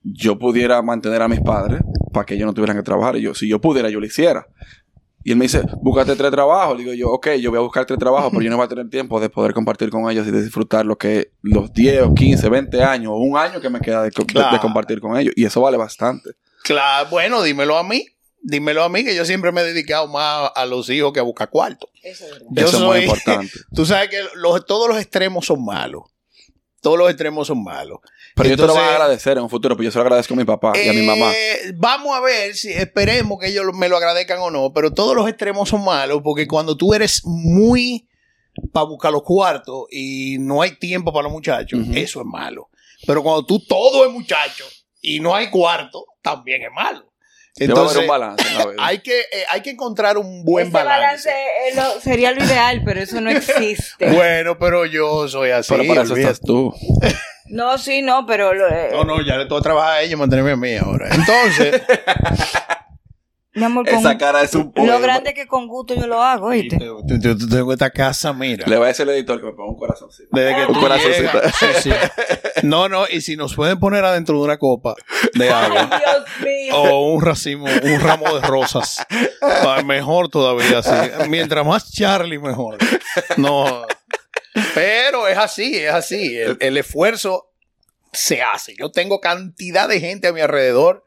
yo 0.01 0.39
pudiera 0.39 0.81
mantener 0.81 1.21
a 1.21 1.27
mis 1.27 1.41
padres 1.41 1.81
para 2.11 2.25
que 2.25 2.35
ellos 2.35 2.47
no 2.47 2.53
tuvieran 2.53 2.77
que 2.77 2.83
trabajar. 2.83 3.17
Y 3.17 3.21
yo, 3.21 3.35
si 3.35 3.47
yo 3.47 3.61
pudiera, 3.61 3.89
yo 3.89 3.99
lo 3.99 4.05
hiciera. 4.05 4.47
Y 5.23 5.31
él 5.31 5.37
me 5.37 5.45
dice, 5.45 5.61
búscate 5.81 6.15
tres 6.15 6.31
trabajos. 6.31 6.77
Le 6.77 6.83
digo 6.83 6.93
yo, 6.95 7.09
ok, 7.11 7.29
yo 7.39 7.49
voy 7.51 7.57
a 7.59 7.61
buscar 7.61 7.85
tres 7.85 7.99
trabajos, 7.99 8.29
pero 8.31 8.41
yo 8.41 8.49
no 8.49 8.57
voy 8.57 8.65
a 8.65 8.69
tener 8.69 8.89
tiempo 8.89 9.19
de 9.19 9.29
poder 9.29 9.53
compartir 9.53 9.89
con 9.89 10.09
ellos 10.09 10.27
y 10.27 10.31
de 10.31 10.41
disfrutar 10.41 10.85
lo 10.85 10.97
que 10.97 11.31
los 11.41 11.71
10 11.73 12.01
o 12.03 12.13
15, 12.15 12.49
20 12.49 12.83
años 12.83 13.11
o 13.13 13.17
un 13.17 13.37
año 13.37 13.59
que 13.61 13.69
me 13.69 13.79
queda 13.79 14.01
de, 14.03 14.11
co- 14.11 14.23
de- 14.23 14.33
Claro. 14.33 14.53
de 14.55 14.59
compartir 14.59 14.99
con 14.99 15.17
ellos. 15.17 15.33
Y 15.35 15.45
eso 15.45 15.61
vale 15.61 15.77
bastante. 15.77 16.31
Claro, 16.63 17.09
bueno, 17.09 17.41
dímelo 17.43 17.77
a 17.77 17.83
mí. 17.83 18.05
Dímelo 18.43 18.83
a 18.83 18.89
mí, 18.89 19.03
que 19.03 19.15
yo 19.15 19.23
siempre 19.23 19.51
me 19.51 19.61
he 19.61 19.65
dedicado 19.65 20.07
más 20.07 20.51
a 20.55 20.65
los 20.65 20.89
hijos 20.89 21.13
que 21.13 21.19
a 21.19 21.23
buscar 21.23 21.49
cuarto. 21.51 21.87
Eso 22.01 22.25
es. 22.25 22.41
Yo 22.49 22.65
eso 22.65 22.77
es 22.77 22.83
muy 22.83 22.95
soy- 22.97 23.03
importante. 23.05 23.51
Tú 23.75 23.85
sabes 23.85 24.09
que 24.09 24.17
los- 24.35 24.65
todos 24.65 24.89
los 24.89 24.97
extremos 24.99 25.45
son 25.45 25.63
malos. 25.63 26.03
Todos 26.81 26.97
los 26.97 27.09
extremos 27.09 27.47
son 27.47 27.63
malos. 27.63 27.99
Pero 28.35 28.49
yo 28.49 28.57
te 28.57 28.65
lo 28.65 28.73
voy 28.73 28.81
a 28.81 28.89
agradecer 28.91 29.37
en 29.37 29.43
un 29.43 29.49
futuro, 29.49 29.75
pero 29.75 29.85
yo 29.85 29.91
se 29.91 29.97
lo 29.99 30.01
agradezco 30.01 30.33
a 30.33 30.37
mi 30.37 30.45
papá 30.45 30.73
y 30.75 30.89
a 30.89 30.93
mi 30.93 31.03
mamá. 31.05 31.31
Eh, 31.31 31.73
Vamos 31.75 32.15
a 32.15 32.21
ver 32.21 32.55
si 32.55 32.69
esperemos 32.71 33.37
que 33.39 33.47
ellos 33.47 33.65
me 33.73 33.87
lo 33.87 33.97
agradezcan 33.97 34.39
o 34.39 34.49
no, 34.49 34.73
pero 34.73 34.91
todos 34.91 35.15
los 35.15 35.27
extremos 35.29 35.69
son 35.69 35.83
malos 35.83 36.21
porque 36.23 36.47
cuando 36.47 36.75
tú 36.75 36.93
eres 36.93 37.21
muy 37.23 38.07
para 38.73 38.85
buscar 38.85 39.11
los 39.11 39.23
cuartos 39.23 39.85
y 39.91 40.37
no 40.39 40.61
hay 40.61 40.71
tiempo 40.77 41.13
para 41.13 41.23
los 41.23 41.31
muchachos, 41.31 41.79
eso 41.93 42.19
es 42.19 42.25
malo. 42.25 42.69
Pero 43.05 43.21
cuando 43.23 43.45
tú 43.45 43.59
todo 43.65 44.05
es 44.05 44.11
muchacho 44.11 44.65
y 45.01 45.19
no 45.19 45.35
hay 45.35 45.49
cuarto, 45.49 46.05
también 46.21 46.63
es 46.63 46.71
malo. 46.73 47.10
Haber 47.57 47.69
Entonces, 47.69 47.97
un 48.01 48.07
balance 48.07 48.47
en 48.47 48.57
la 48.57 48.65
vida. 48.65 48.75
hay 48.79 48.99
que, 48.99 49.19
eh, 49.19 49.43
hay 49.49 49.61
que 49.61 49.71
encontrar 49.71 50.17
un 50.17 50.43
buen 50.45 50.67
Ese 50.67 50.73
balance. 50.73 51.29
eh, 51.29 51.75
lo- 51.75 51.99
sería 51.99 52.31
lo 52.31 52.43
ideal, 52.43 52.81
pero 52.85 53.01
eso 53.01 53.19
no 53.21 53.29
existe. 53.29 54.09
Bueno, 54.15 54.57
pero 54.57 54.85
yo 54.85 55.27
soy 55.27 55.51
así. 55.51 55.73
pero 55.73 55.85
para 55.87 56.03
eso 56.03 56.13
olvídate. 56.13 56.33
estás 56.33 56.45
tú. 56.47 56.73
No, 57.47 57.77
sí, 57.77 58.01
no, 58.01 58.25
pero... 58.25 58.53
lo- 58.53 58.69
eh, 58.69 58.91
No, 58.93 59.03
no, 59.03 59.21
ya 59.21 59.35
le 59.35 59.45
que 59.45 59.61
trabajar 59.61 59.91
a 59.95 60.01
ella 60.01 60.13
y 60.13 60.15
mantenerme 60.15 60.51
a 60.51 60.55
mí 60.55 60.73
ahora. 60.77 61.09
Entonces, 61.13 61.81
mi 63.53 63.63
amor, 63.65 63.85
con- 63.89 63.99
Esa 63.99 64.17
cara 64.17 64.41
es 64.43 64.53
un 64.55 64.71
poema. 64.71 64.93
lo 64.93 64.99
grande 65.01 65.33
que 65.33 65.45
con 65.47 65.67
gusto 65.67 65.93
yo 65.93 66.07
lo 66.07 66.21
hago, 66.23 66.47
¿oíste? 66.47 66.77
te- 66.77 66.85
te- 67.07 67.19
te- 67.19 67.35
te 67.35 67.47
tengo 67.55 67.73
esta 67.73 67.89
casa, 67.89 68.31
mira. 68.33 68.65
Le 68.67 68.77
voy 68.77 68.85
a 68.85 68.87
decir 68.89 69.03
al 69.03 69.09
editor 69.15 69.39
que 69.39 69.47
me 69.47 69.51
ponga 69.53 69.71
un 69.71 69.77
corazoncito. 69.77 70.29
Desde 70.31 70.55
que 70.55 70.65
Un 70.67 70.73
tú 70.73 70.79
corazoncito. 70.79 71.31
llegas. 71.33 71.55
Sí, 71.59 71.65
sí. 71.83 71.91
No, 72.63 72.87
no, 72.89 73.07
y 73.09 73.21
si 73.21 73.35
nos 73.35 73.55
pueden 73.55 73.79
poner 73.79 74.05
adentro 74.05 74.35
de 74.37 74.43
una 74.43 74.57
copa 74.59 74.93
de 75.33 75.49
Ay, 75.49 75.65
agua 75.65 75.99
Dios 75.99 76.25
mío. 76.45 76.75
o 76.75 77.11
un 77.13 77.21
racimo, 77.23 77.65
un 77.65 77.99
ramo 77.99 78.35
de 78.39 78.41
rosas, 78.47 79.03
mejor 79.85 80.29
todavía 80.29 80.77
así. 80.79 80.91
Mientras 81.27 81.65
más 81.65 81.91
Charlie, 81.91 82.37
mejor. 82.37 82.77
No. 83.37 83.83
Pero 84.75 85.27
es 85.27 85.37
así, 85.37 85.75
es 85.77 85.91
así. 85.93 86.37
El, 86.37 86.57
el 86.59 86.77
esfuerzo 86.77 87.47
se 88.13 88.41
hace. 88.43 88.75
Yo 88.77 88.91
tengo 88.91 89.19
cantidad 89.21 89.87
de 89.87 89.99
gente 89.99 90.27
a 90.27 90.33
mi 90.33 90.41
alrededor 90.41 91.03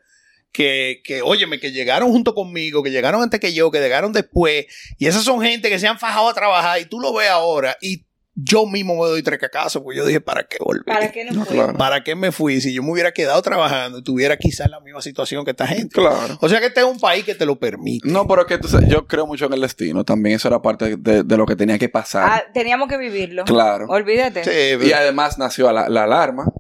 que, 0.55 1.03
que, 1.05 1.21
óyeme, 1.21 1.59
que 1.59 1.73
llegaron 1.73 2.11
junto 2.13 2.33
conmigo, 2.33 2.83
que 2.85 2.93
llegaron 2.93 3.21
antes 3.21 3.41
que 3.41 3.53
yo, 3.53 3.73
que 3.73 3.81
llegaron 3.81 4.13
después. 4.13 4.67
Y 4.99 5.07
esas 5.07 5.25
son 5.25 5.43
gente 5.43 5.69
que 5.69 5.81
se 5.81 5.89
han 5.89 5.99
fajado 5.99 6.29
a 6.29 6.35
trabajar 6.35 6.81
y 6.81 6.85
tú 6.87 7.01
lo 7.01 7.13
ves 7.13 7.29
ahora 7.29 7.77
y 7.83 8.07
yo 8.37 8.67
mismo 8.67 8.95
me 8.95 9.09
doy 9.09 9.23
tres 9.23 9.39
cacazos 9.39 9.83
porque 9.83 9.99
yo 9.99 10.07
dije, 10.07 10.21
¿para 10.21 10.45
qué 10.45 10.57
volver? 10.61 10.85
¿Para 10.85 11.11
qué 11.11 11.25
no, 11.25 11.45
claro. 11.45 11.77
¿Para 11.77 12.05
qué 12.05 12.15
me 12.15 12.31
fui? 12.33 12.61
Si 12.61 12.73
yo 12.73 12.83
me 12.85 12.93
hubiera 12.93 13.13
quedado 13.13 13.43
trabajando 13.43 13.99
y 13.99 14.03
tuviera 14.03 14.37
quizás 14.37 14.71
la 14.71 14.81
misma 14.81 15.03
situación 15.03 15.45
que 15.45 15.51
esta 15.53 15.67
gente. 15.67 15.95
Claro. 15.95 16.39
O 16.41 16.49
sea 16.49 16.61
que 16.61 16.67
este 16.67 16.81
es 16.81 16.87
un 16.87 16.99
país 17.01 17.25
que 17.25 17.35
te 17.35 17.47
lo 17.47 17.57
permite. 17.57 18.09
No, 18.09 18.27
pero 18.27 18.43
es 18.43 18.47
que 18.47 18.59
tú 18.59 18.69
sabes, 18.69 18.89
yo 18.89 19.07
creo 19.09 19.27
mucho 19.27 19.47
en 19.47 19.55
el 19.55 19.61
destino. 19.61 20.05
También 20.05 20.37
eso 20.37 20.49
era 20.49 20.63
parte 20.63 20.97
de, 20.97 21.25
de 21.25 21.37
lo 21.37 21.47
que 21.47 21.57
tenía 21.57 21.79
que 21.79 21.89
pasar. 21.89 22.29
Ah, 22.29 22.45
teníamos 22.53 22.89
que 22.89 22.97
vivirlo. 22.97 23.45
Claro. 23.45 23.87
Olvídate. 23.89 24.45
Sí, 24.45 24.85
Y 24.87 24.93
además 24.93 25.37
nació 25.39 25.71
la, 25.73 25.89
la 25.89 26.05
alarma. 26.05 26.53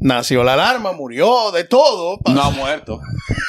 Nació 0.00 0.42
la 0.44 0.54
alarma, 0.54 0.92
murió, 0.92 1.50
de 1.52 1.64
todo. 1.64 2.18
No 2.32 2.42
ha 2.42 2.50
muerto. 2.50 3.00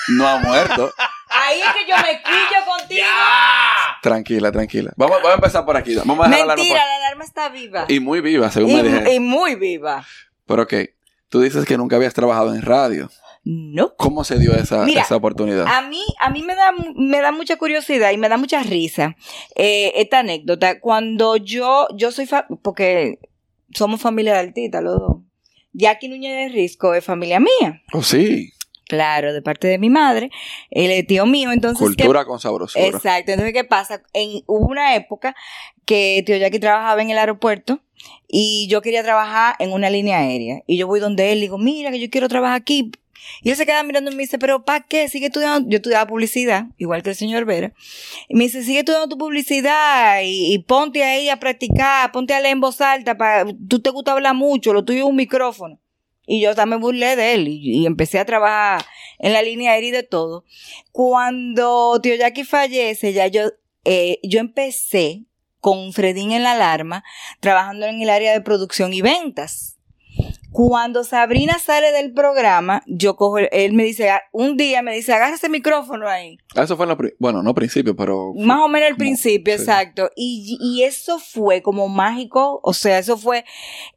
No 0.10 0.27
ha 0.27 0.38
muerto. 0.39 0.91
Ahí 1.29 1.60
es 1.62 1.73
que 1.73 1.89
yo 1.89 1.95
me 1.97 2.21
quillo 2.21 2.65
contigo. 2.77 3.06
Tranquila, 4.01 4.51
tranquila. 4.51 4.91
Vamos, 4.95 5.17
vamos 5.17 5.32
a 5.32 5.36
empezar 5.36 5.65
por 5.65 5.77
aquí. 5.77 5.95
Vamos 5.95 6.25
a 6.25 6.29
dejar 6.29 6.47
la 6.47 6.56
Mentira, 6.56 6.75
alarma. 6.75 6.89
la 6.99 7.06
alarma 7.08 7.23
está 7.23 7.49
viva. 7.49 7.86
Y 7.88 7.99
muy 7.99 8.21
viva, 8.21 8.51
según 8.51 8.71
Y, 8.71 8.75
me 8.75 8.84
dije. 8.84 9.13
y 9.15 9.19
muy 9.19 9.56
viva. 9.56 10.06
Pero 10.45 10.63
ok. 10.63 10.73
Tú 11.29 11.41
dices 11.41 11.65
que 11.65 11.77
nunca 11.77 11.95
habías 11.95 12.13
trabajado 12.13 12.53
en 12.53 12.62
radio. 12.62 13.10
No. 13.45 13.95
¿Cómo 13.97 14.23
se 14.23 14.38
dio 14.38 14.53
esa, 14.53 14.84
Mira, 14.86 15.01
esa 15.01 15.15
oportunidad? 15.15 15.65
A 15.67 15.82
mí, 15.82 16.01
a 16.21 16.29
mí 16.29 16.43
me 16.43 16.56
da, 16.56 16.71
me 16.95 17.19
da 17.21 17.32
mucha 17.32 17.58
curiosidad 17.58 18.12
y 18.12 18.17
me 18.17 18.29
da 18.29 18.38
mucha 18.38 18.62
risa 18.62 19.15
eh, 19.56 19.91
esta 19.95 20.19
anécdota. 20.19 20.79
Cuando 20.79 21.36
yo, 21.38 21.88
yo 21.95 22.12
soy, 22.12 22.25
fa- 22.27 22.45
porque 22.62 23.19
somos 23.73 23.99
familia 23.99 24.34
de 24.34 24.39
Altita 24.39 24.79
los 24.82 24.99
dos. 24.99 25.17
Jackie 25.73 26.07
Núñez 26.07 26.31
de 26.47 26.53
Risco 26.53 26.93
es 26.93 27.03
familia 27.03 27.39
mía. 27.39 27.81
Oh, 27.93 28.03
sí. 28.03 28.51
Claro, 28.88 29.33
de 29.33 29.41
parte 29.41 29.67
de 29.67 29.77
mi 29.79 29.89
madre. 29.89 30.29
Es 30.69 31.07
tío 31.07 31.25
mío, 31.25 31.51
entonces. 31.51 31.79
¿qué- 31.79 32.03
Cultura 32.03 32.25
con 32.25 32.39
sabrosura. 32.39 32.86
Exacto. 32.86 33.31
Entonces, 33.31 33.53
¿qué 33.53 33.63
pasa? 33.63 34.03
En, 34.13 34.43
hubo 34.45 34.67
una 34.67 34.95
época 34.95 35.36
que 35.86 36.21
tío 36.25 36.38
Jackie 36.38 36.59
trabajaba 36.59 37.01
en 37.01 37.09
el 37.09 37.17
aeropuerto 37.17 37.79
y 38.27 38.67
yo 38.69 38.81
quería 38.81 39.01
trabajar 39.03 39.55
en 39.59 39.71
una 39.71 39.89
línea 39.89 40.19
aérea. 40.19 40.62
Y 40.67 40.77
yo 40.77 40.88
voy 40.88 40.99
donde 40.99 41.31
él 41.31 41.39
y 41.39 41.41
digo, 41.41 41.57
mira, 41.57 41.91
que 41.91 41.99
yo 41.99 42.09
quiero 42.09 42.27
trabajar 42.29 42.57
aquí. 42.57 42.91
Y 43.41 43.49
él 43.49 43.55
se 43.55 43.65
queda 43.65 43.83
mirando 43.83 44.12
y 44.12 44.15
me 44.15 44.23
dice, 44.23 44.38
pero 44.38 44.63
¿para 44.63 44.86
qué? 44.86 45.07
Sigue 45.09 45.27
estudiando. 45.27 45.69
Yo 45.69 45.77
estudiaba 45.77 46.07
publicidad, 46.07 46.67
igual 46.77 47.03
que 47.03 47.09
el 47.09 47.15
señor 47.15 47.45
Vera. 47.45 47.73
Y 48.27 48.36
me 48.36 48.45
dice, 48.45 48.63
sigue 48.63 48.79
estudiando 48.79 49.09
tu 49.09 49.17
publicidad 49.17 50.21
y, 50.23 50.57
ponte 50.59 51.03
ahí 51.03 51.29
a 51.29 51.39
practicar, 51.39 52.12
ponte 52.12 52.33
a 52.33 52.39
leer 52.39 52.53
en 52.53 52.62
voz 52.62 52.81
alta. 52.81 53.17
Para, 53.17 53.45
tú 53.67 53.81
te 53.81 53.89
gusta 53.89 54.13
hablar 54.13 54.36
mucho, 54.36 54.73
lo 54.73 54.83
tuyo 54.83 54.99
es 54.99 55.05
un 55.05 55.15
micrófono. 55.15 55.79
Y 56.25 56.41
yo 56.41 56.55
también 56.55 56.79
burlé 56.79 57.17
de 57.17 57.33
él 57.33 57.47
y, 57.49 57.81
y 57.81 57.86
empecé 57.86 58.17
a 58.17 58.25
trabajar 58.25 58.86
en 59.19 59.33
la 59.33 59.41
línea 59.41 59.71
aérea 59.71 59.89
y 59.89 59.91
de 59.91 60.03
todo. 60.03 60.45
Cuando 60.91 61.99
tío 62.01 62.15
Jackie 62.15 62.43
fallece, 62.43 63.13
ya 63.13 63.27
yo, 63.27 63.51
eh, 63.86 64.19
yo 64.23 64.39
empecé 64.39 65.25
con 65.59 65.93
Fredín 65.93 66.33
en 66.33 66.43
la 66.43 66.51
alarma, 66.51 67.05
trabajando 67.39 67.86
en 67.86 68.01
el 68.01 68.09
área 68.09 68.33
de 68.33 68.41
producción 68.41 68.93
y 68.93 69.01
ventas. 69.01 69.72
Cuando 70.53 71.03
Sabrina 71.03 71.57
sale 71.57 71.91
del 71.91 72.13
programa, 72.13 72.83
yo 72.85 73.15
cojo, 73.15 73.39
el- 73.39 73.49
él 73.51 73.73
me 73.73 73.83
dice, 73.83 74.11
ah, 74.11 74.21
un 74.31 74.55
día 74.55 74.83
me 74.83 74.93
dice, 74.95 75.11
agarra 75.11 75.33
ese 75.35 75.49
micrófono 75.49 76.07
ahí. 76.07 76.37
Ah, 76.55 76.61
Eso 76.63 76.77
fue 76.77 76.85
en 76.85 76.95
pri- 76.95 77.13
bueno, 77.19 77.41
no 77.41 77.55
principio, 77.55 77.95
pero 77.95 78.33
Más 78.35 78.59
o 78.61 78.67
menos 78.67 78.89
como- 78.89 78.99
principio, 78.99 79.55
sí. 79.55 79.61
exacto. 79.63 80.11
Y, 80.15 80.57
y 80.61 80.83
eso 80.83 81.17
fue 81.19 81.63
como 81.63 81.89
mágico, 81.89 82.59
o 82.63 82.73
sea, 82.73 82.99
eso 82.99 83.17
fue 83.17 83.43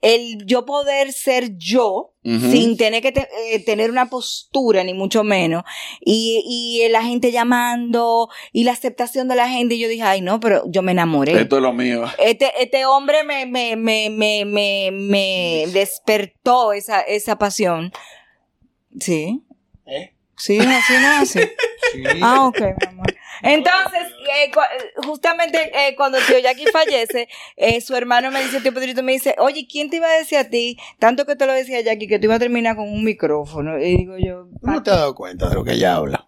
el 0.00 0.38
yo 0.46 0.64
poder 0.64 1.12
ser 1.12 1.56
yo 1.58 2.14
Sin 2.50 2.76
tener 2.76 3.02
que 3.02 3.12
te- 3.12 3.28
eh, 3.52 3.60
tener 3.60 3.88
una 3.88 4.10
postura, 4.10 4.82
ni 4.82 4.94
mucho 4.94 5.22
menos. 5.22 5.62
Y, 6.00 6.42
y 6.44 6.88
la 6.88 7.04
gente 7.04 7.30
llamando 7.30 8.28
y 8.52 8.64
la 8.64 8.72
aceptación 8.72 9.28
de 9.28 9.36
la 9.36 9.48
gente. 9.48 9.76
Y 9.76 9.78
yo 9.78 9.88
dije, 9.88 10.02
ay, 10.02 10.22
no, 10.22 10.40
pero 10.40 10.64
yo 10.66 10.82
me 10.82 10.90
enamoré. 10.90 11.40
esto 11.40 11.56
es 11.58 11.62
lo 11.62 11.72
mío. 11.72 12.04
Este, 12.18 12.50
este 12.60 12.84
hombre 12.84 13.22
me, 13.22 13.46
me, 13.46 13.76
me, 13.76 14.10
me, 14.10 14.44
me, 14.44 14.90
me 14.92 15.66
despertó 15.72 16.72
esa, 16.72 17.00
esa 17.00 17.38
pasión. 17.38 17.92
Sí. 18.98 19.42
¿Eh? 19.86 20.12
Sí, 20.37 20.59
así 20.61 20.92
no 21.01 21.09
así. 21.20 21.40
Sí. 21.92 22.03
Ah, 22.20 22.46
ok, 22.49 22.59
mi 22.61 22.87
amor. 22.88 23.07
Entonces, 23.42 24.03
eh, 24.35 24.51
cu- 24.53 24.59
eh, 24.61 24.92
justamente 25.07 25.70
eh, 25.72 25.94
cuando 25.94 26.18
tío 26.18 26.37
Jackie 26.40 26.66
fallece, 26.66 27.29
eh, 27.57 27.81
su 27.81 27.94
hermano 27.94 28.33
me 28.33 28.42
dice, 28.42 28.61
tío 28.61 28.75
Pedrito, 28.75 29.05
me 29.05 29.12
dice, 29.12 29.37
oye, 29.38 29.68
¿quién 29.70 29.88
te 29.88 29.96
iba 29.99 30.09
a 30.09 30.18
decir 30.18 30.37
a 30.38 30.49
ti, 30.51 30.79
tanto 30.99 31.27
que 31.27 31.37
te 31.37 31.46
lo 31.46 31.53
decía 31.53 31.81
Jackie, 31.83 32.09
que 32.09 32.18
tú 32.18 32.25
ibas 32.25 32.37
a 32.37 32.40
terminar 32.40 32.75
con 32.75 32.88
un 32.88 33.05
micrófono? 33.05 33.79
Y 33.79 33.99
digo 33.99 34.16
yo, 34.18 34.49
¿Tú 34.61 34.66
no 34.66 34.83
te 34.83 34.90
has 34.90 34.96
dado 34.96 35.14
cuenta 35.14 35.49
de 35.49 35.55
lo 35.55 35.62
que 35.64 35.72
ella 35.75 35.94
habla? 35.94 36.27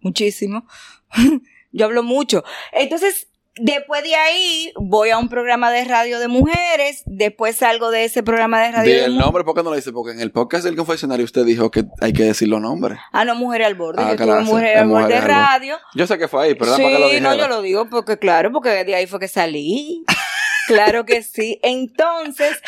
muchísimo. 0.00 0.66
yo 1.72 1.84
hablo 1.84 2.02
mucho. 2.02 2.42
Entonces, 2.72 3.28
Después 3.58 4.02
de 4.02 4.14
ahí 4.14 4.70
voy 4.76 5.08
a 5.08 5.18
un 5.18 5.30
programa 5.30 5.70
de 5.72 5.84
radio 5.84 6.18
de 6.18 6.28
mujeres, 6.28 7.02
después 7.06 7.56
salgo 7.56 7.90
de 7.90 8.04
ese 8.04 8.22
programa 8.22 8.60
de 8.62 8.72
radio 8.72 8.92
Di 8.92 8.98
de 8.98 9.04
el 9.06 9.16
nombre, 9.16 9.44
¿por 9.44 9.54
qué 9.54 9.62
no 9.62 9.70
lo 9.70 9.76
dice? 9.76 9.92
Porque 9.92 10.12
en 10.12 10.20
el 10.20 10.30
podcast 10.30 10.64
del 10.64 10.76
confesionario 10.76 11.24
usted 11.24 11.46
dijo 11.46 11.70
que 11.70 11.84
hay 12.02 12.12
que 12.12 12.24
decir 12.24 12.48
los 12.48 12.60
nombres. 12.60 12.98
Ah, 13.12 13.24
no, 13.24 13.34
Mujeres 13.34 13.66
al 13.66 13.74
Borde. 13.74 14.02
Ah, 14.02 14.10
yo 14.10 14.16
claro, 14.16 14.44
tuve 14.44 14.72
es 14.72 14.78
al 14.78 14.88
Borde. 14.88 15.20
Radio. 15.20 15.78
Yo 15.94 16.06
sé 16.06 16.18
que 16.18 16.28
fue 16.28 16.44
ahí, 16.44 16.54
pero 16.54 16.76
sí, 16.76 16.82
para 16.82 16.94
que 16.94 17.00
lo 17.00 17.06
no, 17.06 17.12
dijera. 17.12 17.36
yo 17.36 17.48
lo 17.48 17.62
digo 17.62 17.88
porque 17.88 18.18
claro, 18.18 18.52
porque 18.52 18.84
de 18.84 18.94
ahí 18.94 19.06
fue 19.06 19.20
que 19.20 19.28
salí. 19.28 20.04
claro 20.66 21.06
que 21.06 21.22
sí. 21.22 21.58
Entonces, 21.62 22.60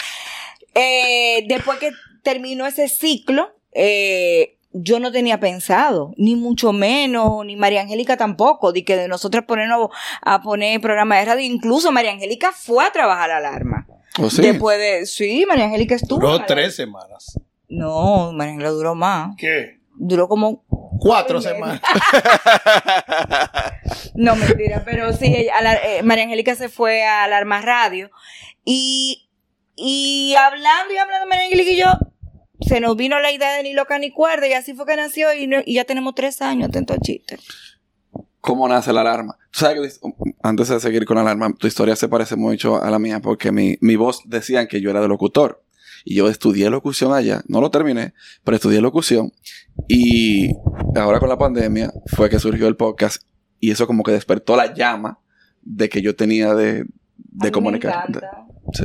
eh, 0.75 1.45
después 1.49 1.79
que 1.79 1.93
terminó 2.23 2.67
ese 2.67 2.89
ciclo, 2.89 3.55
eh, 3.73 4.58
yo 4.73 5.01
no 5.01 5.11
tenía 5.13 5.41
pensado, 5.41 6.13
ni 6.17 6.37
mucho 6.37 6.73
menos, 6.73 7.45
ni 7.47 7.57
María 7.57 7.81
Angélica 7.83 8.17
tampoco, 8.17 8.73
de 8.73 8.85
que 8.85 8.97
de 8.97 9.09
nosotros 9.09 9.45
ponernos 9.45 9.89
a 10.23 10.43
poner 10.43 10.81
programa 10.81 11.17
de 11.19 11.25
radio. 11.25 11.45
Incluso 11.45 11.91
María 11.93 12.13
Angélica 12.13 12.53
fue 12.53 12.85
a 12.85 12.93
trabajar 12.93 13.31
alarma. 13.31 13.87
¿O 14.21 14.29
sí? 14.31 14.43
Después 14.43 14.79
de, 14.79 15.07
sí, 15.07 15.45
María 15.49 15.65
Angélica 15.67 15.95
estuvo. 15.95 16.21
Duró 16.21 16.45
tres 16.45 16.77
semanas. 16.77 17.39
No, 17.69 18.33
María 18.33 18.53
Angélica 18.53 18.71
duró 18.73 18.95
más. 18.95 19.35
¿Qué? 19.39 19.79
Duró 20.01 20.29
como 20.29 20.65
Cuatro 21.01 21.41
semanas. 21.41 21.81
No, 24.15 24.35
mentira, 24.37 24.83
pero 24.85 25.13
sí, 25.13 25.27
ella- 25.27 25.57
a 25.57 25.63
la- 25.63 25.75
eh, 25.77 26.03
María 26.03 26.25
Angélica 26.25 26.55
se 26.57 26.69
fue 26.69 27.05
a 27.05 27.25
Alarma 27.25 27.61
Radio 27.61 28.11
y, 28.65 29.29
y 29.77 30.35
hablando 30.37 30.93
y 30.93 30.97
hablando 30.99 31.27
María 31.29 31.45
Angélica 31.45 31.71
y 31.71 31.77
yo, 31.77 31.87
se 32.61 32.81
nos 32.81 32.97
vino 32.97 33.19
la 33.21 33.33
idea 33.33 33.57
de 33.57 33.63
ni 33.63 33.73
loca 33.73 33.99
ni 33.99 34.11
cuerda 34.11 34.47
y 34.49 34.53
así 34.53 34.75
fue 34.75 34.87
que 34.87 34.97
nació 34.97 35.33
y, 35.35 35.47
no- 35.47 35.63
y 35.65 35.75
ya 35.75 35.85
tenemos 35.85 36.15
tres 36.15 36.43
años, 36.43 36.69
atento 36.69 36.93
al 36.95 37.01
chiste. 37.01 37.39
¿Cómo 38.41 38.69
nace 38.69 38.93
la 38.93 39.01
alarma? 39.03 39.37
Tú 39.51 39.61
sabes 39.61 39.99
que, 40.01 40.11
antes 40.43 40.69
de 40.69 40.81
seguir 40.81 41.05
con 41.05 41.17
la 41.17 41.23
alarma, 41.23 41.53
tu 41.59 41.67
historia 41.67 41.97
se 41.97 42.09
parece 42.09 42.37
mucho 42.37 42.83
a 42.83 42.91
la 42.91 42.99
mía 42.99 43.21
porque 43.21 43.53
mi, 43.53 43.77
mi 43.81 43.97
voz 43.97 44.23
decían 44.27 44.67
que 44.69 44.81
yo 44.81 44.91
era 44.91 45.01
de 45.01 45.09
locutor. 45.09 45.63
Y 46.05 46.15
yo 46.15 46.29
estudié 46.29 46.71
locución 46.71 47.13
allá. 47.13 47.43
No 47.49 47.61
lo 47.61 47.71
terminé, 47.71 48.15
pero 48.45 48.55
estudié 48.57 48.81
locución. 48.81 49.33
Y 49.89 50.55
ahora 50.97 51.19
con 51.19 51.29
la 51.29 51.37
pandemia 51.37 51.93
fue 52.07 52.31
que 52.31 52.39
surgió 52.39 52.69
el 52.69 52.77
podcast. 52.77 53.23
Y 53.61 53.73
eso 53.73 53.87
como 53.87 54.05
que 54.05 54.13
despertó 54.13 54.57
la 54.57 54.73
llama 54.73 55.19
de 55.63 55.89
que 55.89 56.01
yo 56.01 56.15
tenía 56.17 56.55
de, 56.55 56.71
A 56.71 56.85
mí 56.85 56.89
de 57.17 57.49
me 57.49 57.53
comunicar. 57.53 58.05
encanta. 58.09 58.47
Sí. 58.73 58.85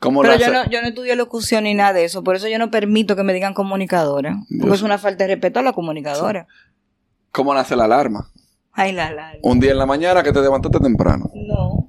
¿Cómo 0.00 0.22
Pero 0.22 0.36
yo 0.36 0.50
no, 0.50 0.68
yo 0.70 0.80
no 0.80 0.88
estudié 0.88 1.14
locución 1.14 1.64
ni 1.64 1.74
nada 1.74 1.92
de 1.92 2.04
eso, 2.04 2.24
por 2.24 2.34
eso 2.34 2.48
yo 2.48 2.58
no 2.58 2.70
permito 2.70 3.14
que 3.16 3.22
me 3.22 3.32
digan 3.34 3.52
comunicadora, 3.54 4.30
porque 4.48 4.64
Dios. 4.64 4.78
es 4.78 4.82
una 4.82 4.96
falta 4.98 5.24
de 5.24 5.34
respeto 5.34 5.60
a 5.60 5.62
la 5.62 5.72
comunicadora. 5.74 6.46
¿Cómo 7.30 7.52
nace 7.54 7.76
la 7.76 7.84
alarma? 7.84 8.30
Ay, 8.72 8.92
la, 8.92 9.10
la. 9.12 9.32
Un 9.42 9.60
día 9.60 9.72
en 9.72 9.78
la 9.78 9.84
mañana 9.86 10.22
que 10.22 10.32
te 10.32 10.40
levantaste 10.40 10.78
temprano. 10.80 11.30
No. 11.34 11.88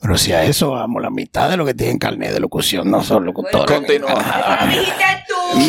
Pero 0.00 0.18
si 0.18 0.32
a 0.32 0.44
eso 0.44 0.72
vamos, 0.72 1.00
la 1.02 1.10
mitad 1.10 1.48
de 1.48 1.56
lo 1.56 1.64
que 1.64 1.74
tienen 1.74 1.98
carnet 1.98 2.32
de 2.32 2.40
locución 2.40 2.90
no 2.90 3.02
son 3.02 3.24
locutores. 3.24 3.70
Continúa. 3.70 4.14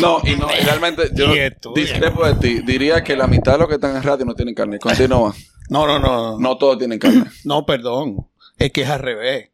No, 0.00 0.18
y 0.24 0.34
no, 0.34 0.48
y 0.50 0.64
realmente 0.64 1.04
yo 1.14 1.28
discrepo 1.72 2.26
de 2.26 2.34
ti. 2.34 2.60
Diría 2.62 3.02
que 3.04 3.16
la 3.16 3.26
mitad 3.28 3.52
de 3.52 3.58
los 3.58 3.68
que 3.68 3.74
están 3.74 3.96
en 3.96 4.02
radio 4.02 4.24
no 4.24 4.34
tienen 4.34 4.54
carne. 4.54 4.78
Continúa. 4.80 5.32
No, 5.70 5.86
no, 5.86 5.98
no. 6.00 6.32
No, 6.32 6.38
No 6.38 6.58
todos 6.58 6.78
tienen 6.78 6.98
carne. 6.98 7.24
no 7.44 7.64
perdón. 7.64 8.26
Es 8.58 8.72
que 8.72 8.82
es 8.82 8.90
al 8.90 8.98
revés. 8.98 9.50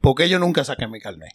Porque 0.00 0.28
yo 0.28 0.38
nunca 0.38 0.64
saqué 0.64 0.86
mi 0.86 1.00
carnet. 1.00 1.32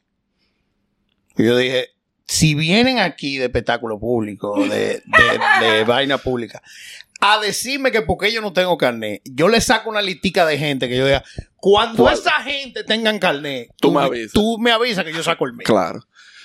Y 1.38 1.46
yo 1.46 1.58
dije, 1.58 1.90
si 2.26 2.56
vienen 2.56 3.00
aquí 3.00 3.38
de 3.38 3.46
espectáculo 3.46 4.00
público, 4.00 4.58
de, 4.58 5.02
de, 5.06 5.66
de 5.66 5.84
vaina 5.88 6.18
pública, 6.18 6.62
a 7.20 7.40
decirme 7.40 7.92
que 7.92 8.02
porque 8.02 8.32
yo 8.32 8.42
no 8.42 8.54
tengo 8.54 8.78
carnet, 8.78 9.22
yo 9.24 9.48
le 9.48 9.62
saco 9.62 9.90
una 9.90 10.02
listica 10.02 10.46
de 10.46 10.58
gente 10.58 10.90
que 10.90 10.98
yo 10.98 11.06
diga, 11.06 11.24
cuando 11.56 12.04
¿Cuál? 12.04 12.16
esa 12.16 12.42
gente 12.44 12.84
tengan 12.84 13.20
carnet, 13.20 13.72
Tú 13.80 13.92
me 13.92 14.02
avisas. 14.02 14.34
Tú 14.34 14.58
me 14.60 14.72
avisas 14.72 15.06
que 15.06 15.14
yo 15.14 15.24
saco 15.24 15.46
el 15.46 15.54
mío. 15.54 15.66
Claro. 15.66 16.02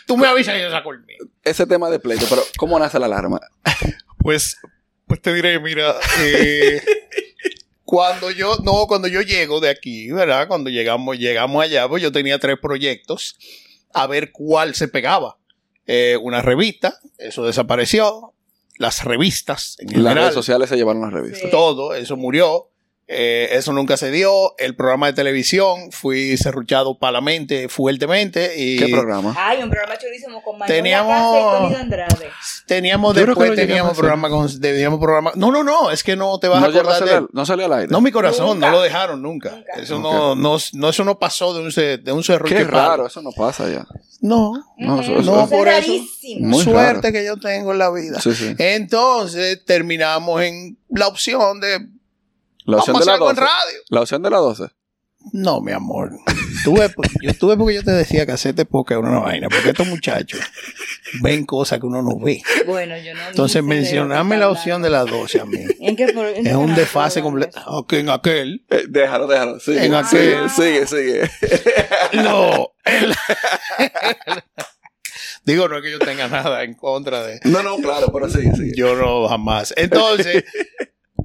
Tú 0.07 0.17
me 0.17 0.27
avisas 0.27 0.55
que 0.55 0.63
yo 0.63 0.71
saco 0.71 0.93
el 0.93 1.01
mío. 1.05 1.19
Ese 1.43 1.67
tema 1.67 1.91
de 1.91 1.99
pleito, 1.99 2.27
pero 2.31 2.43
¿cómo 2.57 2.79
nace 2.79 2.99
la 2.99 3.07
alarma? 3.07 3.41
Pues, 4.21 4.59
pues 5.07 5.23
te 5.23 5.33
diré, 5.33 5.59
mira, 5.61 5.95
eh, 6.21 6.83
cuando 7.89 8.31
yo, 8.31 8.59
no, 8.65 8.87
cuando 8.87 9.09
yo 9.09 9.23
llego 9.23 9.61
de 9.61 9.71
aquí, 9.71 10.13
¿verdad? 10.13 10.47
Cuando 10.47 10.69
llegamos, 10.69 11.17
llegamos 11.17 11.65
allá, 11.65 11.89
pues 11.89 12.03
yo 12.03 12.13
tenía 12.13 12.39
tres 12.39 12.59
proyectos 12.61 13.39
a 13.95 14.07
ver 14.07 14.31
cuál 14.31 14.75
se 14.75 14.89
pegaba. 14.89 15.39
Eh, 15.87 16.19
una 16.21 16.43
revista, 16.43 17.01
eso 17.17 17.47
desapareció. 17.47 18.35
Las 18.77 19.05
revistas, 19.05 19.77
en 19.79 19.87
Las 19.87 19.95
general, 19.95 20.17
redes 20.17 20.35
sociales 20.35 20.69
se 20.69 20.77
llevaron 20.77 21.01
las 21.01 21.15
revistas. 21.15 21.41
Sí. 21.45 21.51
todo, 21.51 21.95
eso 21.95 22.19
murió. 22.19 22.69
Eh, 23.11 23.49
eso 23.53 23.73
nunca 23.73 23.97
se 23.97 24.11
dio. 24.11 24.55
El 24.59 24.77
programa 24.77 25.07
de 25.07 25.15
televisión, 25.15 25.91
fui 25.93 26.37
serruchado 26.37 26.99
palamente, 26.99 27.71
fuertemente. 27.71 28.53
Y 28.57 28.77
¿Qué 28.79 28.89
programa? 28.89 29.35
Ay, 29.39 29.63
un 29.63 29.71
programa 29.71 29.97
chulísimo 29.99 30.43
con 30.43 30.59
Manuela 30.59 30.75
Teníamos- 30.83 31.73
y 31.73 31.75
Andrade. 31.75 32.29
Teníamos 32.67 33.17
Yo 33.17 33.25
después, 33.25 33.55
teníamos 33.55 33.97
programa 33.97 34.29
con, 34.29 34.61
teníamos 34.61 35.01
programa. 35.01 35.33
No, 35.37 35.51
no, 35.51 35.65
no, 35.65 35.91
es 35.91 36.05
que 36.05 36.17
no 36.17 36.39
te 36.39 36.49
vas 36.49 36.61
No, 36.61 36.67
a 36.67 36.69
acordar 36.69 37.03
de 37.05 37.15
al- 37.15 37.29
no 37.33 37.47
salió 37.47 37.65
al 37.65 37.73
aire. 37.73 37.89
No, 37.91 38.03
mi 38.03 38.13
corazón, 38.13 38.47
Nunca. 38.49 38.67
no 38.67 38.73
lo 38.73 38.83
dejaron 38.83 39.23
nunca. 39.23 39.53
Nunca. 39.53 39.73
Eso 39.81 39.99
no, 39.99 40.35
no, 40.35 40.59
no, 40.75 40.89
eso 40.91 41.05
no 41.05 41.19
pasó 41.19 41.55
de 41.55 41.61
un, 41.61 41.71
de 42.05 42.13
un 42.13 42.23
cerro. 42.23 42.45
Qué 42.45 42.63
raro, 42.65 43.07
eso 43.07 43.23
no 43.23 43.33
pasa 43.33 43.71
ya. 43.71 43.87
No, 44.21 44.53
No, 44.77 45.01
eso- 45.01 45.13
eso- 45.19 45.23
no, 45.23 45.37
eso 45.37 45.45
es 45.45 45.51
por 45.51 45.69
eso-. 45.69 45.93
Muy 46.41 46.63
suerte 46.63 47.11
que 47.11 47.25
yo 47.25 47.39
tengo 47.39 47.73
en 47.73 47.79
la 47.79 47.91
vida. 47.91 48.21
Sí, 48.21 48.35
sí. 48.35 48.55
Entonces 48.59 49.65
terminamos 49.65 50.43
en 50.43 50.77
la 50.91 51.07
opción 51.09 51.61
de 51.61 51.89
La 52.71 52.77
opción 52.79 52.95
vamos 52.95 53.07
de 53.07 53.13
a 53.13 53.17
la 53.17 53.17
hacer 53.17 53.23
algo 53.23 53.31
en 53.31 53.37
12. 53.37 53.41
radio. 53.47 53.79
La 53.89 54.01
opción 54.01 54.23
de 54.23 54.31
la 54.31 54.39
12. 54.39 54.65
No, 55.33 55.61
mi 55.61 55.73
amor. 55.73 56.11
Tuve, 56.65 56.95
yo 57.23 57.35
tuve 57.35 57.57
porque 57.57 57.75
yo 57.75 57.83
te 57.83 57.91
decía 57.91 58.25
que 58.25 58.33
hacerte 58.33 58.65
poca 58.65 58.95
era 58.95 59.01
una 59.01 59.19
vaina, 59.19 59.49
porque 59.49 59.71
estos 59.71 59.87
muchachos 59.89 60.41
ven 61.23 61.45
cosas 61.45 61.81
que 61.81 61.87
uno 61.87 62.03
no 62.03 62.19
ve. 62.21 62.41
Bueno, 62.67 62.97
yo 62.99 63.15
no. 63.15 63.29
Entonces 63.29 63.63
qué 63.65 64.39
la 64.39 64.49
opción 64.49 64.81
de 64.81 64.91
las 64.91 65.07
12 65.07 65.41
a 65.41 65.45
mí. 65.45 65.59
¿En 65.81 65.97
qué, 65.97 66.09
por- 66.13 66.27
en 66.27 66.47
Es 66.47 66.55
un 66.55 66.63
canal 66.67 66.77
desfase 66.77 67.21
completo. 67.21 67.61
Ok, 67.67 67.95
en 67.95 68.11
aquel. 68.11 68.65
Eh, 68.71 68.85
déjalo, 68.89 69.27
déjalo. 69.27 69.59
Sigue, 69.61 69.85
En 69.87 70.05
sigue, 70.07 70.37
aquel- 70.37 70.51
sigue, 70.51 70.87
sigue. 70.87 71.31
No. 72.23 72.73
el- 72.85 73.15
Digo, 75.45 75.67
no 75.69 75.79
es 75.79 75.83
que 75.83 75.91
yo 75.91 75.99
tenga 75.99 76.29
nada 76.29 76.63
en 76.63 76.75
contra 76.75 77.23
de. 77.23 77.41
No, 77.45 77.63
no, 77.63 77.77
claro, 77.79 78.13
pero 78.13 78.29
sigue, 78.31 78.53
sigue. 78.55 78.73
Yo 78.77 78.95
no, 78.95 79.27
jamás. 79.29 79.73
Entonces, 79.77 80.45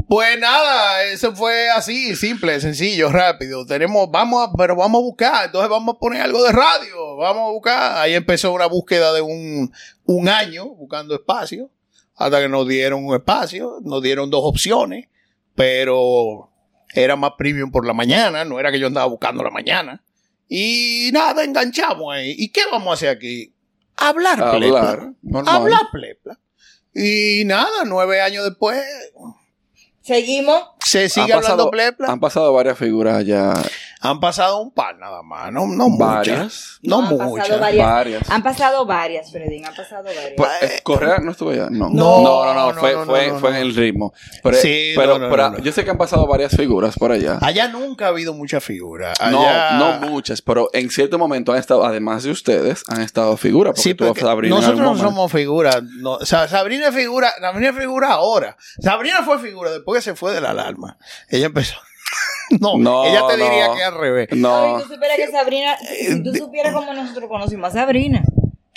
pues 0.08 0.40
nada, 0.40 1.04
eso 1.06 1.36
fue 1.36 1.70
así, 1.70 2.16
simple, 2.16 2.60
sencillo, 2.60 3.10
rápido. 3.10 3.66
Tenemos, 3.66 4.10
vamos 4.12 4.48
a, 4.48 4.52
pero 4.58 4.76
vamos 4.76 5.00
a 5.00 5.04
buscar, 5.04 5.46
entonces 5.46 5.70
vamos 5.70 5.96
a 5.96 6.00
poner 6.00 6.22
algo 6.22 6.44
de 6.44 6.52
radio, 6.52 7.18
vamos 7.18 7.50
a 7.50 7.52
buscar. 7.52 7.98
Ahí 7.98 8.14
empezó 8.14 8.52
una 8.52 8.68
búsqueda 8.68 9.14
de 9.14 9.22
un, 9.22 9.72
un 10.06 10.30
año 10.30 10.68
buscando 10.68 11.16
espacio, 11.16 11.72
hasta 12.16 12.42
que 12.42 12.50
nos 12.50 12.68
dieron 12.68 13.06
un 13.06 13.16
espacio, 13.16 13.80
nos 13.82 14.02
dieron 14.02 14.30
dos 14.30 14.42
opciones, 14.44 15.08
pero 15.56 16.52
era 16.94 17.16
más 17.16 17.32
premium 17.38 17.72
por 17.72 17.86
la 17.86 17.94
mañana, 17.94 18.46
no 18.46 18.60
era 18.60 18.72
que 18.72 18.80
yo 18.80 18.88
andaba 18.88 19.08
buscando 19.08 19.44
la 19.44 19.50
mañana. 19.50 20.04
Y 20.48 21.10
nada, 21.14 21.44
enganchamos 21.44 22.14
ahí. 22.14 22.36
¿Y 22.38 22.50
qué 22.50 22.62
vamos 22.72 22.90
a 22.90 22.94
hacer 22.94 23.10
aquí? 23.10 23.54
Hablar, 23.96 24.58
plepla. 24.58 24.80
Hablar. 24.80 25.14
Normal. 25.22 25.56
Hablar, 25.56 25.82
plepla. 25.92 26.40
Y 26.94 27.44
nada, 27.46 27.86
nueve 27.86 28.22
años 28.22 28.44
después, 28.44 28.84
Seguimos. 30.04 30.62
se 30.80 31.08
sigue 31.10 31.32
Han 31.32 31.40
hablando 31.40 31.56
pasado- 31.66 31.72
plepla. 31.72 32.08
Han 32.10 32.20
pasado 32.20 32.54
varias 32.54 32.78
figuras 32.78 33.26
ya. 33.26 33.54
Han 34.04 34.20
pasado 34.20 34.60
un 34.60 34.72
par 34.72 34.98
nada 34.98 35.22
más, 35.24 35.52
no, 35.52 35.66
no 35.66 35.90
muchas. 35.90 36.08
Varias. 36.28 36.80
No, 36.84 36.98
han 37.00 37.10
pasado 37.10 37.30
muchas. 37.30 37.60
varias. 37.60 37.88
Varias. 37.88 38.30
Han 38.30 38.44
pasado 38.44 38.86
varias, 38.86 39.32
Fredín, 39.32 39.66
han 39.66 39.74
pasado 39.76 40.04
varias. 40.04 40.34
Pues, 40.36 40.50
eh, 40.62 40.80
Correa 40.84 41.20
no 41.20 41.32
estuvo 41.32 41.52
allá. 41.52 41.68
No. 41.70 41.90
No, 41.90 42.22
no, 42.22 42.44
no. 42.44 42.54
no, 42.54 42.74
no, 42.74 42.80
fue, 42.82 42.94
no, 42.94 43.06
fue, 43.06 43.28
no, 43.30 43.40
fue 43.40 43.52
no. 43.52 43.56
en 43.56 43.62
el 43.64 43.76
ritmo. 43.76 44.14
Pero, 44.44 44.58
Sí, 44.58 44.92
pero, 44.96 45.14
no, 45.18 45.26
no, 45.26 45.30
pero 45.32 45.44
no, 45.52 45.58
no. 45.58 45.64
yo 45.64 45.72
sé 45.72 45.84
que 45.86 45.92
han 45.92 45.98
pasado 45.98 46.28
varias 46.28 46.56
figuras 46.56 46.96
por 46.98 47.12
allá. 47.12 47.38
Allá 47.42 47.70
nunca 47.70 48.06
ha 48.06 48.10
habido 48.10 48.34
muchas 48.34 48.64
figuras. 48.64 49.18
No, 49.32 49.42
Allá- 49.42 49.78
no 49.78 50.08
muchas, 50.10 50.42
pero 50.42 50.70
en 50.74 50.90
cierto 50.90 51.18
momento 51.18 51.54
han 51.54 51.60
estado, 51.60 51.86
además 51.86 52.24
de 52.24 52.32
ustedes, 52.32 52.84
han 52.90 53.02
estado 53.02 53.38
figuras. 53.38 53.72
Porque 53.72 53.82
Sí, 53.82 53.94
tuvo 53.94 54.10
porque 54.10 54.22
Sabrina 54.22 54.56
nosotros 54.56 54.80
no 54.80 54.98
somos 54.98 55.32
figuras. 55.32 55.82
No, 55.82 56.16
o 56.16 56.26
sea, 56.26 56.48
Sabrina 56.50 56.90
es 56.90 56.96
figura, 56.96 57.32
Sabrina 57.40 57.70
es 57.70 57.78
figura 57.78 58.12
ahora. 58.12 58.58
Sabrina 58.80 59.24
fue 59.24 59.40
figura 59.40 59.72
después 59.72 60.04
que 60.04 60.12
se 60.12 60.16
fue 60.18 60.34
de 60.34 60.42
la 60.42 60.50
alarma. 60.52 60.98
Ella 61.30 61.46
empezó. 61.46 61.76
no, 62.60 62.78
No, 62.78 63.06
ella 63.06 63.22
te 63.28 63.38
no. 63.38 63.44
diría 63.46 63.74
que 63.76 63.84
al 63.84 63.98
revés. 63.98 64.28
No, 64.32 64.78
Ay, 64.78 64.84
tú 64.84 64.94
supieras 64.94 65.18
que 65.18 65.28
Sabrina, 65.32 65.78
si 65.78 66.24
tú 66.24 66.34
supieras 66.36 66.74
cómo 66.74 66.94
nosotros 66.94 67.28
conocimos 67.30 67.70
a 67.70 67.74
Sabrina. 67.82 68.24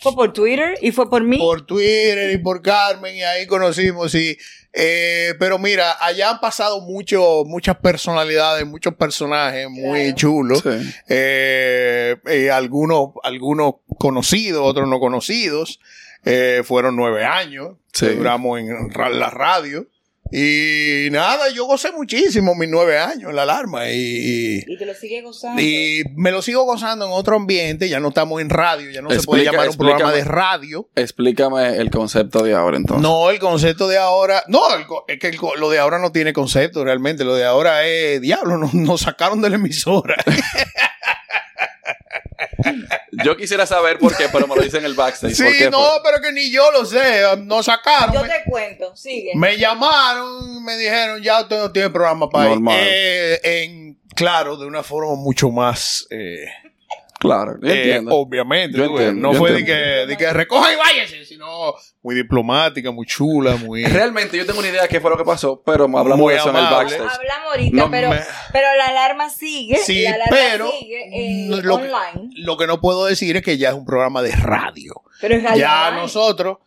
Fue 0.03 0.15
por 0.15 0.33
Twitter 0.33 0.79
y 0.83 0.93
fue 0.93 1.09
por 1.11 1.23
mí. 1.25 1.39
por 1.39 1.67
Twitter 1.67 2.31
y 2.31 2.39
por 2.39 2.61
Carmen 2.63 3.17
y 3.17 3.23
ahí 3.23 3.47
conocimos 3.47 4.15
y 4.15 4.37
eh, 4.73 5.33
pero 5.39 5.59
mira 5.59 5.97
allá 5.99 6.31
han 6.31 6.39
pasado 6.41 6.83
mucho 6.83 7.45
muchas 7.47 7.77
personalidades 7.77 8.67
muchos 8.67 8.95
personajes 8.95 9.69
muy 9.71 10.01
Claro. 10.13 10.15
chulos 10.17 10.59
Sí. 10.63 10.95
Eh, 11.09 12.17
eh, 12.27 12.51
algunos 12.51 13.11
algunos 13.25 13.77
conocidos 13.99 14.63
otros 14.65 14.87
no 14.87 15.01
conocidos 15.01 15.81
Eh, 16.29 16.63
fueron 16.65 16.95
nueve 16.95 17.25
años 17.25 17.77
Sí. 17.93 18.07
duramos 18.09 18.61
en 18.61 18.91
la 19.19 19.31
radio 19.31 19.87
Y 20.33 21.09
nada, 21.11 21.49
yo 21.55 21.67
gocé 21.67 21.93
muchísimo 21.93 22.55
mis 22.55 22.69
nueve 22.69 22.99
años 22.99 23.31
en 23.31 23.37
la 23.37 23.43
alarma. 23.43 23.89
Y, 23.91 24.65
Y 24.67 24.77
te 24.77 24.87
lo 24.87 24.95
sigue 24.95 25.23
gozando. 25.23 25.61
y 25.63 26.03
me 26.17 26.31
lo 26.31 26.43
sigo 26.43 26.65
gozando 26.65 27.07
en 27.07 27.13
otro 27.13 27.37
ambiente. 27.37 27.89
Ya 27.89 28.01
no 28.01 28.09
estamos 28.09 28.41
en 28.41 28.51
radio, 28.51 28.91
ya 28.91 29.03
no 29.03 29.11
se 29.11 29.23
puede 29.23 29.45
llamar 29.45 29.69
un 29.69 29.77
programa 29.77 30.13
de 30.13 30.25
radio. 30.25 30.89
Explícame 30.95 31.77
el 31.77 31.91
concepto 31.91 32.43
de 32.43 32.55
ahora 32.55 32.77
entonces. 32.77 33.03
No, 33.03 33.31
el 33.31 33.39
concepto 33.39 33.89
de 33.89 33.99
ahora. 33.99 34.43
No, 34.49 34.61
el 34.75 34.85
es 35.09 35.19
que 35.19 35.29
el 35.29 35.37
lo 35.59 35.71
de 35.71 35.79
ahora 35.79 35.99
no 35.99 36.13
tiene 36.13 36.33
concepto 36.33 36.85
realmente. 36.85 37.25
Lo 37.25 37.35
de 37.35 37.45
ahora 37.45 37.87
es 37.87 38.21
diablo, 38.21 38.57
nos, 38.59 38.75
nos 38.75 39.03
sacaron 39.03 39.41
de 39.41 39.51
la 39.51 39.57
emisora. 39.57 40.17
Yo 43.25 43.37
quisiera 43.37 43.67
saber 43.67 43.99
por 43.99 44.17
qué, 44.17 44.29
pero 44.33 44.47
me 44.47 44.57
lo 44.57 44.63
dicen 44.63 44.81
en 44.81 44.87
el 44.87 44.95
backstage. 44.95 45.37
¿Por 45.37 45.53
sí, 45.53 45.59
qué 45.59 45.71
no, 45.71 45.85
pero 46.05 46.21
que 46.21 46.33
ni 46.33 46.51
yo 46.51 46.71
lo 46.73 46.85
sé. 46.85 47.23
Nos 47.45 47.67
sacaron. 47.67 48.15
Yo 48.15 48.23
me, 48.23 48.29
te 48.29 48.45
cuento, 48.49 48.95
sigue. 48.97 49.33
me 49.35 49.57
llamaron, 49.59 50.65
me 50.65 50.77
dijeron, 50.77 51.23
ya 51.23 51.41
usted 51.43 51.59
no 51.59 51.73
tiene 51.73 51.91
programa 51.91 52.29
para 52.29 52.47
ir. 52.47 52.51
Normal. 52.53 52.77
Eh, 52.81 53.41
en, 53.43 53.99
claro, 54.15 54.57
de 54.57 54.67
una 54.67 54.83
forma 54.83 55.15
mucho 55.15 55.51
más. 55.51 56.07
eh, 56.11 56.47
Claro, 57.19 57.57
yo 57.63 57.69
eh, 57.69 57.77
entiendo. 57.79 58.15
obviamente. 58.15 58.77
Yo 58.77 58.87
tú 58.89 58.95
ves. 58.95 59.03
entiendo, 59.09 59.29
no 59.29 59.33
yo 59.33 59.39
fue 59.39 59.53
de 59.53 59.65
que, 59.65 59.73
de 59.73 60.17
que 60.19 60.33
recoja 60.33 60.73
y 60.73 60.77
váyase, 60.77 61.25
sino 61.25 61.75
muy 62.03 62.15
diplomática, 62.15 62.91
muy 62.91 63.07
chula, 63.07 63.57
muy. 63.57 63.85
Realmente 63.85 64.37
yo 64.37 64.45
tengo 64.45 64.59
una 64.59 64.69
idea 64.69 64.83
de 64.83 64.89
qué 64.89 65.01
fue 65.01 65.11
lo 65.11 65.17
que 65.17 65.25
pasó, 65.25 65.63
pero 65.65 65.85
hablamos 65.85 66.19
Muy 66.19 66.35
de 66.35 66.41
eso 66.41 66.51
en 66.51 66.57
el 66.57 66.65
backstage. 66.65 67.01
Hablamos 67.01 67.47
ahorita, 67.53 67.77
No 67.77 67.91
pero, 67.91 68.11
me- 68.11 68.21
pero 68.53 68.67
la 68.77 68.87
alarma 68.87 69.31
sigue. 69.31 69.77
Sí, 69.79 70.03
la 70.03 70.11
alarma 70.15 70.27
pero 70.37 70.71
sigue 70.79 71.05
eh, 71.13 71.47
no, 71.49 71.57
lo, 71.63 71.79
que, 71.79 71.85
online. 71.85 72.31
lo 72.37 72.57
que 72.59 72.67
no 72.67 72.81
puedo 72.81 73.07
decir 73.07 73.37
es 73.37 73.43
que 73.43 73.57
ya 73.57 73.71
es 73.71 73.75
un 73.75 73.87
programa 73.87 74.21
de 74.23 74.33
radio. 74.37 75.03
Pero 75.21 75.37
es 75.37 75.43
radio 75.43 75.59
Ya 75.59 75.85
online. 75.87 76.03
nosotros. 76.03 76.59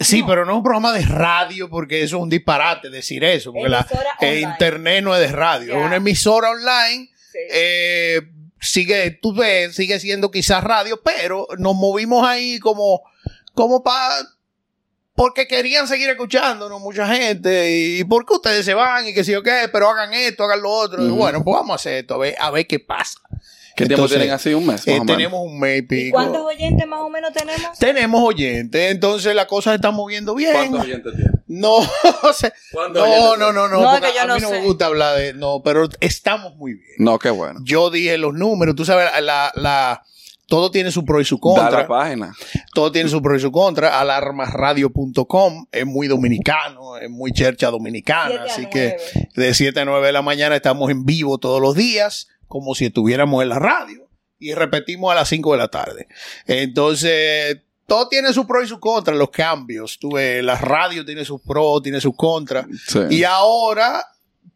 Sí, 0.00 0.20
No. 0.20 0.26
pero 0.28 0.44
no 0.44 0.52
es 0.52 0.56
un 0.58 0.62
programa 0.64 0.92
de 0.92 1.04
radio 1.04 1.68
porque 1.70 2.02
eso 2.02 2.16
es 2.18 2.22
un 2.22 2.28
disparate 2.28 2.90
decir 2.90 3.22
eso. 3.24 3.52
Porque 3.52 3.68
la, 3.68 3.80
Emisora 3.80 4.10
eh, 4.20 4.26
online. 4.28 4.40
internet 4.40 5.04
no 5.04 5.14
es 5.14 5.20
de 5.20 5.28
radio, 5.36 5.78
es 5.78 5.84
una 5.86 5.96
emisora 5.96 6.50
online. 6.50 7.08
Sí. 7.32 7.38
eh, 7.52 8.22
sigue, 8.60 9.10
tú 9.22 9.34
ves, 9.34 9.74
sigue 9.74 9.98
siendo 10.00 10.30
quizás 10.30 10.62
radio, 10.62 11.00
pero 11.02 11.46
nos 11.58 11.74
movimos 11.74 12.26
ahí 12.26 12.58
como, 12.58 13.02
como 13.54 13.82
para. 13.82 14.16
Porque 15.14 15.48
querían 15.48 15.88
seguir 15.88 16.08
escuchándonos 16.08 16.80
mucha 16.80 17.06
gente. 17.08 17.76
Y, 17.76 18.04
por 18.04 18.24
qué 18.24 18.34
ustedes 18.34 18.64
se 18.64 18.74
van 18.74 19.08
y 19.08 19.14
que 19.14 19.24
sí 19.24 19.34
o 19.34 19.42
qué, 19.42 19.68
pero 19.72 19.88
hagan 19.88 20.14
esto, 20.14 20.44
hagan 20.44 20.62
lo 20.62 20.70
otro. 20.70 21.04
Y 21.04 21.10
bueno, 21.10 21.42
pues 21.42 21.56
vamos 21.56 21.72
a 21.72 21.74
hacer 21.74 21.94
esto, 21.94 22.14
a 22.14 22.18
ver, 22.18 22.36
a 22.38 22.50
ver 22.52 22.66
qué 22.68 22.78
pasa. 22.78 23.18
¿Qué 23.78 23.86
tiempo 23.86 24.02
Entonces, 24.04 24.18
tienen 24.18 24.34
así? 24.34 24.52
Un 24.54 24.66
mes. 24.66 24.86
Eh, 24.86 24.90
más 24.92 25.00
o 25.00 25.04
menos? 25.04 25.16
tenemos 25.16 25.40
un 25.46 25.58
mes 25.60 25.74
y 25.76 25.78
¿Y 25.78 25.82
pico. 25.82 26.14
cuántos 26.16 26.42
oyentes 26.42 26.86
más 26.86 27.00
o 27.00 27.08
menos 27.10 27.32
tenemos? 27.32 27.78
Tenemos 27.78 28.22
oyentes, 28.22 28.90
entonces 28.90 29.34
la 29.34 29.46
cosa 29.46 29.70
se 29.70 29.76
está 29.76 29.90
moviendo 29.90 30.34
bien. 30.34 30.52
¿Cuántos 30.52 30.80
oyentes 30.82 31.14
tienen? 31.14 31.32
No, 31.46 31.76
o 32.22 32.32
sea, 32.34 32.52
¿Cuántos 32.72 33.08
no, 33.08 33.36
no, 33.36 33.52
no, 33.52 33.68
no, 33.68 33.80
No, 33.80 34.00
que 34.00 34.08
yo 34.14 34.20
a 34.20 34.24
mí 34.24 34.28
no 34.28 34.38
no 34.40 34.48
sé. 34.48 34.60
me 34.60 34.66
gusta 34.66 34.86
hablar 34.86 35.16
de, 35.18 35.32
no, 35.32 35.62
pero 35.64 35.88
estamos 36.00 36.54
muy 36.56 36.74
bien. 36.74 36.84
No, 36.98 37.18
qué 37.18 37.30
bueno. 37.30 37.60
Yo 37.64 37.88
dije 37.90 38.18
los 38.18 38.34
números, 38.34 38.74
tú 38.76 38.84
sabes, 38.84 39.08
la, 39.22 39.50
la, 39.54 40.02
todo 40.46 40.70
tiene 40.70 40.90
su 40.90 41.04
pro 41.04 41.20
y 41.20 41.24
su 41.24 41.36
Da 41.36 41.40
contra. 41.40 41.70
la 41.82 41.86
página. 41.88 42.34
Todo 42.74 42.90
tiene 42.92 43.08
su 43.08 43.22
pro 43.22 43.34
y 43.36 43.40
su 43.40 43.50
contra. 43.52 43.98
Alarmasradio.com 44.00 45.66
es 45.72 45.86
muy 45.86 46.08
dominicano, 46.08 46.96
es 46.98 47.10
muy 47.10 47.32
chercha 47.32 47.70
dominicana. 47.70 48.44
Así 48.44 48.66
que 48.66 48.96
de 49.34 49.54
7 49.54 49.80
a 49.80 49.84
9 49.84 50.06
de 50.06 50.12
la 50.12 50.22
mañana 50.22 50.56
estamos 50.56 50.90
en 50.90 51.04
vivo 51.04 51.38
todos 51.38 51.60
los 51.60 51.74
días, 51.74 52.28
como 52.48 52.74
si 52.74 52.86
estuviéramos 52.86 53.42
en 53.42 53.50
la 53.50 53.58
radio. 53.58 54.08
Y 54.40 54.54
repetimos 54.54 55.12
a 55.12 55.16
las 55.16 55.28
5 55.28 55.52
de 55.52 55.58
la 55.58 55.68
tarde. 55.68 56.08
Entonces, 56.46 57.58
todo 57.86 58.08
tiene 58.08 58.32
su 58.32 58.46
pro 58.46 58.62
y 58.62 58.68
su 58.68 58.78
contra, 58.78 59.14
los 59.14 59.30
cambios. 59.30 59.98
Tú 59.98 60.12
ves, 60.12 60.44
la 60.44 60.56
radio 60.56 61.04
tiene 61.04 61.24
sus 61.24 61.40
pros, 61.40 61.82
tiene 61.82 62.00
sus 62.00 62.14
contras. 62.14 62.66
Sí. 62.86 63.00
Y 63.10 63.24
ahora, 63.24 64.04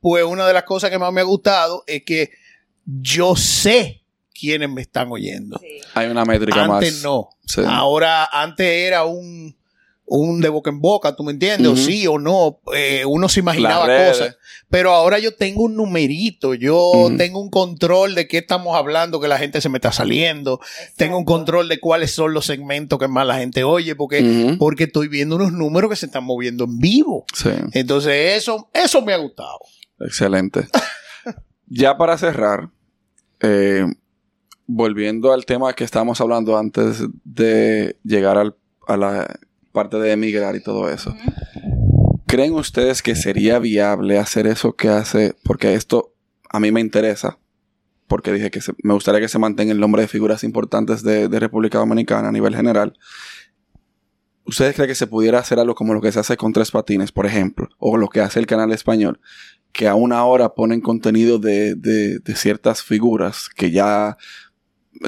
pues 0.00 0.24
una 0.24 0.46
de 0.46 0.52
las 0.52 0.64
cosas 0.64 0.90
que 0.90 0.98
más 0.98 1.12
me 1.12 1.20
ha 1.20 1.24
gustado 1.24 1.82
es 1.86 2.04
que 2.04 2.30
yo 2.84 3.34
sé 3.34 4.02
quiénes 4.32 4.70
me 4.70 4.82
están 4.82 5.10
oyendo. 5.10 5.58
Sí. 5.58 5.80
Hay 5.94 6.08
una 6.08 6.24
métrica 6.24 6.66
más. 6.66 6.82
Antes 6.82 7.02
no. 7.02 7.30
Sí. 7.46 7.62
Ahora, 7.66 8.26
antes 8.26 8.66
era 8.66 9.04
un, 9.04 9.56
un 10.18 10.40
de 10.40 10.48
boca 10.48 10.70
en 10.70 10.80
boca, 10.80 11.14
¿tú 11.16 11.22
me 11.24 11.32
entiendes? 11.32 11.68
O 11.72 11.76
sí 11.76 12.06
o 12.06 12.18
no. 12.18 12.60
Eh, 12.74 13.04
uno 13.06 13.28
se 13.28 13.40
imaginaba 13.40 13.86
cosas. 14.08 14.36
Pero 14.68 14.92
ahora 14.92 15.18
yo 15.18 15.34
tengo 15.34 15.62
un 15.64 15.76
numerito, 15.76 16.54
yo 16.54 17.10
tengo 17.18 17.40
un 17.40 17.50
control 17.50 18.14
de 18.14 18.26
qué 18.28 18.38
estamos 18.38 18.74
hablando, 18.76 19.20
que 19.20 19.28
la 19.28 19.38
gente 19.38 19.60
se 19.60 19.68
me 19.68 19.78
está 19.78 19.92
saliendo. 19.92 20.60
Tengo 20.96 21.18
un 21.18 21.24
control 21.24 21.68
de 21.68 21.78
cuáles 21.80 22.10
son 22.12 22.32
los 22.34 22.46
segmentos 22.46 22.98
que 22.98 23.08
más 23.08 23.26
la 23.26 23.36
gente 23.38 23.64
oye, 23.64 23.94
porque, 23.96 24.56
porque 24.58 24.84
estoy 24.84 25.08
viendo 25.08 25.36
unos 25.36 25.52
números 25.52 25.90
que 25.90 25.96
se 25.96 26.06
están 26.06 26.24
moviendo 26.24 26.64
en 26.64 26.78
vivo. 26.78 27.24
Sí. 27.34 27.50
Entonces, 27.72 28.36
eso, 28.36 28.68
eso 28.72 29.02
me 29.02 29.12
ha 29.12 29.18
gustado. 29.18 29.58
Excelente. 30.00 30.66
ya 31.68 31.96
para 31.96 32.16
cerrar, 32.18 32.70
eh, 33.40 33.84
volviendo 34.66 35.32
al 35.32 35.44
tema 35.44 35.72
que 35.74 35.84
estábamos 35.84 36.20
hablando 36.20 36.56
antes 36.56 37.02
de 37.24 37.96
llegar 38.04 38.38
al- 38.38 38.56
a 38.88 38.96
la 38.96 39.38
parte 39.72 39.98
de 39.98 40.12
emigrar 40.12 40.54
y 40.56 40.62
todo 40.62 40.88
eso. 40.90 41.14
¿Creen 42.26 42.54
ustedes 42.54 43.02
que 43.02 43.14
sería 43.14 43.58
viable 43.58 44.18
hacer 44.18 44.46
eso 44.46 44.74
que 44.74 44.88
hace? 44.88 45.34
Porque 45.44 45.74
esto 45.74 46.14
a 46.50 46.60
mí 46.60 46.70
me 46.72 46.80
interesa. 46.80 47.38
Porque 48.06 48.32
dije 48.32 48.50
que 48.50 48.60
se- 48.60 48.74
me 48.82 48.94
gustaría 48.94 49.20
que 49.20 49.28
se 49.28 49.38
mantenga 49.38 49.72
el 49.72 49.80
nombre 49.80 50.02
de 50.02 50.08
figuras 50.08 50.44
importantes 50.44 51.02
de, 51.02 51.28
de 51.28 51.40
República 51.40 51.78
Dominicana 51.78 52.28
a 52.28 52.32
nivel 52.32 52.54
general. 52.54 52.94
¿Ustedes 54.44 54.74
creen 54.74 54.88
que 54.88 54.94
se 54.94 55.06
pudiera 55.06 55.38
hacer 55.38 55.58
algo 55.58 55.74
como 55.74 55.94
lo 55.94 56.00
que 56.00 56.10
se 56.10 56.18
hace 56.18 56.36
con 56.36 56.52
Tres 56.52 56.70
Patines, 56.72 57.12
por 57.12 57.26
ejemplo? 57.26 57.68
O 57.78 57.96
lo 57.96 58.08
que 58.08 58.20
hace 58.20 58.40
el 58.40 58.46
canal 58.46 58.72
español? 58.72 59.20
Que 59.72 59.88
a 59.88 59.94
una 59.94 60.24
hora 60.24 60.54
ponen 60.54 60.80
contenido 60.80 61.38
de, 61.38 61.74
de- 61.76 62.18
de 62.18 62.34
ciertas 62.36 62.82
figuras 62.82 63.48
que 63.54 63.70
ya 63.70 64.16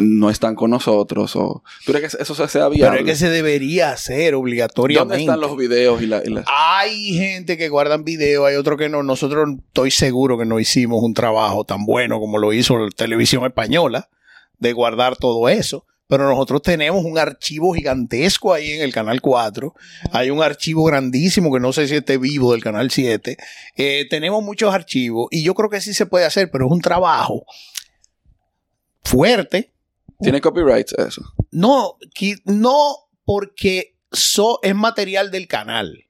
no 0.01 0.31
están 0.31 0.55
con 0.55 0.71
nosotros. 0.71 1.35
O, 1.37 1.63
¿Tú 1.85 1.93
crees 1.93 2.15
que 2.17 2.23
eso 2.23 2.35
se- 2.35 2.49
sea 2.49 2.63
Pero 2.69 2.71
viable? 2.71 3.01
es 3.01 3.07
que 3.07 3.17
se 3.17 3.31
debería 3.31 3.91
hacer 3.91 4.35
obligatoriamente. 4.35 5.09
¿Dónde 5.15 5.23
están 5.23 5.41
los 5.41 5.57
videos 5.57 6.03
y 6.03 6.07
la... 6.07 6.23
y 6.25 6.31
la- 6.31 6.45
Hay 6.47 7.15
gente 7.15 7.57
que 7.57 7.69
guardan 7.69 8.05
video, 8.05 8.47
hay 8.47 8.57
otros 8.57 8.79
que 8.79 8.89
no. 8.89 9.03
Nosotros 9.03 9.49
estoy 9.69 9.91
seguro 9.91 10.39
que 10.39 10.45
no 10.45 10.61
hicimos 10.61 11.03
un 11.03 11.15
trabajo 11.15 11.65
tan 11.65 11.85
bueno 11.87 12.21
como 12.21 12.39
lo 12.39 12.53
hizo 12.53 12.79
la 12.79 12.91
televisión 12.91 13.45
española 13.45 14.09
de 14.59 14.73
guardar 14.73 15.17
todo 15.17 15.49
eso. 15.49 15.87
Pero 16.07 16.29
nosotros 16.29 16.61
tenemos 16.61 17.03
un 17.03 17.19
archivo 17.19 17.73
gigantesco 17.73 18.53
ahí 18.53 18.73
en 18.73 18.83
el 18.83 18.93
Canal 18.93 19.23
4. 19.23 19.75
Hay 20.13 20.29
un 20.29 20.43
archivo 20.43 20.85
grandísimo 20.85 21.51
que 21.51 21.61
no 21.61 21.73
sé 21.73 21.89
si 21.89 21.95
esté 21.95 22.19
vivo 22.19 22.53
del 22.53 22.63
Canal 22.63 22.91
7. 22.91 23.39
Eh, 23.77 24.07
tenemos 24.11 24.45
muchos 24.45 24.75
archivos 24.75 25.29
y 25.31 25.43
yo 25.43 25.55
creo 25.55 25.71
que 25.71 25.81
sí 25.81 25.95
se 25.95 26.05
puede 26.05 26.27
hacer, 26.27 26.51
pero 26.51 26.67
es 26.67 26.73
un 26.73 26.83
trabajo 26.83 27.47
fuerte. 29.03 29.73
¿Tiene 30.21 30.41
copyrights 30.41 30.93
eso? 30.99 31.23
No, 31.51 31.97
no 32.45 32.97
porque 33.25 33.97
so, 34.12 34.61
es 34.62 34.75
material 34.75 35.31
del 35.31 35.49
canal. 35.49 36.05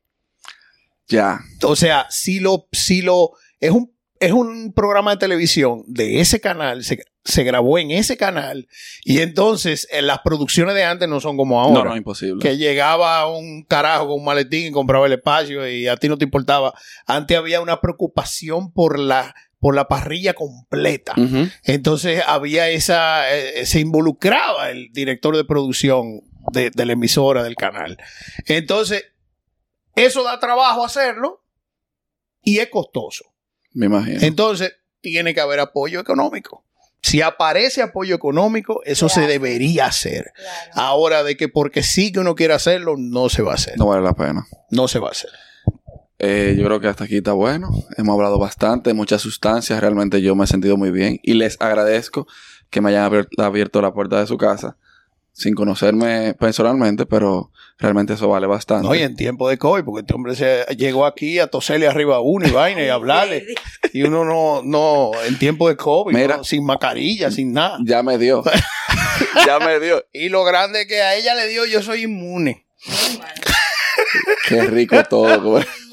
Ya. 1.08 1.40
O 1.62 1.76
sea, 1.76 2.06
si 2.10 2.40
lo, 2.40 2.68
si 2.72 3.02
lo, 3.02 3.32
es 3.60 3.70
un, 3.70 3.92
es 4.20 4.32
un 4.32 4.72
programa 4.72 5.12
de 5.12 5.16
televisión 5.18 5.84
de 5.86 6.20
ese 6.20 6.40
canal, 6.40 6.82
se, 6.82 7.04
se 7.24 7.44
grabó 7.44 7.78
en 7.78 7.90
ese 7.90 8.16
canal, 8.16 8.68
y 9.04 9.20
entonces 9.20 9.86
eh, 9.90 10.00
las 10.02 10.20
producciones 10.20 10.74
de 10.74 10.84
antes 10.84 11.08
no 11.08 11.20
son 11.20 11.36
como 11.36 11.56
No, 11.60 11.78
ahora. 11.78 11.90
no, 11.90 11.96
imposible. 11.96 12.40
que 12.42 12.56
llegaba 12.56 13.26
un 13.28 13.64
carajo 13.64 14.08
con 14.08 14.18
un 14.20 14.24
maletín 14.24 14.68
y 14.68 14.70
compraba 14.72 15.06
el 15.06 15.12
espacio 15.12 15.68
y 15.68 15.88
a 15.88 15.96
ti 15.96 16.08
no 16.08 16.16
te 16.18 16.24
importaba. 16.24 16.74
Antes 17.06 17.36
había 17.36 17.60
una 17.60 17.80
preocupación 17.80 18.72
por 18.72 18.98
la, 18.98 19.34
por 19.64 19.74
la 19.74 19.88
parrilla 19.88 20.34
completa. 20.34 21.14
Entonces 21.62 22.22
había 22.26 22.68
esa, 22.68 23.34
eh, 23.34 23.64
se 23.64 23.80
involucraba 23.80 24.68
el 24.68 24.92
director 24.92 25.34
de 25.34 25.46
producción 25.46 26.20
de, 26.52 26.68
de 26.68 26.84
la 26.84 26.92
emisora 26.92 27.42
del 27.42 27.56
canal. 27.56 27.96
Entonces, 28.44 29.06
eso 29.96 30.22
da 30.22 30.38
trabajo 30.38 30.84
hacerlo 30.84 31.46
y 32.42 32.58
es 32.58 32.68
costoso. 32.68 33.24
Me 33.72 33.86
imagino. 33.86 34.18
Entonces, 34.20 34.74
tiene 35.00 35.32
que 35.32 35.40
haber 35.40 35.60
apoyo 35.60 35.98
económico. 35.98 36.66
Si 37.00 37.22
aparece 37.22 37.80
apoyo 37.80 38.14
económico, 38.14 38.82
eso 38.84 39.08
se 39.08 39.22
debería 39.22 39.86
hacer. 39.86 40.30
Claro. 40.34 40.72
Ahora, 40.74 41.22
de 41.22 41.38
que 41.38 41.48
porque 41.48 41.82
sí 41.82 42.12
que 42.12 42.20
uno 42.20 42.34
quiere 42.34 42.52
hacerlo, 42.52 42.96
no 42.98 43.30
se 43.30 43.40
va 43.40 43.52
a 43.52 43.54
hacer. 43.54 43.78
No 43.78 43.86
vale 43.86 44.02
la 44.02 44.12
pena. 44.12 44.46
No 44.68 44.88
se 44.88 44.98
va 44.98 45.08
a 45.08 45.12
hacer. 45.12 45.30
Eh, 46.26 46.56
yo 46.58 46.64
creo 46.64 46.80
que 46.80 46.88
hasta 46.88 47.04
aquí 47.04 47.18
está 47.18 47.32
bueno. 47.32 47.68
Hemos 47.98 48.14
hablado 48.14 48.38
bastante, 48.38 48.94
muchas 48.94 49.20
sustancias. 49.20 49.78
Realmente 49.80 50.22
yo 50.22 50.34
me 50.34 50.44
he 50.44 50.46
sentido 50.46 50.76
muy 50.76 50.90
bien. 50.90 51.20
Y 51.22 51.34
les 51.34 51.60
agradezco 51.60 52.26
que 52.70 52.80
me 52.80 52.88
hayan 52.90 53.10
abier- 53.12 53.28
abierto 53.38 53.82
la 53.82 53.92
puerta 53.92 54.18
de 54.20 54.26
su 54.26 54.38
casa. 54.38 54.76
Sin 55.36 55.54
conocerme 55.54 56.34
personalmente, 56.38 57.06
pero 57.06 57.50
realmente 57.78 58.12
eso 58.14 58.28
vale 58.28 58.46
bastante. 58.46 58.86
No, 58.86 58.94
y 58.94 59.02
en 59.02 59.16
tiempo 59.16 59.48
de 59.48 59.58
COVID, 59.58 59.82
porque 59.84 60.00
este 60.02 60.14
hombre 60.14 60.36
se 60.36 60.64
llegó 60.76 61.04
aquí 61.06 61.40
a 61.40 61.48
toserle 61.48 61.88
arriba 61.88 62.16
a 62.16 62.20
uno 62.20 62.46
y 62.46 62.52
vaina 62.52 62.82
y 62.84 62.88
hablarle. 62.88 63.44
Y 63.92 64.02
uno 64.02 64.24
no, 64.24 64.60
no, 64.64 65.12
en 65.24 65.38
tiempo 65.38 65.68
de 65.68 65.76
COVID, 65.76 66.12
Mira. 66.16 66.38
no, 66.38 66.44
sin 66.44 66.64
mascarilla, 66.64 67.30
sin 67.30 67.52
nada. 67.52 67.78
Ya 67.84 68.02
me 68.02 68.18
dio. 68.18 68.42
ya 69.46 69.60
me 69.60 69.78
dio. 69.78 70.04
Y 70.12 70.30
lo 70.30 70.42
grande 70.42 70.86
que 70.88 71.00
a 71.00 71.14
ella 71.14 71.36
le 71.36 71.46
dio, 71.46 71.64
yo 71.64 71.80
soy 71.80 72.02
inmune. 72.02 72.66
Qué 74.48 74.62
rico 74.62 75.02
todo. 75.04 75.40
güey. 75.42 75.64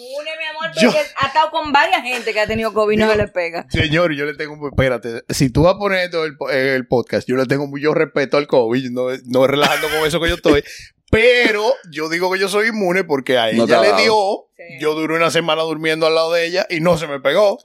Amor, 0.65 0.75
Yo- 0.81 0.91
porque 0.91 1.05
ha 1.17 1.27
estado 1.27 1.51
con 1.51 1.71
varias 1.71 2.01
gente 2.03 2.33
que 2.33 2.39
ha 2.39 2.47
tenido 2.47 2.73
COVID 2.73 2.93
y 2.93 2.97
no 2.97 3.09
se 3.11 3.17
le 3.17 3.27
pega. 3.27 3.65
Señor, 3.69 4.13
yo 4.13 4.25
le 4.25 4.33
tengo, 4.35 4.67
espérate, 4.67 5.23
si 5.29 5.49
tú 5.49 5.63
vas 5.63 5.75
a 5.75 5.77
poner 5.77 6.09
todo 6.11 6.25
el, 6.25 6.37
po- 6.37 6.49
el 6.49 6.87
podcast, 6.87 7.27
yo 7.27 7.35
le 7.35 7.45
tengo 7.45 7.67
mucho 7.67 7.93
respeto 7.93 8.37
al 8.37 8.47
COVID, 8.47 8.89
no, 8.91 9.07
no 9.25 9.47
relajando 9.47 9.87
con 9.89 10.05
eso 10.07 10.19
que 10.21 10.29
yo 10.29 10.35
estoy, 10.35 10.63
pero 11.11 11.73
yo 11.91 12.07
digo 12.09 12.31
que 12.31 12.39
yo 12.39 12.47
soy 12.49 12.69
inmune 12.69 13.03
porque 13.03 13.37
a 13.37 13.49
ella 13.49 13.81
le 13.81 14.01
dio, 14.01 14.47
Sí. 14.57 14.77
yo 14.79 14.93
duré 14.93 15.15
una 15.15 15.31
semana 15.31 15.63
durmiendo 15.63 16.05
al 16.05 16.13
lado 16.15 16.33
de 16.33 16.45
ella 16.45 16.67
y 16.69 16.81
no 16.81 16.95
se 16.97 17.07
me 17.07 17.19
pegó. 17.19 17.57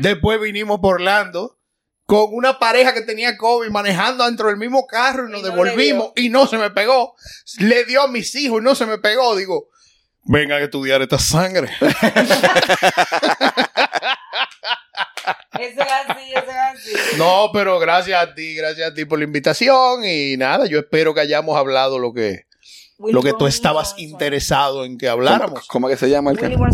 Después 0.00 0.40
vinimos 0.40 0.78
por 0.78 0.94
Orlando 0.94 1.58
con 2.06 2.26
una 2.32 2.58
pareja 2.60 2.94
que 2.94 3.00
tenía 3.00 3.36
COVID 3.36 3.70
manejando 3.70 4.24
dentro 4.24 4.46
del 4.48 4.56
mismo 4.56 4.86
carro 4.86 5.26
y 5.26 5.32
nos 5.32 5.40
Y 5.40 5.42
no 5.42 5.48
le 5.48 5.52
devolvimos 5.70 6.12
y 6.14 6.28
no 6.28 6.46
se 6.46 6.56
me 6.58 6.70
pegó. 6.70 7.16
Le 7.58 7.84
dio 7.86 8.02
a 8.02 8.08
mis 8.08 8.34
hijos 8.36 8.60
y 8.60 8.64
no 8.64 8.74
se 8.76 8.86
me 8.86 8.98
pegó. 8.98 9.34
Digo, 9.34 9.68
vengan 10.24 10.60
a 10.60 10.64
estudiar 10.64 11.02
esta 11.02 11.18
sangre. 11.18 11.68
Eso 15.58 15.80
es 15.80 15.88
así, 16.08 16.32
eso 16.34 16.50
es 16.50 16.56
así. 16.56 17.16
No, 17.16 17.50
pero 17.52 17.78
gracias 17.78 18.20
a 18.20 18.34
ti, 18.34 18.54
gracias 18.56 18.90
a 18.90 18.94
ti 18.94 19.04
por 19.04 19.18
la 19.18 19.24
invitación 19.24 20.04
y 20.04 20.36
nada, 20.36 20.66
yo 20.66 20.80
espero 20.80 21.14
que 21.14 21.20
hayamos 21.20 21.56
hablado 21.56 21.98
lo 21.98 22.12
que, 22.12 22.46
lo 22.98 23.22
que 23.22 23.32
tú 23.32 23.46
estabas 23.46 23.94
interesado 23.96 24.84
en 24.84 24.98
que 24.98 25.06
¿Cómo, 25.06 25.12
habláramos. 25.12 25.66
cómo 25.68 25.88
que 25.88 25.96
se 25.96 26.10
llama 26.10 26.32
el 26.32 26.38
Willy 26.38 26.56
canal? 26.56 26.72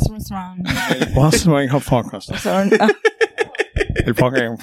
What's 1.15 1.45
wrong? 1.47 2.73
El 4.07 4.15
fucking 4.15 4.57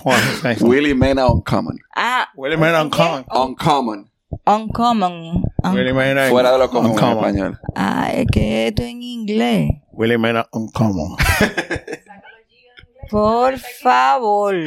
Willy 0.61 0.93
Mena 0.93 1.27
Uncommon. 1.27 1.77
Ah, 1.95 2.29
Willy 2.35 2.57
Mena 2.57 2.81
Uncommon. 2.81 3.25
Uncommon. 3.29 4.09
Uncommon. 4.55 5.43
Un- 5.63 5.73
Willy 5.73 5.93
Mena 5.93 6.27
Fuera 6.29 6.51
de 6.53 6.57
lo 6.59 6.69
común 6.69 6.85
en 6.87 6.91
Uncommon. 6.93 7.17
español. 7.25 7.59
Ah, 7.75 8.11
es 8.13 8.25
que 8.31 8.67
esto 8.67 8.83
en 8.83 9.01
inglés. 9.03 9.69
Willy 9.91 10.17
Mena 10.17 10.47
Uncommon. 10.51 11.17
Por 13.09 13.57
favor. 13.59 14.55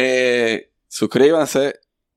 Eh, 0.00 0.70
suscríbanse, 0.86 1.74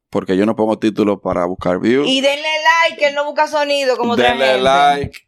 porque 0.09 0.37
yo 0.37 0.45
no 0.45 0.55
pongo 0.55 0.77
títulos 0.77 1.19
para 1.23 1.45
buscar 1.45 1.79
views. 1.79 2.07
Y 2.07 2.21
denle 2.21 2.43
like, 2.85 2.99
que 2.99 3.07
él 3.07 3.15
no 3.15 3.25
busca 3.25 3.47
sonido 3.47 3.97
como 3.97 4.13
otra 4.13 4.29
Denle 4.35 4.45
gente. 4.45 4.61
like. 4.61 5.19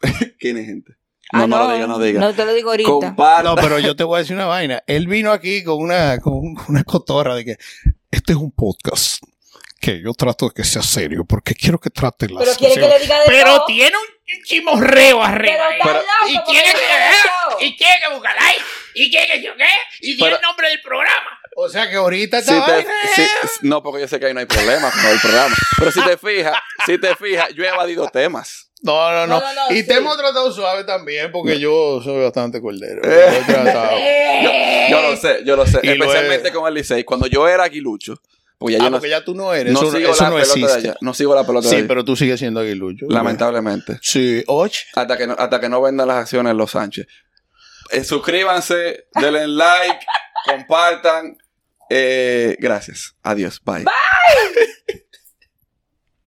¿Quién 0.40 0.56
es 0.56 0.66
gente? 0.66 0.92
No, 1.32 1.42
Ah, 1.42 1.46
no, 1.46 1.58
lo 1.58 1.72
diga, 1.72 1.86
no 1.86 1.98
diga. 1.98 2.20
No 2.20 2.32
te 2.32 2.44
lo 2.44 2.54
digo 2.54 2.70
ahorita. 2.70 3.14
No, 3.44 3.54
pero 3.56 3.78
yo 3.78 3.94
te 3.94 4.02
voy 4.02 4.16
a 4.16 4.18
decir 4.20 4.34
una 4.34 4.46
vaina. 4.46 4.82
Él 4.86 5.06
vino 5.06 5.30
aquí 5.30 5.62
con 5.62 5.78
una, 5.80 6.18
con 6.18 6.56
una 6.68 6.82
cotorra 6.84 7.36
de 7.36 7.44
que 7.44 7.56
este 8.10 8.32
es 8.32 8.38
un 8.38 8.50
podcast 8.50 9.22
que 9.80 10.00
yo 10.02 10.12
trato 10.14 10.48
de 10.48 10.54
que 10.54 10.64
sea 10.64 10.82
serio 10.82 11.24
porque 11.24 11.54
quiero 11.54 11.78
que 11.78 11.90
trate 11.90 12.28
las 12.28 12.42
Pero 12.44 12.56
quiere 12.56 12.74
que 12.74 12.80
le 12.88 12.98
diga 13.00 13.18
de 13.20 13.26
Pero 13.26 13.54
todo. 13.56 13.66
tiene 13.66 13.96
un 13.96 14.44
chimorreo 14.44 15.22
arriba. 15.22 15.64
Pero 15.82 15.98
ahí. 16.22 16.34
y 16.34 16.38
quiere 16.50 16.72
que 16.72 17.64
y 17.66 17.76
quiere 17.76 17.94
que 18.00 18.08
y 18.94 19.10
quiere 19.10 19.26
que 19.32 19.42
yo 19.42 19.52
qué 19.56 19.64
y 20.00 20.18
Pero- 20.18 20.36
el 20.36 20.42
nombre 20.42 20.68
del 20.68 20.80
programa. 20.82 21.38
O 21.60 21.68
sea 21.68 21.88
que 21.90 21.96
ahorita 21.96 22.40
Si 22.40 22.52
está 22.54 22.76
te- 22.76 22.86
si- 23.14 23.66
no, 23.66 23.82
porque 23.82 24.02
yo 24.02 24.08
sé 24.08 24.20
que 24.20 24.26
ahí 24.26 24.34
no 24.34 24.40
hay 24.40 24.46
problema 24.46 24.90
con 24.90 25.06
el 25.10 25.18
programa. 25.20 25.56
Pero 25.78 25.90
si 25.92 26.00
te 26.04 26.16
fijas, 26.18 26.54
si 26.86 26.98
te 26.98 27.16
fijas, 27.16 27.48
yo 27.54 27.64
he 27.64 27.68
evadido 27.68 28.08
temas. 28.08 28.70
No, 28.80 29.10
no, 29.10 29.26
no. 29.26 29.40
No, 29.40 29.54
no, 29.54 29.54
no, 29.68 29.74
y 29.74 29.80
sí. 29.80 29.88
te 29.88 29.94
hemos 29.94 30.16
tratado 30.16 30.52
suave 30.52 30.84
también 30.84 31.32
porque 31.32 31.58
yo 31.58 32.00
soy 32.02 32.22
bastante 32.22 32.60
cordero. 32.60 33.00
Eh. 33.04 34.86
Yo 34.90 35.02
lo 35.02 35.16
sé, 35.16 35.40
yo 35.44 35.56
lo 35.56 35.66
sé. 35.66 35.80
Y 35.82 35.88
Especialmente 35.90 36.48
es. 36.48 36.54
con 36.54 36.66
el 36.66 36.74
Licey. 36.74 37.04
Cuando 37.04 37.26
yo 37.26 37.46
era 37.48 37.64
aguilucho, 37.64 38.14
porque 38.58 38.74
ya 38.74 38.78
Ah, 38.80 38.84
yo 38.84 38.90
no, 38.90 38.96
porque 38.96 39.10
ya 39.10 39.24
tú 39.24 39.34
no 39.34 39.54
eres. 39.54 39.72
no 39.72 39.80
eso 39.82 39.96
sigo 39.96 40.10
eso 40.12 40.22
la 40.24 40.30
no 40.30 40.36
pelota 40.36 40.66
de 40.66 40.72
allá. 40.74 40.96
No 41.00 41.14
sigo 41.14 41.34
la 41.34 41.46
pelota 41.46 41.66
de 41.68 41.70
Sí, 41.70 41.76
allá. 41.78 41.88
pero 41.88 42.04
tú 42.04 42.16
sigues 42.16 42.38
siendo 42.40 42.60
aguilucho. 42.60 43.06
Lamentablemente. 43.08 43.98
Sí, 44.02 44.42
och. 44.46 44.72
Hasta 44.94 45.16
que 45.16 45.26
no, 45.26 45.34
hasta 45.38 45.60
que 45.60 45.68
no 45.68 45.80
vendan 45.80 46.08
las 46.08 46.16
acciones 46.18 46.54
los 46.54 46.72
Sánchez. 46.72 47.06
Eh, 47.90 48.04
suscríbanse, 48.04 49.06
denle 49.14 49.46
like, 49.48 50.04
compartan. 50.46 51.36
Eh, 51.88 52.56
gracias. 52.58 53.14
Adiós. 53.22 53.60
Bye. 53.64 53.84